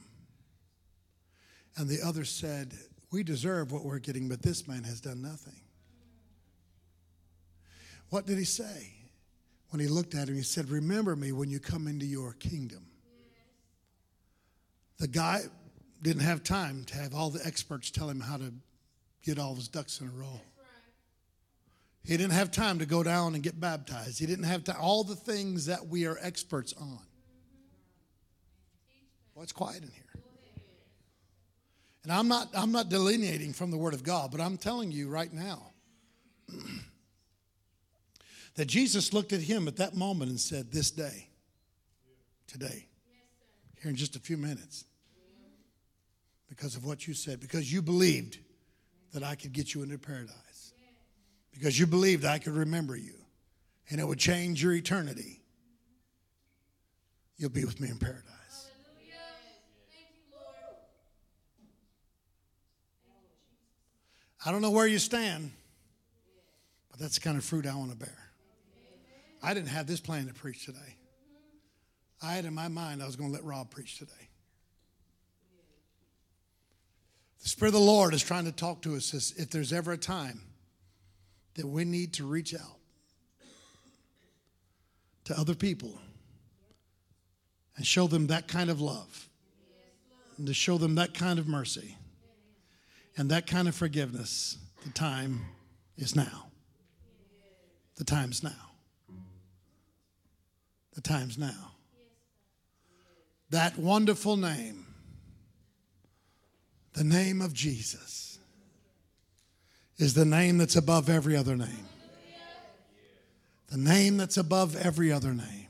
and 1.76 1.90
the 1.90 2.02
other 2.06 2.26
said, 2.26 2.74
We 3.12 3.24
deserve 3.24 3.72
what 3.72 3.84
we're 3.84 4.00
getting, 4.00 4.30
but 4.30 4.44
this 4.44 4.68
man 4.68 4.84
has 4.84 5.02
done 5.02 5.22
nothing. 5.22 5.63
What 8.14 8.28
did 8.28 8.38
he 8.38 8.44
say? 8.44 8.92
When 9.72 9.80
he 9.80 9.88
looked 9.88 10.14
at 10.14 10.30
him, 10.30 10.36
he 10.36 10.44
said, 10.44 10.70
Remember 10.70 11.16
me 11.16 11.32
when 11.32 11.50
you 11.50 11.60
come 11.60 11.88
into 11.88 12.06
your 12.06 12.34
kingdom. 12.34 12.86
The 15.00 15.08
guy 15.08 15.42
didn't 16.00 16.22
have 16.22 16.44
time 16.44 16.84
to 16.86 16.96
have 16.96 17.16
all 17.16 17.32
the 17.32 17.44
experts 17.44 17.90
tell 17.90 18.08
him 18.08 18.20
how 18.20 18.38
to 18.38 18.54
get 19.24 19.40
all 19.40 19.56
his 19.56 19.68
ducks 19.68 20.00
in 20.00 20.10
a 20.10 20.12
row. 20.12 20.40
He 22.04 22.16
didn't 22.16 22.34
have 22.34 22.52
time 22.52 22.78
to 22.78 22.86
go 22.86 23.02
down 23.02 23.34
and 23.34 23.42
get 23.42 23.60
baptized. 23.60 24.20
He 24.20 24.28
didn't 24.28 24.46
have 24.46 24.64
to 24.66 24.78
all 24.78 25.04
the 25.04 25.16
things 25.16 25.66
that 25.66 25.88
we 25.88 26.06
are 26.06 26.20
experts 26.22 26.72
on. 26.80 27.00
Well, 29.34 29.42
it's 29.42 29.54
quiet 29.54 29.82
in 29.82 29.90
here. 29.90 30.24
And 32.04 32.12
I'm 32.12 32.28
not, 32.28 32.50
I'm 32.54 32.72
not 32.72 32.90
delineating 32.90 33.54
from 33.54 33.72
the 33.72 33.78
Word 33.78 33.96
of 33.96 34.04
God, 34.04 34.30
but 34.30 34.40
I'm 34.40 34.58
telling 34.58 34.92
you 34.92 35.10
right 35.10 35.34
now 35.34 35.72
that 38.56 38.66
Jesus 38.66 39.14
looked 39.14 39.34
at 39.34 39.42
him 39.42 39.68
at 39.68 39.78
that 39.78 39.96
moment 39.96 40.30
and 40.30 40.40
said, 40.40 40.72
This 40.72 40.92
day, 40.92 41.30
today, 42.48 42.88
here 43.82 43.90
in 43.90 43.96
just 43.96 44.16
a 44.16 44.20
few 44.20 44.38
minutes, 44.38 44.86
because 46.48 46.76
of 46.76 46.86
what 46.86 47.08
you 47.08 47.14
said, 47.14 47.40
because 47.40 47.72
you 47.72 47.82
believed 47.82 48.38
that 49.14 49.24
I 49.24 49.36
could 49.36 49.54
get 49.54 49.74
you 49.74 49.84
into 49.84 49.98
paradise, 49.98 50.74
because 51.52 51.80
you 51.80 51.88
believed 51.88 52.26
I 52.26 52.40
could 52.40 52.54
remember 52.54 52.96
you 52.96 53.16
and 53.90 54.00
it 54.00 54.08
would 54.08 54.20
change 54.20 54.64
your 54.64 54.74
eternity. 54.74 55.42
You'll 57.38 57.50
be 57.50 57.66
with 57.66 57.80
me 57.80 57.90
in 57.90 57.98
paradise. 57.98 58.24
I 64.46 64.52
don't 64.52 64.62
know 64.62 64.72
where 64.72 64.88
you 64.88 65.00
stand, 65.00 65.52
but 66.92 67.00
that's 67.00 67.16
the 67.16 67.22
kind 67.22 67.38
of 67.38 67.46
fruit 67.46 67.66
I 67.66 67.76
want 67.76 67.92
to 67.92 67.98
bear. 67.98 68.23
I 69.44 69.54
didn't 69.54 69.70
have 69.70 69.88
this 69.88 70.00
plan 70.00 70.28
to 70.28 70.34
preach 70.34 70.66
today. 70.66 70.96
I 72.22 72.34
had 72.34 72.46
in 72.46 72.54
my 72.54 72.70
mind 72.70 73.04
I 73.04 73.06
was 73.06 73.18
going 73.18 73.30
to 73.30 73.36
let 73.36 73.44
Rob 73.44 73.70
preach 73.70 74.00
today. 74.00 74.30
The 77.42 77.50
Spirit 77.50 77.76
of 77.76 77.82
the 77.82 77.86
Lord 77.86 78.14
is 78.14 78.24
trying 78.24 78.46
to 78.46 78.54
talk 78.54 78.82
to 78.84 78.96
us 78.96 79.34
if 79.38 79.50
there's 79.50 79.74
ever 79.74 79.92
a 79.92 79.98
time 79.98 80.40
that 81.56 81.68
we 81.68 81.84
need 81.84 82.14
to 82.14 82.26
reach 82.26 82.56
out 82.56 82.78
to 85.26 85.38
other 85.38 85.54
people 85.54 86.00
and 87.76 87.86
show 87.86 88.08
them 88.08 88.28
that 88.28 88.48
kind 88.48 88.70
of 88.70 88.80
love 88.80 89.28
and 90.38 90.48
to 90.48 90.54
show 90.54 90.78
them 90.78 90.96
that 90.96 91.14
kind 91.14 91.38
of 91.38 91.48
mercy 91.48 91.98
and 93.18 93.30
that 93.30 93.46
kind 93.46 93.68
of 93.68 93.76
forgiveness. 93.76 94.58
The 94.86 94.92
time 94.92 95.42
is 95.98 96.16
now. 96.16 96.48
The 97.98 98.06
time's 98.06 98.42
now. 98.42 98.73
Time's 101.04 101.38
now. 101.38 101.72
That 103.50 103.78
wonderful 103.78 104.38
name 104.38 104.84
the 106.94 107.04
name 107.04 107.42
of 107.42 107.54
Jesus 107.54 108.38
is 109.98 110.14
the 110.14 110.26
name 110.26 110.60
that's 110.60 110.76
above 110.76 111.10
every 111.10 111.36
other 111.36 111.56
name. 111.56 111.88
The 113.70 113.78
name 113.78 114.18
that's 114.18 114.38
above 114.38 114.76
every 114.76 115.12
other 115.12 115.34
name. 115.34 115.68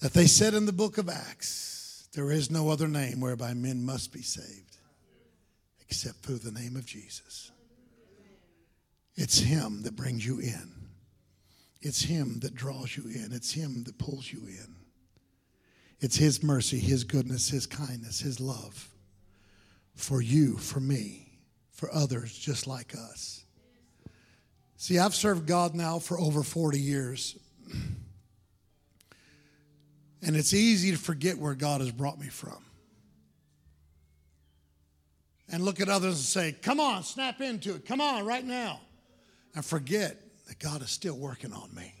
That 0.00 0.12
they 0.12 0.26
said 0.26 0.54
in 0.54 0.66
the 0.66 0.72
book 0.72 0.98
of 0.98 1.08
Acts, 1.08 2.08
there 2.14 2.30
is 2.30 2.50
no 2.50 2.68
other 2.68 2.88
name 2.88 3.20
whereby 3.20 3.54
men 3.54 3.84
must 3.84 4.12
be 4.12 4.22
saved 4.22 4.76
except 5.80 6.18
through 6.18 6.38
the 6.38 6.52
name 6.52 6.76
of 6.76 6.86
Jesus. 6.86 7.50
It's 9.16 9.38
Him 9.38 9.82
that 9.82 9.96
brings 9.96 10.24
you 10.24 10.38
in, 10.38 10.70
it's 11.82 12.02
Him 12.02 12.38
that 12.40 12.54
draws 12.54 12.96
you 12.96 13.04
in, 13.04 13.30
it's 13.32 13.52
Him 13.52 13.84
that 13.84 13.98
pulls 13.98 14.32
you 14.32 14.40
in. 14.46 14.76
It's 16.00 16.16
His 16.16 16.42
mercy, 16.42 16.78
His 16.78 17.04
goodness, 17.04 17.48
His 17.48 17.66
kindness, 17.66 18.20
His 18.20 18.40
love 18.40 18.88
for 19.94 20.22
you, 20.22 20.56
for 20.56 20.80
me, 20.80 21.38
for 21.70 21.92
others 21.92 22.36
just 22.36 22.66
like 22.66 22.94
us. 22.94 23.44
See, 24.76 24.98
I've 24.98 25.14
served 25.14 25.46
God 25.46 25.74
now 25.74 25.98
for 25.98 26.18
over 26.18 26.42
40 26.42 26.80
years. 26.80 27.38
And 30.24 30.36
it's 30.36 30.54
easy 30.54 30.92
to 30.92 30.96
forget 30.96 31.36
where 31.36 31.56
God 31.56 31.80
has 31.80 31.90
brought 31.90 32.16
me 32.16 32.28
from. 32.28 32.64
And 35.50 35.64
look 35.64 35.80
at 35.80 35.88
others 35.88 36.14
and 36.14 36.22
say, 36.22 36.52
Come 36.52 36.78
on, 36.78 37.02
snap 37.02 37.40
into 37.40 37.74
it. 37.74 37.84
Come 37.84 38.00
on, 38.00 38.24
right 38.24 38.44
now. 38.44 38.80
And 39.56 39.64
forget 39.64 40.21
that 40.48 40.58
God 40.58 40.82
is 40.82 40.90
still 40.90 41.16
working 41.16 41.52
on 41.52 41.74
me, 41.74 41.94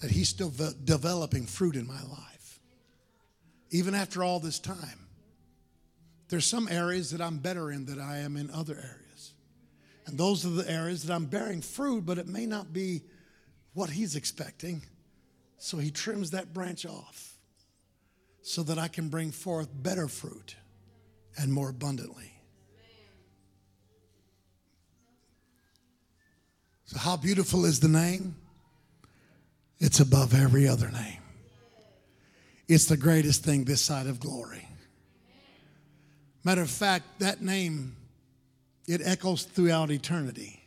that 0.00 0.10
He's 0.10 0.28
still 0.28 0.52
developing 0.84 1.46
fruit 1.46 1.76
in 1.76 1.86
my 1.86 2.02
life, 2.02 2.60
even 3.70 3.94
after 3.94 4.22
all 4.22 4.40
this 4.40 4.58
time. 4.58 5.06
There's 6.28 6.46
some 6.46 6.68
areas 6.68 7.10
that 7.10 7.20
I'm 7.20 7.38
better 7.38 7.72
in 7.72 7.86
than 7.86 8.00
I 8.00 8.18
am 8.18 8.36
in 8.36 8.50
other 8.50 8.74
areas. 8.74 9.32
And 10.06 10.16
those 10.16 10.46
are 10.46 10.50
the 10.50 10.70
areas 10.70 11.02
that 11.04 11.14
I'm 11.14 11.26
bearing 11.26 11.60
fruit, 11.60 12.06
but 12.06 12.18
it 12.18 12.26
may 12.28 12.46
not 12.46 12.72
be 12.72 13.02
what 13.74 13.90
he's 13.90 14.16
expecting. 14.16 14.82
So 15.58 15.78
he 15.78 15.90
trims 15.90 16.30
that 16.30 16.54
branch 16.54 16.86
off 16.86 17.34
so 18.42 18.62
that 18.62 18.78
I 18.78 18.88
can 18.88 19.08
bring 19.08 19.30
forth 19.30 19.68
better 19.72 20.08
fruit 20.08 20.56
and 21.36 21.52
more 21.52 21.68
abundantly. 21.68 22.29
So, 26.90 26.98
how 26.98 27.16
beautiful 27.16 27.64
is 27.66 27.78
the 27.78 27.86
name? 27.86 28.34
It's 29.78 30.00
above 30.00 30.34
every 30.34 30.66
other 30.66 30.90
name. 30.90 31.20
It's 32.66 32.86
the 32.86 32.96
greatest 32.96 33.44
thing 33.44 33.62
this 33.62 33.80
side 33.80 34.08
of 34.08 34.18
glory. 34.18 34.66
Matter 36.42 36.62
of 36.62 36.70
fact, 36.70 37.20
that 37.20 37.42
name, 37.42 37.94
it 38.88 39.02
echoes 39.04 39.44
throughout 39.44 39.92
eternity. 39.92 40.64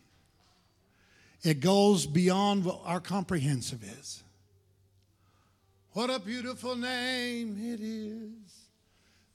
It 1.44 1.60
goes 1.60 2.06
beyond 2.06 2.64
what 2.64 2.80
our 2.86 3.02
comprehensive 3.02 3.84
is. 3.84 4.24
What 5.92 6.10
a 6.10 6.20
beautiful 6.20 6.78
name 6.78 7.58
it 7.60 7.82
is. 7.82 8.70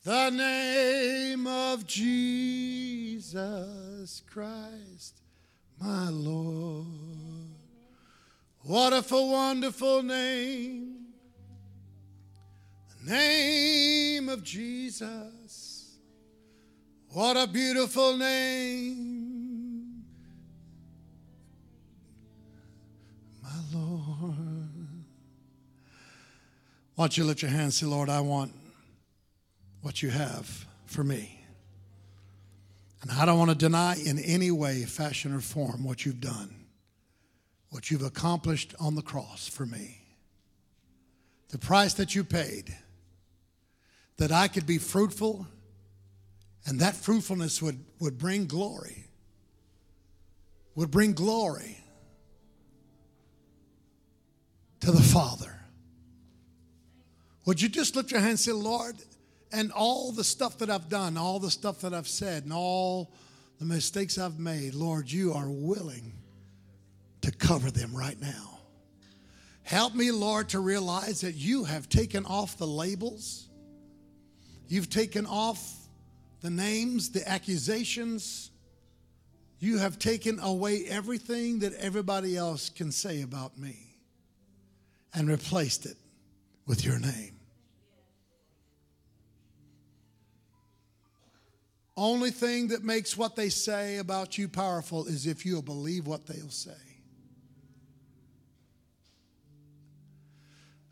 The 0.04 0.30
name 0.30 1.46
of 1.46 1.86
Jesus 1.86 2.22
Christ, 4.26 5.20
my 5.80 6.08
Lord. 6.08 6.86
What 8.62 8.92
a 8.92 9.02
wonderful 9.10 10.02
name. 10.02 11.06
The 13.04 13.10
name 13.12 14.28
of 14.28 14.42
Jesus. 14.42 15.96
What 17.10 17.36
a 17.38 17.46
beautiful 17.46 18.16
name, 18.18 20.04
my 23.42 23.48
Lord. 23.72 24.34
Why 26.94 27.04
don't 27.04 27.16
you 27.16 27.24
lift 27.24 27.40
your 27.40 27.50
hands 27.50 27.62
and 27.62 27.72
say, 27.74 27.86
Lord, 27.86 28.10
I 28.10 28.20
want 28.20 28.52
what 29.80 30.02
you 30.02 30.10
have 30.10 30.66
for 30.84 31.02
me. 31.02 31.37
And 33.02 33.12
I 33.12 33.24
don't 33.24 33.38
want 33.38 33.50
to 33.50 33.56
deny 33.56 33.96
in 33.96 34.18
any 34.18 34.50
way, 34.50 34.84
fashion, 34.84 35.34
or 35.34 35.40
form 35.40 35.84
what 35.84 36.04
you've 36.04 36.20
done, 36.20 36.66
what 37.70 37.90
you've 37.90 38.02
accomplished 38.02 38.74
on 38.80 38.94
the 38.94 39.02
cross 39.02 39.48
for 39.48 39.66
me. 39.66 40.02
The 41.50 41.58
price 41.58 41.94
that 41.94 42.14
you 42.14 42.24
paid, 42.24 42.76
that 44.16 44.32
I 44.32 44.48
could 44.48 44.66
be 44.66 44.78
fruitful 44.78 45.46
and 46.66 46.80
that 46.80 46.94
fruitfulness 46.94 47.62
would, 47.62 47.82
would 48.00 48.18
bring 48.18 48.46
glory, 48.46 49.06
would 50.74 50.90
bring 50.90 51.12
glory 51.12 51.78
to 54.80 54.90
the 54.92 55.02
Father. 55.02 55.54
Would 57.46 57.62
you 57.62 57.70
just 57.70 57.96
lift 57.96 58.10
your 58.10 58.20
hand 58.20 58.30
and 58.30 58.40
say, 58.40 58.52
Lord, 58.52 58.96
and 59.52 59.72
all 59.72 60.12
the 60.12 60.24
stuff 60.24 60.58
that 60.58 60.70
I've 60.70 60.88
done, 60.88 61.16
all 61.16 61.38
the 61.38 61.50
stuff 61.50 61.80
that 61.80 61.94
I've 61.94 62.08
said, 62.08 62.44
and 62.44 62.52
all 62.52 63.12
the 63.58 63.64
mistakes 63.64 64.18
I've 64.18 64.38
made, 64.38 64.74
Lord, 64.74 65.10
you 65.10 65.32
are 65.32 65.48
willing 65.48 66.12
to 67.22 67.32
cover 67.32 67.70
them 67.70 67.96
right 67.96 68.20
now. 68.20 68.58
Help 69.62 69.94
me, 69.94 70.10
Lord, 70.10 70.48
to 70.50 70.60
realize 70.60 71.20
that 71.22 71.34
you 71.34 71.64
have 71.64 71.88
taken 71.88 72.24
off 72.24 72.56
the 72.56 72.66
labels. 72.66 73.48
You've 74.68 74.88
taken 74.88 75.26
off 75.26 75.76
the 76.40 76.50
names, 76.50 77.10
the 77.10 77.28
accusations. 77.28 78.50
You 79.58 79.78
have 79.78 79.98
taken 79.98 80.38
away 80.40 80.84
everything 80.86 81.58
that 81.60 81.74
everybody 81.74 82.36
else 82.36 82.70
can 82.70 82.92
say 82.92 83.22
about 83.22 83.58
me 83.58 83.76
and 85.12 85.28
replaced 85.28 85.84
it 85.84 85.96
with 86.66 86.84
your 86.84 86.98
name. 86.98 87.37
Only 92.00 92.30
thing 92.30 92.68
that 92.68 92.84
makes 92.84 93.16
what 93.16 93.34
they 93.34 93.48
say 93.48 93.96
about 93.96 94.38
you 94.38 94.46
powerful 94.46 95.06
is 95.06 95.26
if 95.26 95.44
you'll 95.44 95.62
believe 95.62 96.06
what 96.06 96.26
they'll 96.26 96.48
say. 96.48 96.70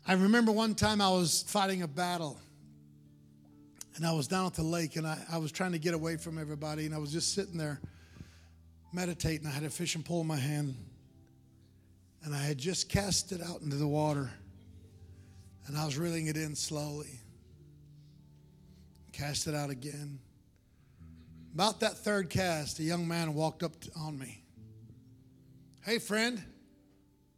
I 0.05 0.13
remember 0.13 0.51
one 0.51 0.75
time 0.75 0.99
I 0.99 1.09
was 1.09 1.45
fighting 1.47 1.81
a 1.81 1.87
battle 1.87 2.37
and 3.95 4.05
I 4.05 4.11
was 4.11 4.27
down 4.27 4.47
at 4.47 4.55
the 4.55 4.63
lake 4.63 4.97
and 4.97 5.07
I, 5.07 5.17
I 5.31 5.37
was 5.37 5.53
trying 5.53 5.71
to 5.71 5.79
get 5.79 5.93
away 5.93 6.17
from 6.17 6.37
everybody 6.37 6.85
and 6.85 6.93
I 6.93 6.97
was 6.97 7.13
just 7.13 7.33
sitting 7.33 7.57
there 7.57 7.79
meditating. 8.91 9.47
I 9.47 9.51
had 9.51 9.63
a 9.63 9.69
fishing 9.69 10.03
pole 10.03 10.19
in 10.19 10.27
my 10.27 10.35
hand 10.35 10.75
and 12.25 12.35
I 12.35 12.43
had 12.43 12.57
just 12.57 12.89
cast 12.89 13.31
it 13.31 13.41
out 13.41 13.61
into 13.61 13.77
the 13.77 13.87
water 13.87 14.29
and 15.67 15.77
I 15.77 15.85
was 15.85 15.97
reeling 15.97 16.27
it 16.27 16.35
in 16.35 16.53
slowly. 16.53 17.21
Cast 19.13 19.47
it 19.47 19.55
out 19.55 19.69
again. 19.69 20.19
About 21.53 21.79
that 21.79 21.97
third 21.97 22.29
cast, 22.29 22.79
a 22.79 22.83
young 22.83 23.07
man 23.07 23.33
walked 23.33 23.63
up 23.63 23.73
on 23.95 24.17
me. 24.17 24.43
Hey, 25.83 25.99
friend. 25.99 26.43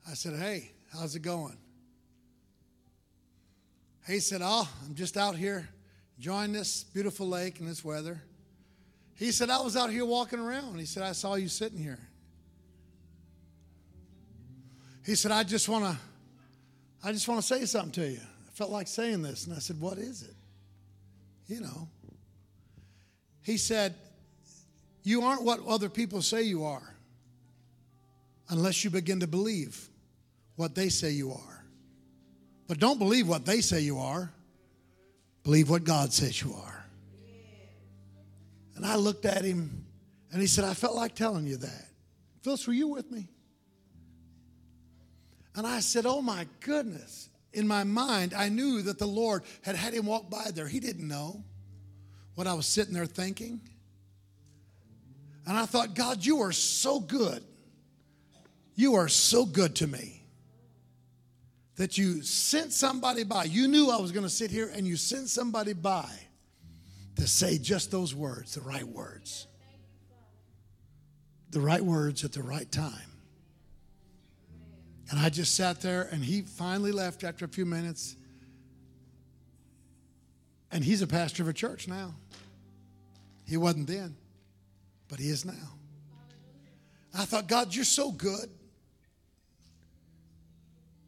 I 0.10 0.14
said, 0.14 0.36
Hey, 0.36 0.72
how's 0.92 1.16
it 1.16 1.22
going? 1.22 1.58
He 4.08 4.20
said, 4.20 4.42
Oh, 4.44 4.68
I'm 4.86 4.96
just 4.96 5.18
out 5.18 5.36
here 5.36 5.70
enjoying 6.18 6.52
this 6.52 6.84
beautiful 6.84 7.28
lake 7.28 7.60
and 7.60 7.70
this 7.70 7.86
weather. 7.86 8.22
He 9.16 9.32
said, 9.32 9.50
I 9.50 9.62
was 9.62 9.76
out 9.76 9.92
here 9.92 10.06
walking 10.06 10.40
around. 10.40 10.80
He 10.80 10.86
said, 10.86 11.04
I 11.04 11.12
saw 11.12 11.36
you 11.36 11.48
sitting 11.48 11.78
here. 11.78 12.00
He 15.06 15.16
said, 15.16 15.32
I 15.32 15.44
just 15.44 15.70
want 15.70 15.86
to, 15.86 15.98
I 17.04 17.12
just 17.12 17.28
want 17.28 17.42
to 17.42 17.46
say 17.46 17.66
something 17.66 17.92
to 17.94 18.10
you. 18.10 18.20
I 18.20 18.52
felt 18.52 18.72
like 18.72 18.88
saying 18.88 19.22
this. 19.22 19.46
And 19.46 19.56
I 19.56 19.60
said, 19.60 19.80
What 19.80 19.98
is 19.98 20.24
it? 20.24 20.36
You 21.48 21.62
know. 21.62 21.88
He 23.50 23.58
said, 23.58 23.96
You 25.02 25.24
aren't 25.24 25.42
what 25.42 25.60
other 25.66 25.90
people 25.90 26.22
say 26.22 26.44
you 26.44 26.66
are 26.66 26.96
unless 28.48 28.84
you 28.84 28.92
begin 28.92 29.22
to 29.22 29.28
believe 29.28 29.90
what 30.56 30.76
they 30.76 30.90
say 30.90 31.10
you 31.10 31.32
are. 31.32 31.66
But 32.68 32.78
don't 32.78 33.00
believe 33.00 33.28
what 33.28 33.48
they 33.48 33.62
say 33.62 33.80
you 33.80 33.98
are, 33.98 34.32
believe 35.42 35.68
what 35.68 35.84
God 35.84 36.14
says 36.14 36.40
you 36.40 36.54
are. 36.54 36.86
And 38.76 38.86
I 38.86 38.98
looked 38.98 39.26
at 39.26 39.44
him 39.44 39.84
and 40.32 40.40
he 40.40 40.46
said, 40.48 40.64
I 40.64 40.76
felt 40.76 40.94
like 40.94 41.16
telling 41.16 41.48
you 41.48 41.58
that. 41.58 41.86
Phyllis, 42.44 42.68
were 42.68 42.74
you 42.74 42.90
with 42.90 43.10
me? 43.10 43.30
And 45.56 45.66
I 45.66 45.80
said, 45.80 46.06
Oh 46.06 46.22
my 46.22 46.46
goodness. 46.60 47.30
In 47.52 47.68
my 47.68 47.84
mind, 47.84 48.36
I 48.36 48.50
knew 48.50 48.84
that 48.84 49.00
the 49.00 49.08
Lord 49.08 49.42
had 49.64 49.76
had 49.76 49.96
him 49.96 50.06
walk 50.06 50.30
by 50.30 50.52
there. 50.54 50.68
He 50.68 50.80
didn't 50.80 51.08
know 51.08 51.44
what 52.40 52.48
I 52.48 52.54
was 52.54 52.66
sitting 52.68 52.94
there 52.94 53.06
thinking. 53.06 53.60
And 55.46 55.58
I 55.58 55.66
thought, 55.66 55.94
God, 55.94 56.26
you 56.26 56.40
are 56.40 56.54
so 56.54 57.02
good. 57.02 57.44
You 58.76 58.96
are 58.96 59.10
so 59.10 59.46
good 59.46 59.76
to 59.76 59.88
me 59.88 60.24
that 61.76 61.98
you 61.98 62.22
sent 62.22 62.72
somebody 62.72 63.26
by. 63.26 63.44
You 63.44 63.68
knew 63.68 63.90
I 63.90 64.00
was 64.00 64.14
going 64.14 64.24
to 64.24 64.30
sit 64.30 64.52
here 64.52 64.72
and 64.74 64.88
you 64.88 64.96
sent 64.96 65.28
somebody 65.28 65.74
by 65.74 66.10
to 67.18 67.28
say 67.28 67.58
just 67.58 67.92
those 67.92 68.16
words, 68.16 68.56
the 68.56 68.62
right 68.62 68.88
words. 68.88 69.46
The 71.50 71.60
right 71.60 71.84
words 71.84 72.24
at 72.24 72.32
the 72.32 72.42
right 72.42 72.72
time. 72.72 73.12
And 75.12 75.20
I 75.20 75.28
just 75.28 75.56
sat 75.56 75.82
there, 75.82 76.08
and 76.10 76.24
he 76.24 76.44
finally 76.44 76.94
left 76.94 77.26
after 77.26 77.44
a 77.44 77.50
few 77.50 77.66
minutes. 77.66 78.16
And 80.72 80.84
he's 80.84 81.02
a 81.02 81.08
pastor 81.08 81.44
of 81.44 81.50
a 81.50 81.54
church 81.54 81.88
now. 81.88 82.14
He 83.48 83.58
wasn't 83.58 83.88
then, 83.88 84.16
but 85.08 85.20
he 85.20 85.30
is 85.30 85.46
now. 85.46 85.74
I 87.14 87.26
thought, 87.26 87.48
God, 87.48 87.74
you're 87.74 87.86
so 87.86 88.12
good. 88.12 88.50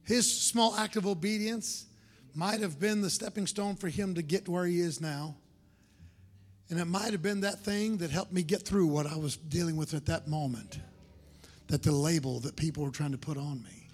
His 0.03 0.41
small 0.41 0.75
act 0.75 0.95
of 0.95 1.05
obedience 1.05 1.85
might 2.33 2.61
have 2.61 2.79
been 2.79 3.01
the 3.01 3.09
stepping 3.09 3.45
stone 3.45 3.75
for 3.75 3.87
him 3.87 4.15
to 4.15 4.21
get 4.21 4.49
where 4.49 4.65
he 4.65 4.79
is 4.79 4.99
now. 4.99 5.35
And 6.69 6.79
it 6.79 6.85
might 6.85 7.11
have 7.11 7.21
been 7.21 7.41
that 7.41 7.59
thing 7.59 7.97
that 7.97 8.11
helped 8.11 8.31
me 8.31 8.43
get 8.43 8.63
through 8.63 8.87
what 8.87 9.05
I 9.05 9.17
was 9.17 9.35
dealing 9.35 9.75
with 9.75 9.93
at 9.93 10.05
that 10.07 10.27
moment. 10.27 10.79
That 11.67 11.83
the 11.83 11.91
label 11.91 12.39
that 12.39 12.55
people 12.55 12.83
were 12.83 12.91
trying 12.91 13.11
to 13.11 13.17
put 13.17 13.37
on 13.37 13.61
me. 13.61 13.87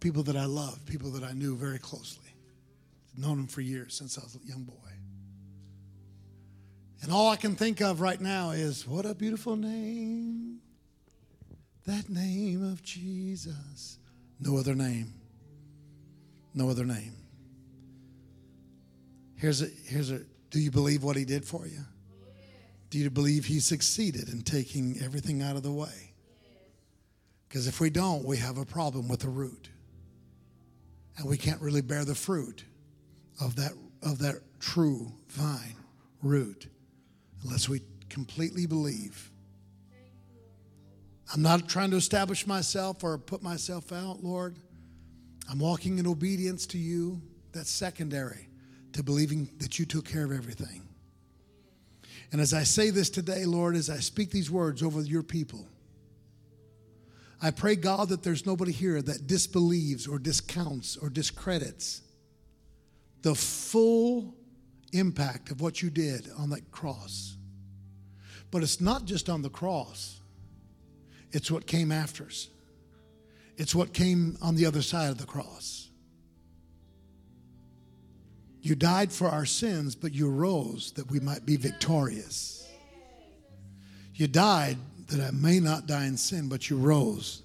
People 0.00 0.24
that 0.24 0.36
I 0.36 0.44
loved, 0.44 0.86
people 0.86 1.10
that 1.12 1.22
I 1.22 1.32
knew 1.32 1.56
very 1.56 1.78
closely. 1.78 2.23
Known 3.16 3.40
him 3.40 3.46
for 3.46 3.60
years 3.60 3.94
since 3.94 4.18
I 4.18 4.22
was 4.22 4.36
a 4.36 4.46
young 4.46 4.64
boy. 4.64 4.74
And 7.02 7.12
all 7.12 7.28
I 7.28 7.36
can 7.36 7.54
think 7.54 7.80
of 7.80 8.00
right 8.00 8.20
now 8.20 8.50
is 8.50 8.86
what 8.86 9.04
a 9.04 9.14
beautiful 9.14 9.56
name. 9.56 10.60
That 11.86 12.08
name 12.08 12.64
of 12.64 12.82
Jesus. 12.82 13.98
No 14.40 14.56
other 14.56 14.74
name. 14.74 15.12
No 16.54 16.70
other 16.70 16.84
name. 16.84 17.12
Here's 19.36 19.60
a 19.60 19.66
here's 19.66 20.10
a 20.10 20.20
do 20.50 20.58
you 20.60 20.70
believe 20.70 21.02
what 21.02 21.16
he 21.16 21.24
did 21.24 21.44
for 21.44 21.66
you? 21.66 21.80
Do 22.90 22.98
you 22.98 23.10
believe 23.10 23.44
he 23.44 23.60
succeeded 23.60 24.28
in 24.28 24.42
taking 24.42 24.98
everything 25.02 25.42
out 25.42 25.56
of 25.56 25.62
the 25.62 25.72
way? 25.72 26.12
Because 27.48 27.66
if 27.66 27.80
we 27.80 27.90
don't, 27.90 28.24
we 28.24 28.38
have 28.38 28.56
a 28.56 28.64
problem 28.64 29.08
with 29.08 29.20
the 29.20 29.28
root. 29.28 29.68
And 31.18 31.28
we 31.28 31.36
can't 31.36 31.60
really 31.60 31.82
bear 31.82 32.04
the 32.04 32.14
fruit 32.14 32.64
of 33.40 33.56
that, 33.56 33.72
of 34.02 34.18
that 34.18 34.36
true 34.60 35.12
vine 35.28 35.76
root 36.22 36.68
unless 37.42 37.68
we 37.68 37.80
completely 38.08 38.66
believe. 38.66 39.30
I'm 41.32 41.42
not 41.42 41.68
trying 41.68 41.90
to 41.90 41.96
establish 41.96 42.46
myself 42.46 43.02
or 43.02 43.18
put 43.18 43.42
myself 43.42 43.92
out, 43.92 44.22
Lord. 44.22 44.56
I'm 45.50 45.58
walking 45.58 45.98
in 45.98 46.06
obedience 46.06 46.66
to 46.68 46.78
you. 46.78 47.20
That's 47.52 47.70
secondary 47.70 48.48
to 48.92 49.02
believing 49.02 49.50
that 49.58 49.78
you 49.78 49.84
took 49.84 50.04
care 50.04 50.24
of 50.24 50.32
everything. 50.32 50.82
And 52.32 52.40
as 52.40 52.54
I 52.54 52.62
say 52.64 52.90
this 52.90 53.10
today, 53.10 53.44
Lord, 53.44 53.76
as 53.76 53.90
I 53.90 53.98
speak 53.98 54.30
these 54.30 54.50
words 54.50 54.82
over 54.82 55.00
your 55.02 55.22
people, 55.22 55.66
I 57.42 57.50
pray, 57.50 57.76
God, 57.76 58.08
that 58.08 58.22
there's 58.22 58.46
nobody 58.46 58.72
here 58.72 59.02
that 59.02 59.26
disbelieves 59.26 60.06
or 60.06 60.18
discounts 60.18 60.96
or 60.96 61.10
discredits 61.10 62.02
the 63.24 63.34
full 63.34 64.34
impact 64.92 65.50
of 65.50 65.62
what 65.62 65.80
you 65.80 65.88
did 65.88 66.28
on 66.36 66.50
that 66.50 66.70
cross. 66.70 67.38
But 68.50 68.62
it's 68.62 68.82
not 68.82 69.06
just 69.06 69.30
on 69.30 69.40
the 69.40 69.48
cross, 69.48 70.20
it's 71.32 71.50
what 71.50 71.66
came 71.66 71.90
after 71.90 72.26
us, 72.26 72.48
it's 73.56 73.74
what 73.74 73.94
came 73.94 74.36
on 74.42 74.56
the 74.56 74.66
other 74.66 74.82
side 74.82 75.08
of 75.08 75.16
the 75.16 75.24
cross. 75.24 75.88
You 78.60 78.74
died 78.74 79.10
for 79.10 79.28
our 79.28 79.46
sins, 79.46 79.94
but 79.94 80.12
you 80.12 80.28
rose 80.28 80.92
that 80.92 81.10
we 81.10 81.18
might 81.18 81.46
be 81.46 81.56
victorious. 81.56 82.68
You 84.14 84.28
died 84.28 84.76
that 85.08 85.20
I 85.20 85.30
may 85.30 85.60
not 85.60 85.86
die 85.86 86.04
in 86.04 86.18
sin, 86.18 86.50
but 86.50 86.68
you 86.68 86.76
rose 86.76 87.42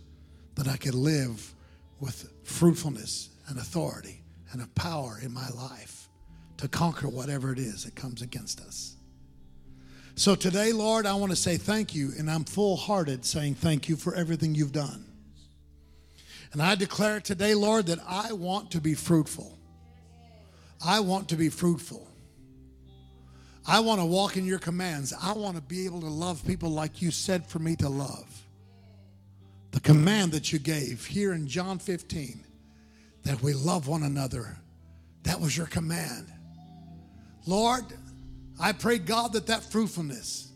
that 0.56 0.68
I 0.68 0.76
could 0.76 0.94
live 0.94 1.54
with 2.02 2.30
fruitfulness 2.44 3.30
and 3.48 3.58
authority 3.58 4.20
and 4.52 4.62
a 4.62 4.68
power 4.68 5.20
in 5.22 5.34
my 5.34 5.50
life 5.50 6.10
to 6.58 6.68
conquer 6.68 7.08
whatever 7.08 7.52
it 7.54 7.60
is 7.60 7.86
that 7.86 7.96
comes 7.96 8.22
against 8.22 8.60
us. 8.62 8.96
So 10.16 10.36
today, 10.36 10.74
Lord, 10.74 11.06
I 11.06 11.14
want 11.14 11.32
to 11.32 11.36
say 11.36 11.56
thank 11.56 11.96
you, 11.96 12.12
and 12.18 12.30
I'm 12.30 12.44
full 12.44 12.76
hearted 12.76 13.24
saying 13.24 13.56
thank 13.56 13.88
you 13.88 13.96
for 13.96 14.14
everything 14.14 14.54
you've 14.54 14.74
done. 14.74 15.06
And 16.52 16.62
I 16.62 16.76
declare 16.76 17.22
today, 17.22 17.54
Lord, 17.54 17.86
that 17.86 18.00
I 18.08 18.34
want 18.34 18.72
to 18.72 18.82
be 18.82 18.96
fruitful. 18.96 19.58
I 20.84 21.00
want 21.00 21.30
to 21.30 21.36
be 21.36 21.50
fruitful. 21.50 22.06
I 23.66 23.82
want 23.82 24.02
to 24.02 24.06
walk 24.06 24.36
in 24.36 24.46
your 24.46 24.60
commands. 24.60 25.14
I 25.22 25.34
want 25.34 25.56
to 25.56 25.62
be 25.62 25.86
able 25.86 26.02
to 26.02 26.08
love 26.08 26.46
people 26.46 26.72
like 26.72 27.02
you 27.02 27.12
said 27.12 27.46
for 27.46 27.60
me 27.60 27.76
to 27.78 27.88
love. 27.88 28.44
The 29.72 29.80
command 29.80 30.32
that 30.32 30.52
you 30.52 30.58
gave 30.58 31.06
here 31.06 31.34
in 31.34 31.48
John 31.48 31.78
15 31.78 32.44
that 33.24 33.42
we 33.42 33.54
love 33.54 33.88
one 33.88 34.04
another, 34.04 34.58
that 35.24 35.40
was 35.40 35.56
your 35.56 35.68
command. 35.68 36.28
Lord, 37.46 37.84
I 38.60 38.74
pray, 38.74 38.98
God, 38.98 39.34
that 39.34 39.48
that 39.48 39.64
fruitfulness, 39.64 40.52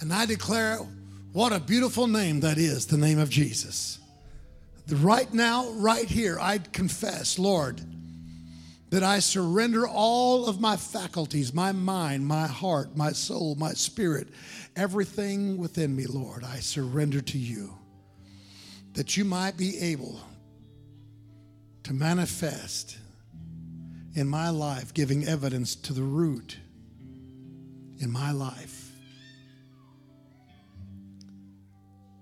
and 0.00 0.12
I 0.12 0.26
declare 0.26 0.78
what 1.32 1.52
a 1.52 1.60
beautiful 1.60 2.06
name 2.06 2.40
that 2.40 2.58
is, 2.58 2.86
the 2.86 2.96
name 2.96 3.18
of 3.18 3.30
Jesus. 3.30 3.98
Right 4.88 5.32
now, 5.34 5.70
right 5.72 6.06
here, 6.06 6.38
I 6.40 6.58
confess, 6.58 7.38
Lord, 7.38 7.80
that 8.90 9.02
I 9.02 9.18
surrender 9.18 9.86
all 9.86 10.46
of 10.46 10.60
my 10.60 10.76
faculties, 10.76 11.52
my 11.52 11.72
mind, 11.72 12.26
my 12.26 12.46
heart, 12.46 12.96
my 12.96 13.12
soul, 13.12 13.56
my 13.56 13.72
spirit, 13.72 14.28
everything 14.76 15.56
within 15.56 15.96
me, 15.96 16.06
Lord, 16.06 16.44
I 16.44 16.60
surrender 16.60 17.20
to 17.20 17.38
you. 17.38 17.76
That 18.94 19.16
you 19.16 19.24
might 19.24 19.56
be 19.56 19.78
able 19.78 20.20
to 21.86 21.94
manifest 21.94 22.98
in 24.16 24.26
my 24.26 24.50
life, 24.50 24.92
giving 24.92 25.24
evidence 25.24 25.76
to 25.76 25.92
the 25.92 26.02
root 26.02 26.56
in 28.00 28.10
my 28.10 28.32
life. 28.32 28.90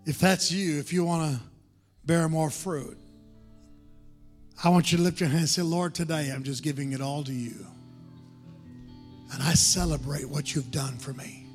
If 0.04 0.18
that's 0.18 0.52
you, 0.52 0.78
if 0.78 0.92
you 0.92 1.02
want 1.02 1.34
to 1.34 1.40
bear 2.04 2.28
more 2.28 2.50
fruit, 2.50 2.98
I 4.62 4.68
want 4.68 4.92
you 4.92 4.98
to 4.98 5.04
lift 5.04 5.20
your 5.20 5.30
hand 5.30 5.40
and 5.40 5.48
say, 5.48 5.62
Lord, 5.62 5.94
today 5.94 6.30
I'm 6.30 6.42
just 6.42 6.62
giving 6.62 6.92
it 6.92 7.00
all 7.00 7.24
to 7.24 7.32
you. 7.32 7.66
And 9.32 9.42
I 9.42 9.54
celebrate 9.54 10.28
what 10.28 10.54
you've 10.54 10.70
done 10.70 10.98
for 10.98 11.14
me. 11.14 11.46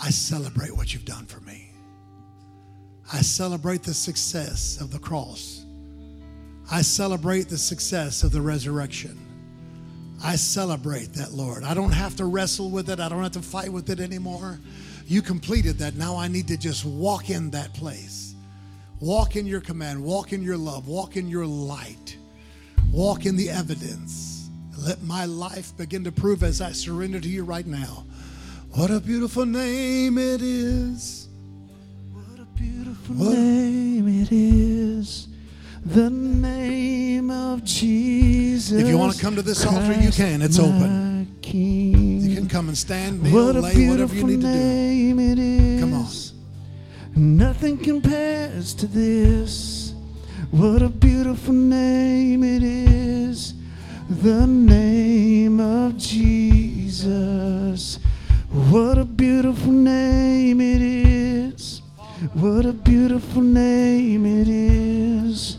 I 0.00 0.10
celebrate 0.10 0.70
what 0.76 0.94
you've 0.94 1.04
done 1.04 1.26
for 1.26 1.40
me. 1.40 1.72
I 3.12 3.22
celebrate 3.22 3.82
the 3.82 3.92
success 3.92 4.80
of 4.80 4.92
the 4.92 5.00
cross. 5.00 5.65
I 6.70 6.82
celebrate 6.82 7.48
the 7.48 7.58
success 7.58 8.22
of 8.22 8.32
the 8.32 8.40
resurrection. 8.40 9.18
I 10.22 10.36
celebrate 10.36 11.12
that, 11.12 11.32
Lord. 11.32 11.62
I 11.62 11.74
don't 11.74 11.92
have 11.92 12.16
to 12.16 12.24
wrestle 12.24 12.70
with 12.70 12.90
it. 12.90 13.00
I 13.00 13.08
don't 13.08 13.22
have 13.22 13.32
to 13.32 13.42
fight 13.42 13.72
with 13.72 13.90
it 13.90 14.00
anymore. 14.00 14.58
You 15.06 15.22
completed 15.22 15.78
that. 15.78 15.94
Now 15.94 16.16
I 16.16 16.26
need 16.28 16.48
to 16.48 16.56
just 16.56 16.84
walk 16.84 17.30
in 17.30 17.50
that 17.50 17.72
place. 17.74 18.34
Walk 19.00 19.36
in 19.36 19.46
your 19.46 19.60
command, 19.60 20.02
walk 20.02 20.32
in 20.32 20.42
your 20.42 20.56
love, 20.56 20.88
walk 20.88 21.16
in 21.16 21.28
your 21.28 21.44
light, 21.44 22.16
walk 22.90 23.26
in 23.26 23.36
the 23.36 23.50
evidence. 23.50 24.48
Let 24.78 25.02
my 25.02 25.26
life 25.26 25.76
begin 25.76 26.02
to 26.04 26.12
prove 26.12 26.42
as 26.42 26.60
I 26.60 26.72
surrender 26.72 27.20
to 27.20 27.28
you 27.28 27.44
right 27.44 27.66
now. 27.66 28.06
What 28.72 28.90
a 28.90 28.98
beautiful 28.98 29.44
name 29.44 30.18
it 30.18 30.40
is. 30.42 31.28
What 32.12 32.40
a 32.40 32.44
beautiful 32.58 33.16
what? 33.16 33.34
name 33.34 34.22
it 34.22 34.32
is. 34.32 35.28
The 35.86 36.10
name 36.10 37.30
of 37.30 37.62
Jesus. 37.62 38.80
If 38.80 38.88
you 38.88 38.98
want 38.98 39.14
to 39.14 39.22
come 39.22 39.36
to 39.36 39.42
this 39.42 39.64
altar, 39.64 39.92
you 39.92 40.10
can. 40.10 40.42
It's 40.42 40.58
open. 40.58 41.36
King. 41.40 42.20
You 42.22 42.34
can 42.34 42.48
come. 42.48 42.66
and 42.68 42.76
stand, 42.76 43.22
kneel, 43.22 43.46
What 43.46 43.54
a 43.54 43.60
lay, 43.60 43.88
whatever 43.88 44.12
you 44.14 44.24
need 44.24 44.40
to 44.40 44.52
do. 44.52 45.78
Come 45.80 45.94
on. 45.94 46.08
Nothing 47.14 47.78
compares 47.78 48.74
to 48.74 48.88
this. 48.88 49.94
What 50.50 50.82
a 50.82 50.88
beautiful 50.88 51.54
name 51.54 52.42
it 52.42 52.64
is. 52.64 53.54
The 54.10 54.44
name 54.44 55.60
of 55.60 55.96
Jesus. 55.96 58.00
What 58.50 58.98
a 58.98 59.04
beautiful 59.04 59.70
name 59.70 60.60
it 60.60 60.82
is. 60.82 61.80
What 62.34 62.66
a 62.66 62.72
beautiful 62.72 63.42
name 63.42 64.26
it 64.26 64.48
is. 64.48 65.58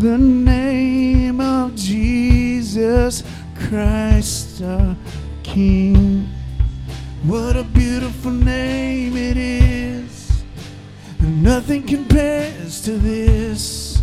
The 0.00 0.16
name 0.16 1.42
of 1.42 1.76
Jesus 1.76 3.22
Christ 3.54 4.62
our 4.62 4.96
King. 5.42 6.26
What 7.24 7.54
a 7.54 7.64
beautiful 7.64 8.30
name 8.30 9.14
it 9.14 9.36
is. 9.36 10.42
Nothing 11.20 11.82
compares 11.82 12.80
to 12.80 12.92
this. 12.92 14.00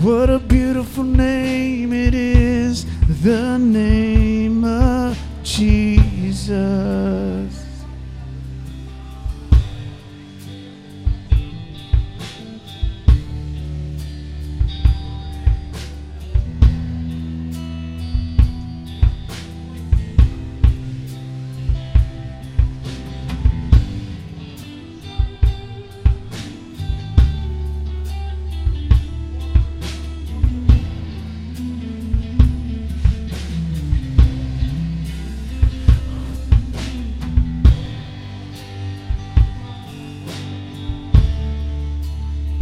What 0.00 0.30
a 0.30 0.38
beautiful 0.38 1.02
name 1.02 1.92
it 1.92 2.14
is. 2.14 2.86
The 3.24 3.58
name 3.58 4.62
of 4.64 5.18
Jesus. 5.42 6.42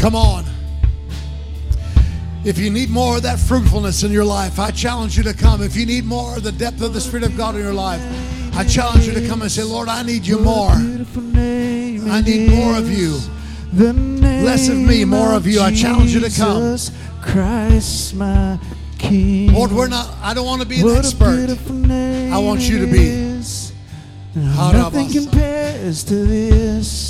Come 0.00 0.16
on. 0.16 0.46
If 2.42 2.58
you 2.58 2.70
need 2.70 2.88
more 2.88 3.18
of 3.18 3.22
that 3.24 3.38
fruitfulness 3.38 4.02
in 4.02 4.10
your 4.10 4.24
life, 4.24 4.58
I 4.58 4.70
challenge 4.70 5.18
you 5.18 5.22
to 5.24 5.34
come. 5.34 5.62
If 5.62 5.76
you 5.76 5.84
need 5.84 6.06
more 6.06 6.38
of 6.38 6.42
the 6.42 6.52
depth 6.52 6.80
of 6.80 6.94
the 6.94 7.00
Spirit 7.02 7.24
of 7.24 7.36
God 7.36 7.54
in 7.54 7.60
your 7.60 7.74
life, 7.74 8.00
I 8.56 8.64
challenge 8.64 9.06
you 9.06 9.12
to 9.12 9.28
come 9.28 9.42
and 9.42 9.52
say, 9.52 9.62
Lord, 9.62 9.88
I 9.88 10.02
need 10.02 10.26
you 10.26 10.38
more. 10.38 10.70
I 10.70 12.22
need 12.22 12.50
more 12.50 12.78
of 12.78 12.90
you. 12.90 13.18
Less 13.74 14.70
of 14.70 14.78
me, 14.78 15.04
more 15.04 15.34
of 15.34 15.46
you. 15.46 15.60
I 15.60 15.70
challenge 15.74 16.14
you 16.14 16.20
to 16.20 16.30
come. 16.30 16.78
Christ, 17.20 18.14
my 18.14 18.58
King. 18.98 19.52
Lord, 19.52 19.70
we're 19.70 19.88
not, 19.88 20.16
I 20.22 20.32
don't 20.32 20.46
want 20.46 20.62
to 20.62 20.66
be 20.66 20.80
an 20.80 20.96
expert. 20.96 21.50
I 22.32 22.38
want 22.38 22.62
you 22.62 22.78
to 22.78 22.86
be. 22.86 23.38
Nothing 24.34 25.10
compares 25.12 26.04
to 26.04 26.14
this. 26.24 27.09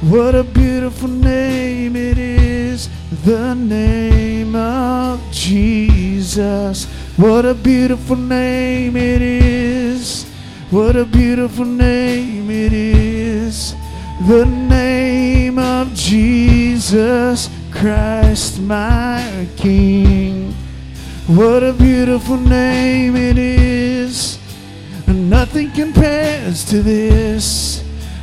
What 0.00 0.36
a 0.36 0.44
beautiful 0.44 1.08
name 1.08 1.96
it 1.96 2.18
is. 2.18 2.88
The 3.24 3.54
name 3.54 4.54
of 4.54 5.20
Jesus. 5.32 6.84
What 7.16 7.44
a 7.44 7.52
beautiful 7.52 8.14
name 8.14 8.96
it 8.96 9.20
is. 9.20 10.24
What 10.70 10.94
a 10.94 11.04
beautiful 11.04 11.64
name 11.64 12.48
it 12.48 12.72
is. 12.72 13.74
The 14.28 14.44
name 14.44 15.58
of 15.58 15.92
Jesus 15.94 17.50
Christ, 17.72 18.60
my 18.60 19.48
King. 19.56 20.52
What 21.26 21.64
a 21.64 21.72
beautiful 21.72 22.36
name 22.36 23.16
it 23.16 23.36
is. 23.36 24.38
And 25.08 25.28
nothing 25.28 25.72
compares 25.72 26.64
to 26.66 26.82
this. 26.82 27.77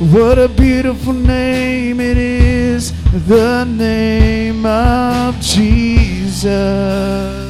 What 0.00 0.38
a 0.38 0.48
beautiful 0.48 1.12
name 1.12 2.00
it 2.00 2.16
is. 2.16 2.90
The 3.26 3.64
name 3.64 4.64
of 4.64 5.38
Jesus. 5.42 7.49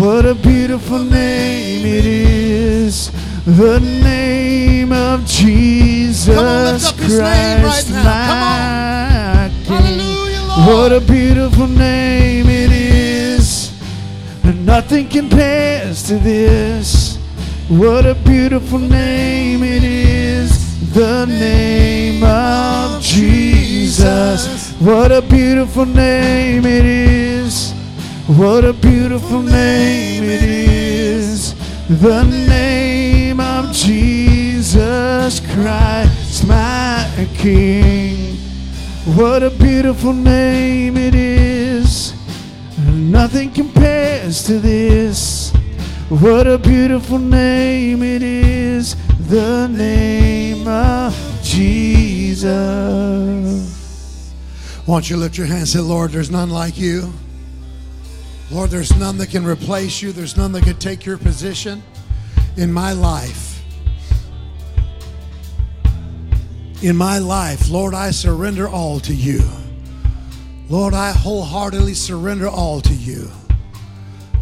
What 0.00 0.26
a 0.26 0.34
beautiful 0.34 0.98
name 0.98 1.86
it 1.86 2.04
is. 2.04 3.12
The 3.46 3.78
name 3.78 4.92
of 4.92 5.24
Jesus 5.24 6.36
on, 6.36 6.72
lift 6.74 6.86
up 6.86 6.94
his 6.96 7.18
name 7.18 7.62
right 7.62 7.62
Christ, 7.62 7.90
now. 7.90 8.02
my 9.34 9.50
King. 9.64 9.98
What 10.66 10.92
a 10.92 11.00
beautiful 11.00 11.68
name 11.68 12.46
it 12.48 12.72
is. 12.72 13.72
And 14.42 14.66
nothing 14.66 15.08
compares 15.08 16.02
to 16.08 16.18
this. 16.18 17.16
What 17.68 18.04
a 18.04 18.14
beautiful 18.16 18.78
name 18.80 19.62
it 19.62 19.84
is. 19.84 20.92
The 20.92 21.26
name 21.26 22.24
of 22.24 23.00
Jesus. 23.00 24.72
What 24.80 25.12
a 25.12 25.22
beautiful 25.22 25.86
name 25.86 26.64
it 26.64 26.84
is. 26.84 27.73
What 28.26 28.64
a 28.64 28.72
beautiful 28.72 29.42
name 29.42 30.24
it 30.24 30.42
is. 30.42 31.54
The 32.00 32.22
name 32.24 33.38
of 33.38 33.70
Jesus 33.70 35.40
Christ, 35.52 36.46
my 36.48 37.28
King. 37.34 38.36
What 39.14 39.42
a 39.42 39.50
beautiful 39.50 40.14
name 40.14 40.96
it 40.96 41.14
is. 41.14 42.14
Nothing 42.78 43.50
compares 43.52 44.42
to 44.44 44.58
this. 44.58 45.52
What 46.08 46.46
a 46.46 46.56
beautiful 46.56 47.18
name 47.18 48.02
it 48.02 48.22
is. 48.22 48.96
The 49.28 49.66
name 49.66 50.66
of 50.66 51.14
Jesus. 51.42 52.54
Why 54.86 54.94
don't 54.94 55.10
you 55.10 55.18
lift 55.18 55.36
your 55.36 55.46
hands 55.46 55.74
and 55.74 55.84
say, 55.84 55.86
Lord, 55.86 56.12
there's 56.12 56.30
none 56.30 56.48
like 56.48 56.78
you. 56.78 57.12
Lord, 58.54 58.70
there's 58.70 58.96
none 58.96 59.18
that 59.18 59.30
can 59.30 59.44
replace 59.44 60.00
you. 60.00 60.12
There's 60.12 60.36
none 60.36 60.52
that 60.52 60.62
can 60.62 60.76
take 60.76 61.04
your 61.04 61.18
position 61.18 61.82
in 62.56 62.72
my 62.72 62.92
life. 62.92 63.60
In 66.80 66.94
my 66.96 67.18
life, 67.18 67.68
Lord, 67.68 67.94
I 67.94 68.12
surrender 68.12 68.68
all 68.68 69.00
to 69.00 69.12
you. 69.12 69.40
Lord, 70.68 70.94
I 70.94 71.10
wholeheartedly 71.10 71.94
surrender 71.94 72.46
all 72.46 72.80
to 72.82 72.94
you. 72.94 73.28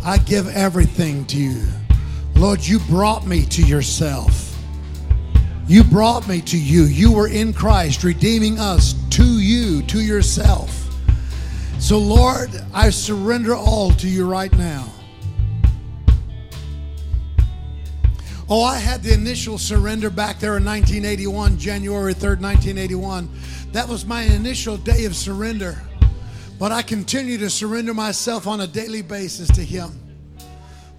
I 0.05 0.18
give 0.18 0.47
everything 0.48 1.24
to 1.26 1.39
you. 1.39 1.66
Lord, 2.34 2.60
you 2.60 2.80
brought 2.80 3.26
me 3.26 3.47
to 3.47 3.62
yourself. 3.62 4.59
You 5.66 5.84
brought 5.84 6.28
me 6.28 6.43
to 6.43 6.59
you. 6.59 6.82
You 6.84 7.12
were 7.12 7.28
in 7.28 7.55
Christ, 7.55 8.05
redeeming 8.05 8.59
us 8.59 8.94
to 9.12 9.24
you, 9.24 9.80
to 9.84 10.01
yourself. 10.02 10.82
So, 11.83 11.99
Lord, 11.99 12.51
I 12.73 12.91
surrender 12.91 13.57
all 13.57 13.91
to 13.91 14.09
you 14.09 14.25
right 14.25 14.53
now. 14.53 14.89
Oh, 18.49 18.63
I 18.63 18.79
had 18.79 19.03
the 19.03 19.13
initial 19.13 19.59
surrender 19.59 20.09
back 20.09 20.39
there 20.39 20.57
in 20.57 20.65
1981, 20.65 21.59
January 21.59 22.15
3rd, 22.15 22.41
1981. 22.41 23.29
That 23.73 23.89
was 23.89 24.07
my 24.07 24.23
initial 24.23 24.77
day 24.77 25.07
of 25.07 25.17
surrender. 25.17 25.83
But 26.57 26.71
I 26.71 26.83
continue 26.83 27.37
to 27.39 27.51
surrender 27.51 27.93
myself 27.93 28.47
on 28.47 28.61
a 28.61 28.67
daily 28.69 29.03
basis 29.03 29.49
to 29.49 29.61
Him. 29.65 29.91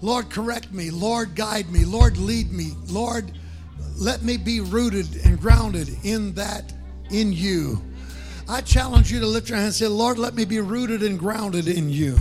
Lord, 0.02 0.28
correct 0.28 0.70
me. 0.70 0.90
Lord, 0.90 1.34
guide 1.34 1.70
me. 1.70 1.86
Lord, 1.86 2.18
lead 2.18 2.52
me. 2.52 2.72
Lord, 2.88 3.32
let 3.96 4.22
me 4.22 4.36
be 4.36 4.60
rooted 4.60 5.24
and 5.24 5.40
grounded 5.40 5.88
in 6.02 6.34
that, 6.34 6.74
in 7.10 7.32
you. 7.32 7.80
I 8.48 8.60
challenge 8.60 9.10
you 9.10 9.20
to 9.20 9.26
lift 9.26 9.48
your 9.48 9.56
hand 9.56 9.66
and 9.66 9.74
say, 9.74 9.86
Lord, 9.86 10.18
let 10.18 10.34
me 10.34 10.44
be 10.44 10.60
rooted 10.60 11.02
and 11.02 11.18
grounded 11.18 11.66
in 11.66 11.88
you. 11.88 12.18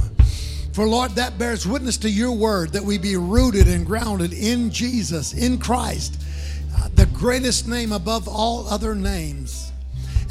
For 0.74 0.88
Lord, 0.88 1.12
that 1.12 1.38
bears 1.38 1.68
witness 1.68 1.98
to 1.98 2.10
your 2.10 2.32
word 2.32 2.72
that 2.74 2.84
we 2.84 2.98
be 2.98 3.16
rooted 3.16 3.68
and 3.68 3.86
grounded 3.86 4.34
in 4.34 4.72
Jesus, 4.72 5.34
in 5.34 5.60
Christ, 5.60 6.20
uh, 6.76 6.90
the 6.96 7.06
greatest 7.08 7.68
name 7.68 7.92
above 7.92 8.28
all 8.28 8.68
other 8.68 8.96
names. 8.96 9.72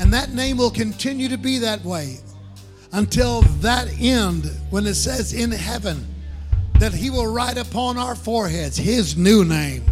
And 0.01 0.13
that 0.13 0.33
name 0.33 0.57
will 0.57 0.71
continue 0.71 1.29
to 1.29 1.39
be 1.39 1.59
that 1.59 1.85
way 1.85 2.19
until 2.93 3.43
that 3.61 3.89
end 4.01 4.51
when 4.71 4.87
it 4.87 4.95
says 4.95 5.33
in 5.33 5.51
heaven 5.51 6.07
that 6.81 6.93
he 6.93 7.11
will 7.11 7.33
write 7.33 7.59
upon 7.59 7.97
our 7.97 8.17
foreheads 8.17 8.77
his 8.77 9.17
new 9.17 9.45
name. 9.45 9.85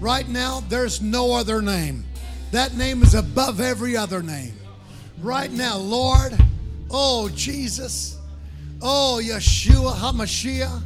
Right 0.00 0.28
now, 0.28 0.64
there's 0.68 1.00
no 1.00 1.32
other 1.32 1.62
name. 1.62 2.04
That 2.50 2.74
name 2.76 3.02
is 3.02 3.14
above 3.14 3.60
every 3.60 3.96
other 3.96 4.22
name. 4.22 4.54
Right 5.24 5.50
now, 5.50 5.78
Lord, 5.78 6.38
oh 6.90 7.30
Jesus, 7.30 8.18
oh 8.82 9.22
Yeshua 9.24 9.94
HaMashiach, 9.94 10.82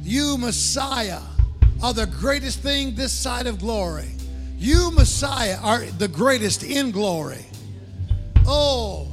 you 0.00 0.38
Messiah 0.38 1.18
are 1.82 1.92
the 1.92 2.06
greatest 2.06 2.60
thing 2.60 2.94
this 2.94 3.12
side 3.12 3.48
of 3.48 3.58
glory. 3.58 4.12
You 4.58 4.92
Messiah 4.92 5.58
are 5.60 5.80
the 5.86 6.06
greatest 6.06 6.62
in 6.62 6.92
glory. 6.92 7.44
Oh, 8.46 9.08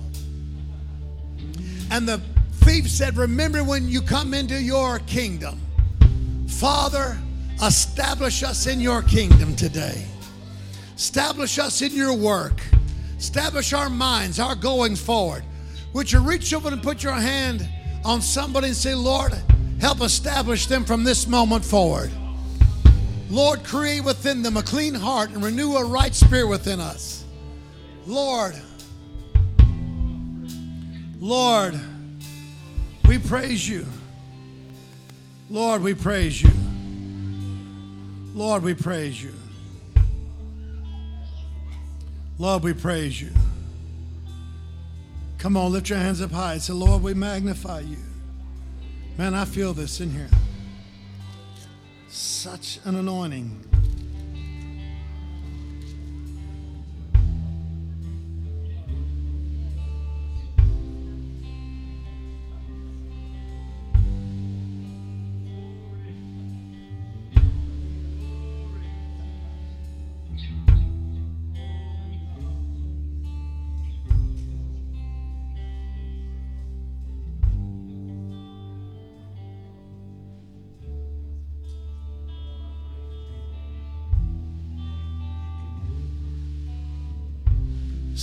and 1.90 2.08
the 2.08 2.22
thief 2.64 2.88
said, 2.88 3.18
Remember 3.18 3.64
when 3.64 3.88
you 3.88 4.00
come 4.00 4.36
into 4.36 4.62
your 4.62 5.00
kingdom. 5.00 5.60
Father, 6.48 7.18
establish 7.64 8.44
us 8.44 8.68
in 8.68 8.80
your 8.80 9.02
kingdom 9.02 9.56
today. 9.56 10.06
Establish 10.96 11.58
us 11.58 11.82
in 11.82 11.96
your 11.96 12.14
work. 12.14 12.62
Establish 13.22 13.72
our 13.72 13.88
minds, 13.88 14.40
our 14.40 14.56
goings 14.56 15.00
forward. 15.00 15.44
Would 15.94 16.12
you 16.12 16.22
reach 16.22 16.56
over 16.56 16.70
and 16.70 16.82
put 16.82 17.04
your 17.04 17.14
hand 17.14 17.70
on 18.04 18.20
somebody 18.20 18.70
and 18.70 18.76
say, 18.76 18.96
Lord, 18.96 19.32
help 19.80 20.02
establish 20.02 20.66
them 20.66 20.84
from 20.84 21.04
this 21.04 21.28
moment 21.28 21.64
forward. 21.64 22.10
Lord, 23.30 23.64
create 23.64 24.04
within 24.04 24.42
them 24.42 24.58
a 24.58 24.64
clean 24.64 24.96
heart 24.96 25.30
and 25.30 25.44
renew 25.44 25.76
a 25.76 25.86
right 25.86 26.16
spirit 26.16 26.48
within 26.48 26.80
us. 26.80 27.24
Lord, 28.08 28.56
Lord, 31.20 31.80
we 33.08 33.20
praise 33.20 33.70
you. 33.70 33.86
Lord, 35.48 35.84
we 35.84 35.94
praise 35.94 36.42
you. 36.42 36.50
Lord, 38.34 38.64
we 38.64 38.74
praise 38.74 39.22
you. 39.22 39.34
Lord, 42.42 42.64
we 42.64 42.74
praise 42.74 43.22
you. 43.22 43.30
Come 45.38 45.56
on, 45.56 45.72
lift 45.72 45.90
your 45.90 46.00
hands 46.00 46.24
up 46.24 46.32
high 46.32 46.58
say, 46.58 46.74
Lord, 46.74 47.04
we 47.04 47.14
magnify 47.14 47.82
you. 47.82 47.98
Man, 49.16 49.36
I 49.36 49.46
feel 49.46 49.74
this 49.74 50.02
in 50.02 50.10
here. 50.10 50.28
Such 52.08 52.80
an 52.84 52.96
anointing. 52.96 53.71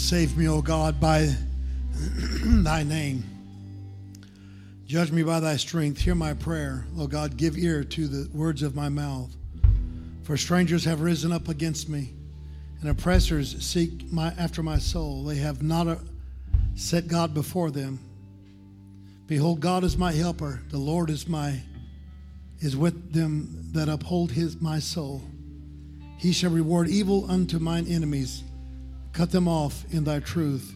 Save 0.08 0.38
me, 0.38 0.48
O 0.48 0.62
God, 0.62 0.98
by 0.98 1.28
thy 1.92 2.82
name. 2.82 3.24
Judge 4.86 5.12
me 5.12 5.22
by 5.22 5.38
thy 5.38 5.58
strength. 5.58 6.00
Hear 6.00 6.14
my 6.14 6.32
prayer. 6.32 6.86
O 6.98 7.06
God, 7.06 7.36
give 7.36 7.58
ear 7.58 7.84
to 7.84 8.08
the 8.08 8.26
words 8.34 8.62
of 8.62 8.74
my 8.74 8.88
mouth. 8.88 9.28
For 10.22 10.38
strangers 10.38 10.82
have 10.86 11.02
risen 11.02 11.30
up 11.30 11.50
against 11.50 11.90
me, 11.90 12.14
and 12.80 12.88
oppressors 12.88 13.62
seek 13.62 14.10
my, 14.10 14.28
after 14.38 14.62
my 14.62 14.78
soul. 14.78 15.24
They 15.24 15.36
have 15.36 15.62
not 15.62 15.86
uh, 15.86 15.96
set 16.74 17.06
God 17.06 17.34
before 17.34 17.70
them. 17.70 17.98
Behold, 19.26 19.60
God 19.60 19.84
is 19.84 19.98
my 19.98 20.12
helper. 20.12 20.62
The 20.70 20.78
Lord 20.78 21.10
is 21.10 21.28
my 21.28 21.60
is 22.60 22.78
with 22.78 23.12
them 23.12 23.68
that 23.72 23.90
uphold 23.90 24.32
his 24.32 24.58
my 24.58 24.78
soul. 24.78 25.20
He 26.16 26.32
shall 26.32 26.50
reward 26.50 26.88
evil 26.88 27.30
unto 27.30 27.58
mine 27.58 27.86
enemies. 27.86 28.42
Cut 29.12 29.30
them 29.30 29.48
off 29.48 29.84
in 29.90 30.04
thy 30.04 30.20
truth. 30.20 30.74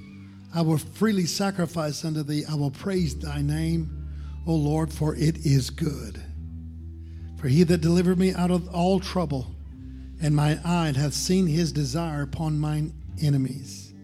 I 0.54 0.60
will 0.62 0.78
freely 0.78 1.26
sacrifice 1.26 2.04
unto 2.04 2.22
thee. 2.22 2.44
I 2.48 2.54
will 2.54 2.70
praise 2.70 3.16
thy 3.16 3.40
name, 3.40 4.09
O 4.46 4.54
Lord, 4.54 4.92
for 4.92 5.14
it 5.14 5.38
is 5.46 5.70
good. 5.70 6.20
For 7.38 7.48
he 7.48 7.62
that 7.64 7.80
delivered 7.80 8.18
me 8.18 8.34
out 8.34 8.50
of 8.50 8.72
all 8.74 9.00
trouble, 9.00 9.54
and 10.20 10.36
my 10.36 10.59
eye 10.64 10.92
hath 10.94 11.14
seen 11.14 11.46
his 11.46 11.72
desire 11.72 12.22
upon 12.22 12.59
mine 12.59 12.92
enemies. 13.20 13.94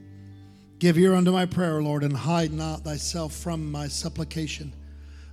Give 0.78 0.96
ear 0.96 1.14
unto 1.14 1.32
my 1.32 1.44
prayer, 1.44 1.82
Lord, 1.82 2.04
and 2.04 2.16
hide 2.16 2.52
not 2.52 2.84
thyself 2.84 3.34
from 3.34 3.70
my 3.70 3.88
supplication. 3.88 4.72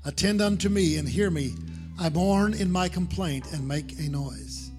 Attend 0.03 0.41
unto 0.41 0.69
me 0.69 0.97
and 0.97 1.07
hear 1.07 1.29
me. 1.29 1.53
I 1.99 2.09
mourn 2.09 2.53
in 2.53 2.71
my 2.71 2.89
complaint 2.89 3.51
and 3.53 3.67
make 3.67 3.97
a 3.99 4.09
noise. 4.09 4.71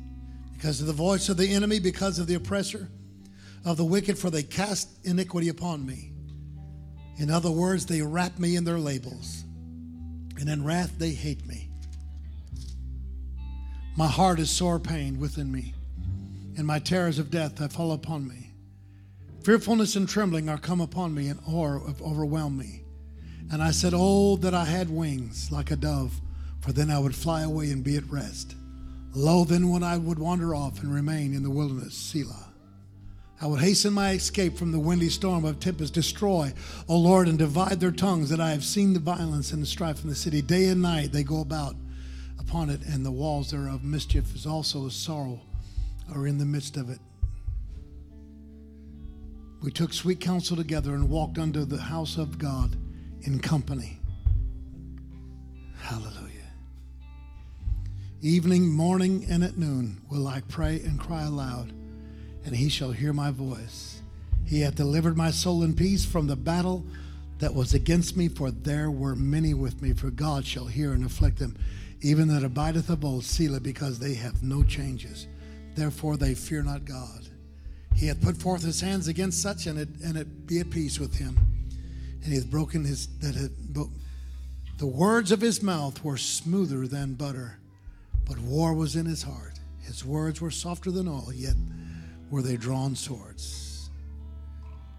Because 0.53 0.81
of 0.81 0.87
the 0.87 0.93
voice 0.93 1.29
of 1.29 1.37
the 1.37 1.53
enemy, 1.53 1.79
because 1.79 2.19
of 2.19 2.27
the 2.27 2.35
oppressor, 2.35 2.89
of 3.67 3.77
the 3.77 3.85
wicked, 3.85 4.17
for 4.17 4.31
they 4.31 4.45
cast 4.45 4.89
iniquity 5.05 5.49
upon 5.49 5.85
me. 5.85 6.13
In 7.19 7.31
other 7.31 7.51
words, 7.51 7.85
they 7.85 8.01
wrap 8.01 8.39
me 8.39 8.55
in 8.55 8.65
their 8.65 8.79
labels, 8.79 9.45
and 10.39 10.49
in 10.49 10.65
wrath 10.65 10.95
they 10.99 11.11
hate 11.11 11.45
me. 11.47 11.69
My 13.97 14.07
heart 14.07 14.39
is 14.39 14.51
sore 14.51 14.79
pained 14.79 15.19
within 15.19 15.51
me, 15.51 15.75
and 16.57 16.65
my 16.67 16.79
terrors 16.79 17.19
of 17.19 17.31
death 17.31 17.59
have 17.59 17.73
fallen 17.73 17.97
upon 17.97 18.29
me. 18.29 18.53
Fearfulness 19.43 19.97
and 19.97 20.09
trembling 20.09 20.49
are 20.49 20.59
come 20.59 20.81
upon 20.81 21.13
me, 21.15 21.29
and 21.29 21.41
horror 21.41 21.81
have 21.87 22.01
overwhelmed 22.03 22.59
me. 22.59 22.83
And 23.51 23.63
I 23.63 23.73
said, 23.73 23.95
Oh, 23.97 24.37
that 24.37 24.55
I 24.55 24.65
had 24.65 24.91
wings 24.91 25.51
like 25.51 25.71
a 25.71 25.77
dove, 25.77 26.21
for 26.61 26.73
then 26.73 26.91
I 26.91 26.99
would 26.99 27.15
fly 27.15 27.43
away 27.43 27.71
and 27.71 27.83
be 27.83 27.97
at 27.97 28.11
rest. 28.11 28.55
Lo, 29.15 29.45
then 29.45 29.71
when 29.71 29.83
I 29.83 29.97
would 29.97 30.19
wander 30.19 30.55
off 30.55 30.83
and 30.83 30.95
remain 30.95 31.35
in 31.35 31.43
the 31.43 31.51
wilderness, 31.51 31.95
Selah. 31.95 32.46
I 33.41 33.47
would 33.47 33.61
hasten 33.61 33.93
my 33.93 34.13
escape 34.13 34.57
from 34.57 34.73
the 34.73 34.79
windy 34.79 35.11
storm 35.11 35.45
of 35.45 35.61
tempest. 35.61 35.93
Destroy, 35.93 36.55
O 36.89 36.97
Lord, 36.97 37.29
and 37.29 37.39
divide 37.39 37.81
their 37.81 37.91
tongues, 37.91 38.31
that 38.31 38.41
I 38.41 38.51
have 38.51 38.65
seen 38.65 38.95
the 38.95 39.01
violence 39.01 39.53
and 39.53 39.63
the 39.63 39.67
strife 39.67 40.03
in 40.03 40.09
the 40.09 40.17
city. 40.17 40.41
Day 40.41 40.67
and 40.67 40.81
night 40.81 41.13
they 41.13 41.23
go 41.23 41.41
about 41.41 41.77
upon 42.39 42.71
it, 42.71 42.81
and 42.87 43.05
the 43.05 43.11
walls 43.11 43.51
thereof 43.51 43.85
mischief 43.85 44.35
is 44.35 44.47
also 44.47 44.87
a 44.87 44.91
sorrow 44.91 45.41
are 46.15 46.27
in 46.27 46.39
the 46.39 46.45
midst 46.45 46.77
of 46.77 46.89
it. 46.89 47.01
We 49.63 49.71
took 49.71 49.93
sweet 49.93 50.21
counsel 50.21 50.57
together 50.57 50.95
and 50.95 51.11
walked 51.11 51.39
under 51.39 51.65
the 51.65 51.81
house 51.81 52.17
of 52.17 52.39
God 52.39 52.77
in 53.23 53.41
company. 53.41 53.99
Hallelujah. 55.79 56.23
Evening, 58.23 58.71
morning, 58.71 59.27
and 59.29 59.45
at 59.45 59.59
noon 59.59 60.01
will 60.09 60.27
I 60.27 60.41
pray 60.43 60.81
and 60.81 60.99
cry 60.99 61.25
aloud 61.25 61.73
and 62.47 62.57
he 62.57 62.69
shall 62.69 62.93
hear 62.93 63.13
my 63.13 63.31
voice. 63.31 64.01
He 64.47 64.61
hath 64.61 64.77
delivered 64.77 65.17
my 65.17 65.33
soul 65.33 65.65
in 65.65 65.75
peace 65.75 66.05
from 66.05 66.29
the 66.29 66.37
battle 66.37 66.85
that 67.39 67.53
was 67.53 67.75
against 67.75 68.17
me, 68.17 68.29
for 68.29 68.51
there 68.51 68.91
were 68.91 69.17
many 69.17 69.53
with 69.53 69.83
me. 69.83 69.93
For 69.93 70.11
God 70.11 70.47
shall 70.47 70.67
hear 70.67 70.93
and 70.93 71.05
afflict 71.05 71.39
them, 71.39 71.57
even 72.01 72.29
that 72.29 72.45
abideth 72.45 72.89
of 72.89 73.05
old, 73.05 73.25
Selah, 73.25 73.61
because 73.61 73.99
they 73.99 74.15
have 74.15 74.43
no 74.43 74.63
changes. 74.63 75.27
Therefore 75.75 76.17
they 76.17 76.35
fear 76.35 76.63
not 76.63 76.85
God. 76.85 77.29
He 77.95 78.07
hath 78.07 78.23
put 78.23 78.37
forth 78.37 78.63
his 78.63 78.81
hands 78.81 79.09
against 79.09 79.43
such, 79.43 79.67
and 79.67 79.79
it 79.79 79.89
and 80.05 80.17
it 80.17 80.47
be 80.47 80.61
at 80.61 80.71
peace 80.71 81.01
with 81.01 81.17
him. 81.17 81.37
And 82.23 82.33
he 82.33 82.37
hath 82.37 82.51
broken 82.51 82.85
his 82.85 83.09
that 83.19 83.35
had, 83.35 83.51
the 84.79 84.87
words 84.87 85.33
of 85.33 85.41
his 85.41 85.63
mouth 85.63 86.05
were 86.05 86.19
smoother 86.19 86.87
than 86.87 87.15
butter, 87.15 87.59
but 88.27 88.39
war 88.39 88.75
was 88.75 88.95
in 88.95 89.07
his 89.07 89.23
heart. 89.23 89.55
His 89.81 90.05
words 90.05 90.41
were 90.41 90.51
softer 90.51 90.91
than 90.91 91.09
oil, 91.09 91.33
yet 91.35 91.55
were 92.31 92.43
they 92.43 92.57
drawn 92.57 92.95
swords. 92.95 93.91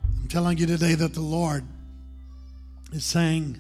I'm 0.03 0.27
telling 0.27 0.57
you 0.57 0.65
today 0.65 0.95
that 0.95 1.13
the 1.13 1.21
Lord 1.21 1.63
is 2.91 3.05
saying, 3.05 3.59